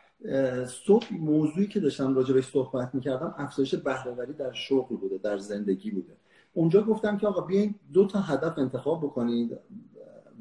صبح 0.65 1.13
موضوعی 1.13 1.67
که 1.67 1.79
داشتم 1.79 2.15
راجع 2.15 2.41
صحبت 2.41 2.95
می‌کردم 2.95 3.35
افزایش 3.37 3.75
بهرهوری 3.75 4.33
در 4.33 4.51
شغل 4.51 4.95
بوده 4.95 5.17
در 5.17 5.37
زندگی 5.37 5.91
بوده. 5.91 6.13
اونجا 6.53 6.81
گفتم 6.81 7.17
که 7.17 7.27
آقا 7.27 7.41
بیاین 7.41 7.75
دو 7.93 8.05
تا 8.05 8.19
هدف 8.19 8.57
انتخاب 8.57 9.03
بکنید. 9.03 9.57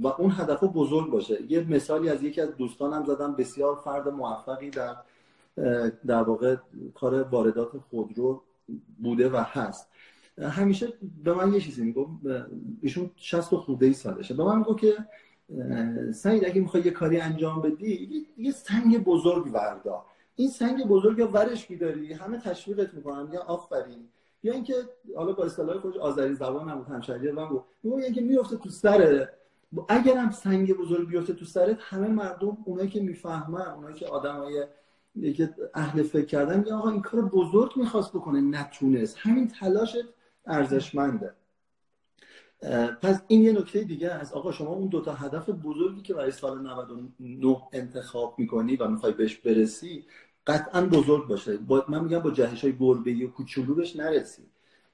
و 0.00 0.06
اون 0.06 0.30
هدف 0.30 0.64
بزرگ 0.64 1.10
باشه. 1.10 1.52
یه 1.52 1.60
مثالی 1.60 2.08
از 2.08 2.22
یکی 2.22 2.40
از 2.40 2.56
دوستانم 2.56 3.04
زدم 3.04 3.34
بسیار 3.34 3.76
فرد 3.76 4.08
موفقی 4.08 4.70
در 4.70 4.96
در 6.06 6.22
واقع 6.22 6.56
کار 6.94 7.22
واردات 7.22 7.78
خودرو 7.90 8.42
بوده 9.02 9.28
و 9.28 9.36
هست. 9.36 9.88
همیشه 10.42 10.92
به 11.24 11.34
من 11.34 11.52
یه 11.52 11.60
چیزی 11.60 11.84
میگو 11.84 12.08
ایشون 12.82 13.10
60 13.16 13.54
خورده 13.54 13.86
ای 13.86 13.92
سالشه. 13.92 14.34
به 14.34 14.44
من 14.44 14.58
میگو 14.58 14.74
که 14.74 14.94
سعید 16.12 16.44
اگه 16.44 16.60
می‌خوای 16.60 16.82
یه 16.82 16.90
کاری 16.90 17.20
انجام 17.20 17.62
بدی 17.62 18.26
یه 18.38 18.52
سنگ 18.52 19.04
بزرگ 19.04 19.54
وردا. 19.54 20.04
این 20.36 20.48
سنگ 20.48 20.84
بزرگ 20.84 21.18
یا 21.18 21.28
ورش 21.28 21.70
میداری 21.70 22.12
همه 22.12 22.38
تشویقت 22.38 22.94
می‌کنن 22.94 23.32
یا 23.32 23.42
آفرین. 23.42 24.08
یا 24.42 24.52
اینکه 24.52 24.74
حالا 25.16 25.32
با 25.32 25.44
اصطلاح 25.44 25.78
خودش 25.78 25.96
آذری 25.96 26.34
زبان 26.34 26.68
هم 26.68 26.86
همشهری 26.88 27.30
من 27.30 27.46
گفت 27.46 27.64
میگه 27.82 28.04
اینکه 28.04 28.20
میفته 28.20 28.56
تو 28.56 28.68
سر 28.68 29.28
اگر 29.88 30.16
هم 30.16 30.30
سنگ 30.30 30.72
بزرگ 30.72 31.08
بیفته 31.08 31.32
تو 31.32 31.44
سرت 31.44 31.78
همه 31.80 32.08
مردم 32.08 32.58
اونایی 32.64 32.88
که 32.88 33.00
می‌فهمن 33.00 33.60
اونایی 33.60 33.94
که 33.94 34.06
آدمای 34.06 34.66
که 35.36 35.54
اهل 35.74 36.02
فکر 36.02 36.26
کردن 36.26 36.58
میگن 36.58 36.72
آقا 36.72 36.90
این 36.90 37.02
کار 37.02 37.22
بزرگ 37.22 37.72
می‌خواست 37.76 38.12
بکنه 38.12 38.40
نتونست. 38.40 39.16
همین 39.18 39.48
تلاشت 39.48 40.04
ارزشمنده. 40.46 41.34
پس 43.02 43.22
این 43.28 43.42
یه 43.42 43.52
نکته 43.52 43.84
دیگه 43.84 44.10
از 44.10 44.32
آقا 44.32 44.52
شما 44.52 44.70
اون 44.70 44.88
دوتا 44.88 45.12
هدف 45.12 45.50
بزرگی 45.50 46.02
که 46.02 46.14
برای 46.14 46.30
سال 46.30 46.58
99 46.60 47.56
انتخاب 47.72 48.34
می‌کنی 48.38 48.76
و 48.76 48.88
می‌خوای 48.88 49.12
بهش 49.12 49.36
برسی 49.36 50.04
قطعا 50.46 50.86
بزرگ 50.86 51.28
باشه. 51.28 51.56
با 51.56 51.84
من 51.88 52.04
میگم 52.04 52.18
با 52.18 52.30
جهش 52.30 52.64
های 52.64 52.76
گربه 52.80 53.26
و 53.26 53.30
کوچولو 53.30 53.74
بهش 53.74 53.96
نرسی. 53.96 54.42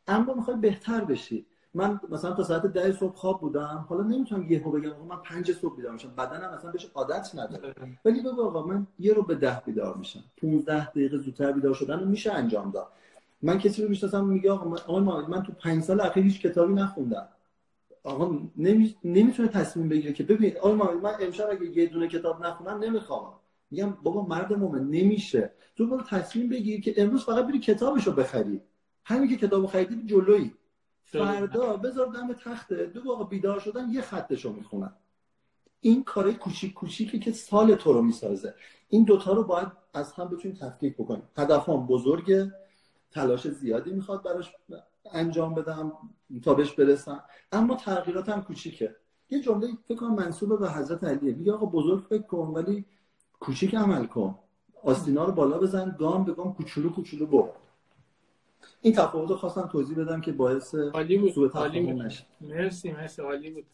اما 0.07 0.35
می‌خوای 0.35 0.57
بهتر 0.57 1.05
بشی. 1.05 1.47
من 1.75 2.01
مثلا 2.11 2.33
تا 2.33 2.45
ساعت 2.45 2.67
ده 2.67 2.93
صبح 2.93 3.15
خواب 3.15 3.41
بودم 3.41 3.87
حالا 3.89 4.03
نمی‌تونم 4.03 4.53
یهو 4.53 4.71
بگم 4.71 4.91
آقا 4.91 5.05
من 5.05 5.23
پنج 5.23 5.53
صبح 5.53 5.77
بیدار 5.77 5.93
میشم. 5.93 6.11
بدنم 6.19 6.51
اصلا 6.51 6.71
بهش 6.71 6.91
عادت 6.95 7.31
نداره. 7.35 7.75
ولی 8.05 8.21
بگو 8.21 8.43
آقا 8.43 8.67
من 8.67 8.87
یه 8.99 9.13
رو 9.13 9.23
به 9.23 9.35
ده 9.35 9.63
بیدار 9.67 9.97
میشم. 9.97 10.25
15 10.37 10.91
دقیقه 10.91 11.19
زودتر 11.19 11.53
بیدار 11.53 11.75
شدن 11.75 12.01
رو 12.01 12.07
میشه 12.07 12.33
انجام 12.33 12.71
داد. 12.71 12.87
من 13.43 13.59
کسی 13.59 13.83
رو 13.83 13.89
می‌شناسم 13.89 14.25
میگه 14.25 14.53
آقا 14.53 15.01
من, 15.01 15.27
من 15.29 15.43
تو 15.43 15.53
پنج 15.53 15.83
سال 15.83 16.01
اخیر 16.01 16.25
هیچ 16.25 16.41
کتابی 16.41 16.75
نخوندم. 16.75 17.29
آقا 18.05 18.39
نمی... 18.57 18.97
نمی‌تونه 19.05 19.49
تصمیم 19.49 19.89
بگیره 19.89 20.13
که 20.13 20.25
ببین 20.25 20.57
آقا 20.63 20.75
من 20.75 21.13
امشب 21.21 21.49
اگه 21.51 21.79
یه 21.79 21.87
دونه 21.87 22.09
کتاب 22.09 22.47
نخونم 22.47 22.85
نمی‌خوام. 22.85 23.33
میگم 23.71 23.91
بابا 24.03 24.23
مرد 24.23 24.53
مومن 24.53 24.91
نمیشه. 24.91 25.51
تو 25.77 25.87
برو 25.87 26.03
تصمیم 26.03 26.49
بگیر 26.49 26.81
که 26.81 26.95
امروز 26.97 27.25
فقط 27.25 27.47
بری 27.47 27.59
کتابشو 27.59 28.13
بخری. 28.13 28.61
همین 29.05 29.29
که 29.29 29.37
کتابو 29.37 29.67
خریدی 29.67 30.07
جلویی. 30.07 30.55
فردا 31.05 31.77
بذار 31.77 32.07
دم 32.07 32.33
تخته 32.33 32.87
دو 32.87 33.13
آقا 33.13 33.25
بیدار 33.25 33.61
شدن 33.61 33.91
یه 33.91 34.01
خطشو 34.01 34.53
می‌خونن 34.53 34.93
این 35.81 36.05
کارای 36.05 36.35
کوچیک 36.35 36.75
کوچیکی 36.75 37.19
که 37.19 37.33
سال 37.33 37.75
تو 37.75 37.93
رو 37.93 38.03
می‌سازه. 38.03 38.55
این 38.89 39.05
دوتا 39.05 39.33
رو 39.33 39.45
باید 39.45 39.69
از 39.95 40.13
هم 40.13 40.29
بتونیم 40.29 40.57
تفکیک 40.57 40.95
بکنیم. 40.95 41.23
هدفم 41.37 41.87
بزرگه 41.87 42.53
تلاش 43.11 43.49
زیادی 43.49 43.91
می‌خواد 43.91 44.23
براش 44.23 44.53
انجام 45.13 45.55
بدم 45.55 45.93
تا 46.45 46.55
بهش 46.55 46.73
برسم. 46.73 47.25
اما 47.53 47.75
تغییرات 47.75 48.29
هم 48.29 48.43
کوچیکه. 48.43 48.97
یه 49.31 49.41
جمله 49.41 49.69
فکر 49.89 49.99
کنم 49.99 50.15
منصوب 50.15 50.59
به 50.61 50.71
حضرت 50.71 51.05
علیه. 51.05 51.35
میگه 51.35 51.53
آقا 51.53 51.67
بزرگ 51.67 52.05
فکر 52.05 52.23
کن 52.23 52.47
ولی 52.47 52.85
کوچیک 53.41 53.75
عمل 53.75 54.07
کن. 54.07 54.39
آستینا 54.83 55.25
رو 55.25 55.33
بالا 55.33 55.59
بزن 55.59 55.97
گام 55.99 56.25
به 56.25 56.33
گام 56.33 56.55
کوچولو 56.55 56.91
کوچولو 56.91 57.27
برو. 57.27 57.53
این 58.85 58.95
تفاوت 58.95 59.31
رو 59.31 59.37
خواستم 59.37 59.67
توضیح 59.67 59.99
بدم 59.99 60.21
که 60.21 60.33
باعث 60.33 60.75
عالی 60.75 61.19
بود 61.19 61.53
عالی 61.53 61.81
بود. 61.81 62.13
مرسی 62.41 62.93
مرسی 62.93 63.23
عالی 63.23 63.51
بود. 63.51 63.67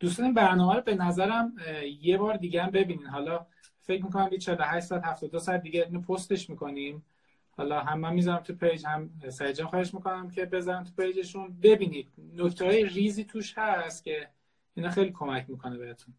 دوستان 0.00 0.34
برنامه 0.34 0.74
رو 0.74 0.80
به 0.80 0.94
نظرم 0.94 1.54
یه 2.00 2.18
بار 2.18 2.36
دیگه 2.36 2.62
هم 2.62 2.70
ببینین. 2.70 3.06
حالا 3.06 3.46
فکر 3.80 4.04
می‌کنم 4.04 4.28
یه 4.32 4.38
48 4.38 4.86
ساعت 4.86 5.04
72 5.04 5.38
ساعت 5.38 5.62
دیگه 5.62 5.84
اینو 5.84 6.00
پستش 6.00 6.50
می‌کنیم. 6.50 7.04
حالا 7.50 7.80
هم 7.80 8.00
من 8.00 8.14
می‌ذارم 8.14 8.42
تو 8.42 8.54
پیج 8.54 8.86
هم 8.86 9.10
سعید 9.28 9.54
خواهش 9.54 9.94
می‌کنم 9.94 10.30
که 10.30 10.44
بذارم 10.44 10.84
تو 10.84 10.90
پیجشون. 10.96 11.56
ببینید 11.62 12.08
نکته 12.34 12.64
های 12.64 12.84
ریزی 12.84 13.24
توش 13.24 13.58
هست 13.58 14.04
که 14.04 14.28
اینا 14.74 14.90
خیلی 14.90 15.12
کمک 15.12 15.50
می‌کنه 15.50 15.78
بهتون. 15.78 16.14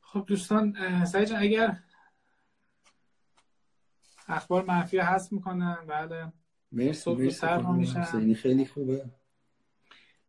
خب 0.00 0.24
دوستان 0.26 1.04
سعید 1.04 1.26
اگر 1.36 1.78
اخبار 4.32 4.64
منفی 4.64 4.98
هست 4.98 5.32
می‌کنن. 5.32 5.78
بله. 5.88 6.32
مرسی 6.72 7.14
مرسی 7.14 8.34
خیلی 8.34 8.66
خوبه. 8.66 9.04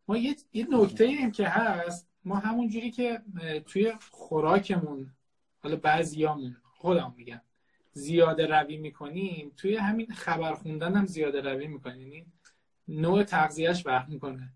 ما 0.08 0.16
یه, 0.16 0.36
یه 0.52 0.66
نکته 0.70 1.04
ایم 1.04 1.30
که 1.30 1.48
هست. 1.48 2.08
ما 2.24 2.36
همون 2.36 2.68
جوری 2.68 2.90
که 2.90 3.22
توی 3.66 3.92
خوراکمون 4.10 5.10
حالا 5.58 5.76
بعضیامون 5.76 6.56
خودم 6.62 7.14
میگم 7.16 7.40
زیاده 7.92 8.46
روی 8.46 8.76
می‌کنیم 8.76 9.52
توی 9.56 9.76
همین 9.76 10.06
خبر 10.06 10.54
خوندن 10.54 10.96
هم 10.96 11.06
زیاده 11.06 11.40
روی 11.40 11.66
می‌کنیم. 11.66 12.12
یعنی 12.12 12.26
نوع 12.88 13.22
تغذیهش 13.22 13.82
فرق 13.82 14.08
می‌کنه. 14.08 14.52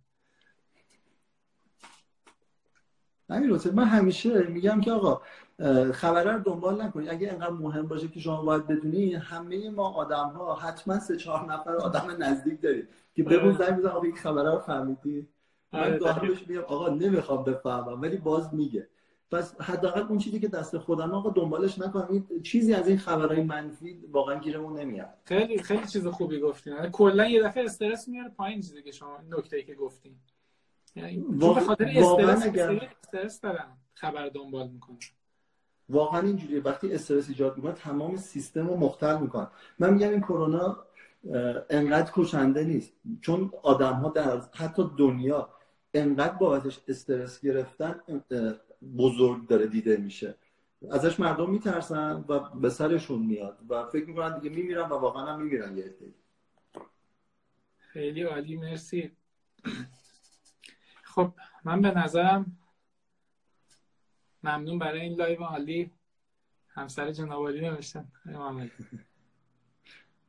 همین 3.31 3.59
من 3.75 3.85
همیشه 3.85 4.43
میگم 4.43 4.81
که 4.81 4.93
آقا 4.93 5.23
خبره 5.93 6.33
رو 6.33 6.39
دنبال 6.39 6.83
نکنید 6.83 7.09
اگه 7.09 7.29
اینقدر 7.29 7.51
مهم 7.51 7.87
باشه 7.87 8.09
که 8.09 8.21
شما 8.21 8.43
باید 8.43 8.67
بدونی 8.67 9.15
همه 9.15 9.71
ما 9.71 9.89
آدم 9.89 10.29
ها 10.29 10.55
حتما 10.55 10.99
سه 10.99 11.17
چهار 11.17 11.53
نفر 11.53 11.77
آدم 11.77 12.17
نزدیک 12.19 12.61
دارید 12.61 12.89
که 13.15 13.23
بگون 13.23 13.53
زنگ 13.53 13.79
بزن 13.79 13.89
آقا 13.89 14.03
این 14.03 14.17
خبره 14.17 14.51
رو 14.51 14.59
فهمیدی؟ 14.59 15.29
من 15.73 15.81
آره، 15.81 15.99
گاهی 15.99 16.29
میگم 16.49 16.61
آقا 16.61 16.89
نمی‌خوام 16.89 17.45
بفهمم 17.45 18.01
ولی 18.01 18.17
باز 18.17 18.55
میگه. 18.55 18.89
پس 19.31 19.61
حداقل 19.61 20.01
اون 20.01 20.19
چیزی 20.19 20.41
که 20.41 20.49
دست 20.49 20.79
خودم 20.79 21.15
آقا 21.15 21.31
دنبالش 21.31 21.79
نکنم. 21.79 22.27
چیزی 22.43 22.75
از 22.75 22.89
این 22.89 22.99
خبرهای 22.99 23.43
منفی 23.43 24.05
واقعا 24.13 24.39
گیرمون 24.39 24.79
نمیاد. 24.79 25.09
خیلی 25.25 25.59
خیلی 25.59 25.87
چیز 25.87 26.07
خوبی 26.07 26.41
گفتین. 26.41 26.73
یعنی 26.73 26.89
کلا 26.93 27.29
یه 27.29 27.43
دفعه 27.43 27.65
استرس 27.65 28.09
میاره 28.09 28.29
پایین 28.29 28.61
چیزی 28.61 28.83
که 28.83 28.93
شما 28.93 29.19
نکته 29.31 29.63
که 29.63 29.75
گفتین. 29.75 30.17
یعنی 30.97 31.17
به 31.17 31.61
خاطر 31.61 31.93
استرس 31.97 32.47
اگر... 32.47 32.89
استرس 33.03 33.41
دارن 33.41 33.77
خبر 33.95 34.29
دنبال 34.29 34.69
می‌کنن 34.69 34.99
واقعا 35.89 36.21
اینجوریه. 36.21 36.61
وقتی 36.61 36.93
استرس 36.93 37.29
ایجاد 37.29 37.57
می‌کنه 37.57 37.73
تمام 37.73 38.17
سیستم 38.17 38.69
رو 38.69 38.77
مختل 38.77 39.19
می‌کنه. 39.19 39.49
من 39.79 39.95
میگم 39.95 40.11
این 40.11 40.21
کرونا 40.21 40.85
انقدر 41.71 42.13
کشنده 42.15 42.65
نیست. 42.65 42.93
چون 43.21 43.51
آدم 43.63 43.93
ها 43.93 44.09
در 44.09 44.41
حتی 44.55 44.91
دنیا 44.99 45.49
انقدر 45.95 46.35
بابتش 46.35 46.81
استرس 46.89 47.41
گرفتن 47.41 48.01
بزرگ 48.99 49.47
داره 49.47 49.67
دیده 49.67 49.97
میشه. 49.97 50.35
ازش 50.91 51.21
مردم 51.21 51.51
میترسن 51.51 52.25
و 52.29 52.41
به 52.41 52.71
سرشون 52.71 53.23
میاد 53.23 53.59
و 53.69 53.85
فکر 53.85 54.07
می‌کنن 54.07 54.39
دیگه 54.39 54.57
میمیرن 54.57 54.89
و 54.89 54.95
واقعا 54.95 55.27
هم 55.27 55.43
میمیرن 55.43 55.79
یه 55.79 55.95
خیلی 57.79 58.23
عالی 58.23 58.57
مرسی. 58.57 59.13
خب 61.03 61.33
من 61.65 61.83
به 61.83 61.91
نظرم 61.91 62.58
ممنون 64.43 64.79
برای 64.79 65.01
این 65.01 65.15
لایو 65.15 65.43
عالی. 65.45 65.91
همسر 66.69 67.13
جنابالی 67.13 67.61
نوشتن. 67.61 68.09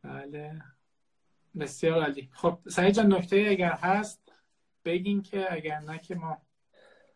بله. 0.04 0.62
بسیار 1.60 2.02
عالی. 2.02 2.30
خب 2.34 2.60
سعید 2.68 2.94
جان 2.94 3.14
نکته 3.14 3.48
اگر 3.50 3.72
هست 3.72 4.32
بگین 4.86 5.22
که 5.22 5.54
اگر 5.54 5.80
نه 5.80 6.00
که 6.00 6.16
ما 6.16 6.38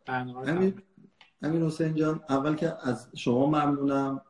برنامه 0.06 0.74
امین 1.42 1.64
حسین 1.64 1.96
جان 1.96 2.24
اول 2.30 2.56
که 2.56 2.88
از 2.90 3.10
شما 3.16 3.46
ممنونم. 3.46 4.22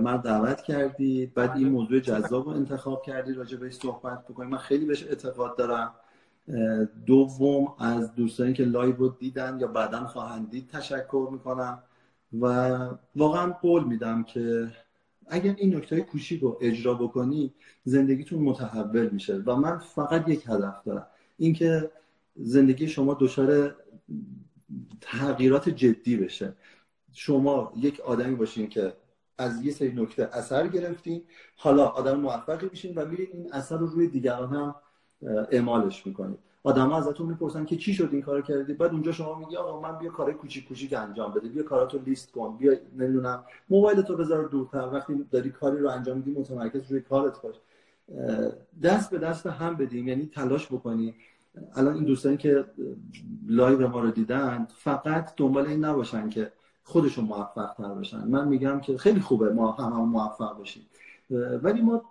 من 0.00 0.16
دعوت 0.16 0.62
کردی 0.62 1.26
بعد 1.26 1.56
این 1.56 1.68
موضوع 1.68 2.00
جذاب 2.00 2.44
رو 2.44 2.50
انتخاب 2.50 3.02
کردی 3.02 3.34
راجع 3.34 3.56
بهش 3.56 3.74
صحبت 3.74 4.24
بکنیم. 4.24 4.50
من 4.50 4.58
خیلی 4.58 4.84
بهش 4.84 5.02
اعتقاد 5.04 5.58
دارم. 5.58 5.94
دوم 7.06 7.74
از 7.78 8.14
دوستانی 8.14 8.52
که 8.52 8.64
لایو 8.64 8.96
رو 8.96 9.08
دیدن 9.08 9.58
یا 9.60 9.66
بعدا 9.66 10.06
خواهند 10.06 10.50
دید 10.50 10.68
تشکر 10.68 11.28
می‌کنم 11.32 11.82
و 12.40 12.78
واقعا 13.16 13.52
قول 13.52 13.84
میدم 13.84 14.22
که 14.22 14.70
اگر 15.26 15.54
این 15.58 15.76
نکته 15.76 16.00
کوچیک 16.00 16.42
رو 16.42 16.58
اجرا 16.60 16.94
بکنی 16.94 17.54
زندگیتون 17.84 18.38
متحول 18.38 19.08
میشه 19.08 19.36
و 19.46 19.56
من 19.56 19.78
فقط 19.78 20.28
یک 20.28 20.44
هدف 20.46 20.84
دارم 20.84 21.06
اینکه 21.38 21.90
زندگی 22.36 22.88
شما 22.88 23.16
دچار 23.20 23.76
تغییرات 25.00 25.68
جدی 25.68 26.16
بشه. 26.16 26.56
شما 27.12 27.72
یک 27.76 28.00
آدمی 28.00 28.34
باشین 28.34 28.68
که 28.68 28.92
از 29.38 29.64
یه 29.64 29.72
سری 29.72 29.92
نکته 29.92 30.28
اثر 30.32 30.68
گرفتین 30.68 31.22
حالا 31.56 31.86
آدم 31.86 32.20
موفقی 32.20 32.68
میشین 32.70 32.94
و 32.94 33.06
میرین 33.06 33.28
این 33.32 33.52
اثر 33.52 33.76
رو 33.76 33.86
روی 33.86 34.08
دیگران 34.08 34.54
هم 34.54 34.74
اعمالش 35.22 36.06
می‌کنید 36.06 36.38
آدم 36.62 36.92
ازتون 36.92 37.26
می‌پرسن 37.26 37.64
که 37.64 37.76
چی 37.76 37.94
شد 37.94 38.08
این 38.12 38.22
کارو 38.22 38.42
کردی؟ 38.42 38.74
بعد 38.74 38.90
اونجا 38.90 39.12
شما 39.12 39.38
میگی 39.38 39.56
آقا 39.56 39.80
من 39.80 39.98
بیا 39.98 40.10
کارهای 40.10 40.34
کوچیک 40.34 40.68
کوچیک 40.68 40.92
انجام 40.92 41.32
بده. 41.32 41.48
بیا 41.48 41.62
کاراتو 41.62 41.98
لیست 41.98 42.32
کن. 42.32 42.56
بیا 42.56 42.72
نمی‌دونم 42.96 43.44
موبایل 43.70 44.02
تو 44.02 44.16
بذار 44.16 44.44
دورتر. 44.44 44.88
وقتی 44.92 45.24
داری 45.30 45.50
کاری 45.50 45.78
رو 45.78 45.90
انجام 45.90 46.16
میدی 46.16 46.30
متمرکز 46.30 46.90
روی 46.90 47.00
کارت 47.00 47.42
باش. 47.42 47.54
دست 48.82 49.10
به 49.10 49.18
دست 49.18 49.46
هم 49.46 49.76
بدیم 49.76 50.08
یعنی 50.08 50.30
تلاش 50.34 50.66
بکنی. 50.66 51.14
الان 51.74 51.94
این 51.94 52.04
دوستانی 52.04 52.36
که 52.36 52.64
لایو 53.46 53.88
ما 53.88 54.00
رو 54.00 54.10
دیدن 54.10 54.66
فقط 54.74 55.32
دنبال 55.36 55.66
این 55.66 55.84
نباشن 55.84 56.28
که 56.28 56.52
خودشون 56.82 57.24
موفق 57.24 57.74
تر 57.74 57.88
باشن 57.88 58.28
من 58.28 58.48
میگم 58.48 58.80
که 58.80 58.98
خیلی 58.98 59.20
خوبه 59.20 59.52
ما 59.52 59.72
هم, 59.72 59.92
هم 59.92 60.08
موفق 60.08 60.58
باشیم 60.58 60.82
ولی 61.62 61.82
ما 61.82 62.02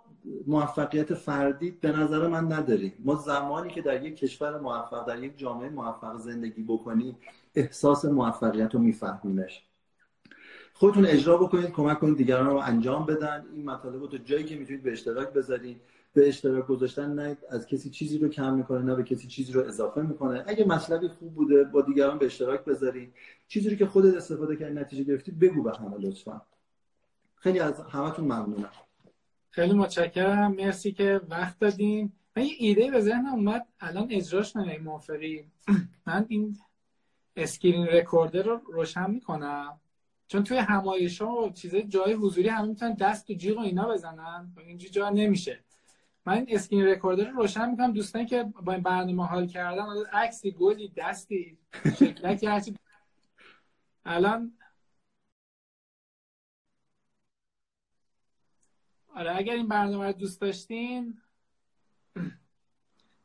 موفقیت 0.46 1.14
فردی 1.14 1.70
به 1.70 1.92
نظر 1.92 2.28
من 2.28 2.52
نداریم 2.52 2.92
ما 3.04 3.14
زمانی 3.14 3.70
که 3.70 3.82
در 3.82 4.04
یک 4.04 4.16
کشور 4.16 4.60
موفق 4.60 5.08
در 5.08 5.22
یک 5.22 5.38
جامعه 5.38 5.68
موفق 5.68 6.16
زندگی 6.16 6.62
بکنیم 6.62 7.16
احساس 7.54 8.04
موفقیت 8.04 8.74
رو 8.74 8.80
میفهمیمش. 8.80 9.62
خودتون 10.72 11.06
اجرا 11.06 11.36
بکنید 11.36 11.70
کمک 11.70 12.00
کنید 12.00 12.16
دیگران 12.16 12.46
رو 12.46 12.56
انجام 12.56 13.06
بدن. 13.06 13.44
این 13.54 13.64
مطالب 13.70 14.02
رو 14.02 14.18
جایی 14.18 14.44
که 14.44 14.56
می‌تونید 14.56 14.82
به 14.82 14.92
اشتراک 14.92 15.32
بذارید. 15.32 15.80
به 16.14 16.28
اشتراک 16.28 16.66
گذاشتن 16.66 17.14
نه 17.14 17.36
از 17.48 17.66
کسی 17.66 17.90
چیزی 17.90 18.18
رو 18.18 18.28
کم 18.28 18.54
می‌کنه 18.54 18.82
نه 18.82 18.94
به 18.94 19.02
کسی 19.02 19.28
چیزی 19.28 19.52
رو 19.52 19.60
اضافه 19.60 20.02
می‌کنه. 20.02 20.44
اگه 20.46 20.64
مطلبی 20.64 21.08
خوب 21.08 21.34
بوده 21.34 21.64
با 21.64 21.82
دیگران 21.82 22.18
به 22.18 22.26
اشتراک 22.26 22.64
بذارید. 22.64 23.12
چیزی 23.48 23.70
رو 23.70 23.76
که 23.76 23.86
خودت 23.86 24.16
استفاده 24.16 24.56
کردی 24.56 24.74
نتیجه 24.74 25.04
گرفتی 25.04 25.30
بگو 25.30 25.62
به 25.62 25.72
همه 25.72 25.98
لطفا. 25.98 26.42
خیلی 27.36 27.60
از 27.60 27.80
همتون 27.80 28.24
ممنونم. 28.24 28.70
خیلی 29.50 29.72
متشکرم. 29.72 30.52
مرسی 30.52 30.92
که 30.92 31.20
وقت 31.28 31.58
دادین. 31.58 32.12
من 32.36 32.42
یه 32.44 32.52
ایده 32.58 32.90
به 32.90 33.00
ذهنم 33.00 33.34
اومد. 33.34 33.66
الان 33.80 34.06
اجراش 34.10 34.56
نمی 34.56 34.78
موافقی؟ 34.78 35.44
من 36.06 36.26
این 36.28 36.56
screen 37.36 37.86
recorder 37.86 38.42
رو 38.42 38.60
روشن 38.72 39.10
می‌کنم. 39.10 39.80
چون 40.28 40.44
توی 40.44 40.56
همایش 40.56 41.22
ها 41.22 41.42
و 41.42 41.50
چیزای 41.52 41.82
جای 41.82 42.12
حضوری 42.12 42.48
همه 42.48 42.68
می‌تونن 42.68 42.94
دست 42.94 43.30
و 43.30 43.34
جیغ 43.34 43.58
و 43.58 43.60
اینا 43.60 43.88
بزنن. 43.88 44.52
اینجوری 44.66 44.92
جا 44.92 45.10
نمیشه. 45.10 45.64
من 46.26 46.46
screen 46.48 46.86
recorder 46.86 47.24
رو 47.30 47.36
روشن 47.36 47.70
می‌کنم. 47.70 47.92
دوستانی 47.92 48.26
که 48.26 48.42
با 48.64 48.72
این 48.72 48.82
برنامه 48.82 49.26
حال 49.26 49.46
کردن 49.46 49.86
عکسی 50.12 50.50
گلی 50.50 50.92
دستی 50.96 51.58
شکلکی 51.98 52.46
هرچی. 52.46 52.74
الان 54.04 54.52
آره 59.14 59.36
اگر 59.36 59.52
این 59.54 59.68
برنامه 59.68 60.06
رو 60.06 60.12
دوست 60.12 60.40
داشتین 60.40 61.22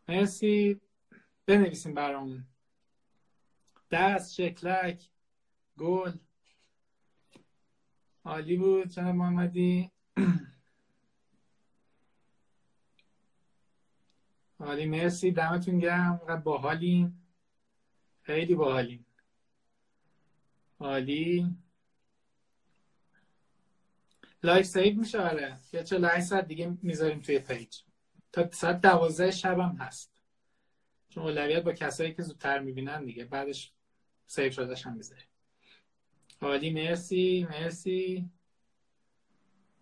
مرسی. 0.07 0.81
بنویسیم 1.45 1.93
برامون. 1.93 2.47
دست 3.91 4.33
شکلک 4.33 5.09
گل. 5.77 6.11
عالی 8.25 8.57
بود 8.57 8.87
جناب 8.87 9.15
محمدی. 9.15 9.91
عالی 14.59 14.85
مرسی. 14.85 15.31
دمتون 15.31 15.79
گرم. 15.79 16.17
با 16.17 16.35
باحالین 16.35 17.13
خیلی 18.21 18.55
باحالین 18.55 19.05
عالی. 20.79 21.55
لایو 24.45 24.65
save 24.65 24.99
میشه 24.99 25.21
آره. 25.21 25.57
یا 25.73 25.83
چند 25.83 26.19
ساعت 26.21 26.47
دیگه 26.47 26.77
می‌ذاریم 26.81 27.19
توی 27.19 27.39
پیج. 27.39 27.77
تا 28.31 28.51
ساعت 28.51 28.81
دوازده 28.81 29.31
شب 29.31 29.59
هم 29.59 29.77
هست. 29.79 30.21
چون 31.09 31.23
اولویت 31.23 31.63
با 31.63 31.73
کسایی 31.73 32.13
که 32.13 32.23
زودتر 32.23 32.59
می‌بینن 32.59 33.05
دیگه. 33.05 33.25
بعدش 33.25 33.73
سیو 34.27 34.51
شدهش 34.51 34.85
هم 34.85 34.95
می‌ذاریم. 34.95 35.27
عالی 36.41 36.69
مرسی 36.69 37.47
مرسی. 37.49 38.29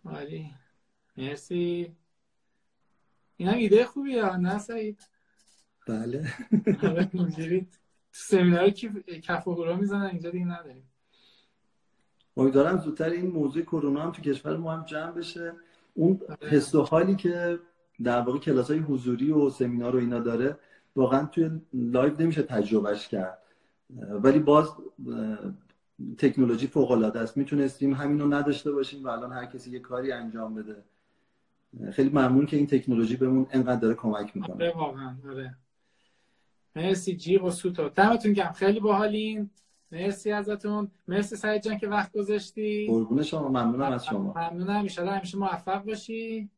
عالی 0.05 0.53
مرسی. 1.17 1.95
این 3.37 3.49
هم 3.49 3.57
ایده 3.57 3.85
خوبی 3.85 4.17
ها 4.17 4.35
نه 4.35 4.59
سعید. 4.59 5.07
بله. 5.87 6.33
آره، 6.83 7.67
سمینار 8.11 8.69
کف 8.69 9.47
و 9.47 9.53
هورا 9.53 9.75
می‌زنن؟ 9.75 10.05
اینجا 10.05 10.29
دیگه 10.29 10.45
نداریم. 10.45 10.92
امیدوارم 12.37 12.77
زودتر 12.77 13.09
این 13.09 13.31
موضوع 13.31 13.63
کرونا 13.63 14.01
هم 14.01 14.11
تو 14.11 14.21
کشور 14.21 14.57
ما 14.57 14.71
هم 14.71 14.85
جمع 14.85 15.11
بشه. 15.11 15.53
اون 15.93 16.19
حس 16.41 16.75
و 16.75 16.83
حالی 16.83 17.15
که 17.15 17.59
در 18.03 18.21
واقع 18.21 18.39
کلاس 18.39 18.71
های 18.71 18.79
حضوری 18.79 19.31
و 19.31 19.49
سمینار 19.49 19.95
و 19.95 19.99
اینا 19.99 20.19
داره 20.19 20.57
واقعا 20.95 21.25
توی 21.25 21.49
لایو 21.73 22.21
نمیشه 22.21 22.43
تجربهش 22.43 23.07
کرد. 23.07 23.37
ولی 23.99 24.39
باز 24.39 24.69
تکنولوژی 26.17 26.67
فوق 26.67 26.91
العاده 26.91 27.19
است. 27.19 27.37
می‌تونستیم 27.37 27.93
همین 27.93 28.19
رو 28.19 28.33
نداشته 28.33 28.71
باشیم 28.71 29.03
و 29.03 29.07
الان 29.07 29.31
هر 29.31 29.45
کسی 29.45 29.71
یه 29.71 29.79
کاری 29.79 30.11
انجام 30.11 30.55
بده. 30.55 30.83
خیلی 31.91 32.09
ممنون 32.09 32.45
که 32.45 32.57
این 32.57 32.67
تکنولوژی 32.67 33.15
بهمون 33.15 33.47
انقدر 33.51 33.79
داره 33.79 33.95
کمک 33.95 34.35
می‌کنه. 34.35 34.73
واقعا 34.75 35.15
آره. 35.29 35.55
مرسی 36.75 37.15
جیغ 37.15 37.43
و 37.43 37.49
سوتو 37.49 37.89
دمتون 37.89 38.33
گرم. 38.33 38.51
خیلی 38.51 38.79
باحالین. 38.79 39.49
مرسی 39.93 40.31
ازتون. 40.31 40.91
مرسی 41.07 41.35
سعید 41.35 41.61
جان 41.61 41.77
که 41.77 41.87
وقت 41.87 42.11
گذاشتی. 42.11 42.87
قربون 42.87 43.23
شما 43.23 43.47
ممنونم 43.47 43.91
از 43.91 44.05
شما. 44.05 44.33
ممنونم. 44.35 44.69
همیشه 44.69 45.05
همیشه 45.05 45.37
موفق 45.37 45.83
باشی. 45.83 46.49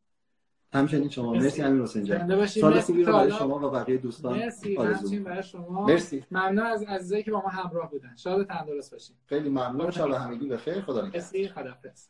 همچنین 0.74 1.10
شما. 1.10 1.34
مرسی. 1.34 1.62
امیر 1.62 1.84
حسین 1.84 2.04
جان. 2.04 2.46
سال 2.46 2.80
خوبی 2.80 3.04
رو 3.04 3.14
برای 3.14 3.32
شما 3.32 3.68
و 3.68 3.72
بقیه 3.72 3.98
دوستان. 3.98 4.38
مرسی. 4.38 4.76
همچنین 4.76 5.24
برای 5.24 5.44
شما. 5.44 5.86
مرسی. 5.86 6.24
ممنون 6.32 6.66
از 6.66 6.84
عزیزایی 6.84 7.24
که 7.24 7.32
با 7.32 7.42
ما 7.42 7.50
همراه 7.50 7.92
بودن. 7.92 8.16
شاد 8.16 8.40
و 8.40 8.44
تندرست 8.44 8.92
باشین. 8.92 9.16
خیلی 9.26 9.50
ممنون. 9.50 9.92
شب 9.92 10.12
همگی 10.12 10.48
بخیر. 10.48 10.82
خدا 10.82 11.02
نگهدار. 11.02 11.22
مرسی. 11.22 11.48
خداحافظ. 11.48 12.08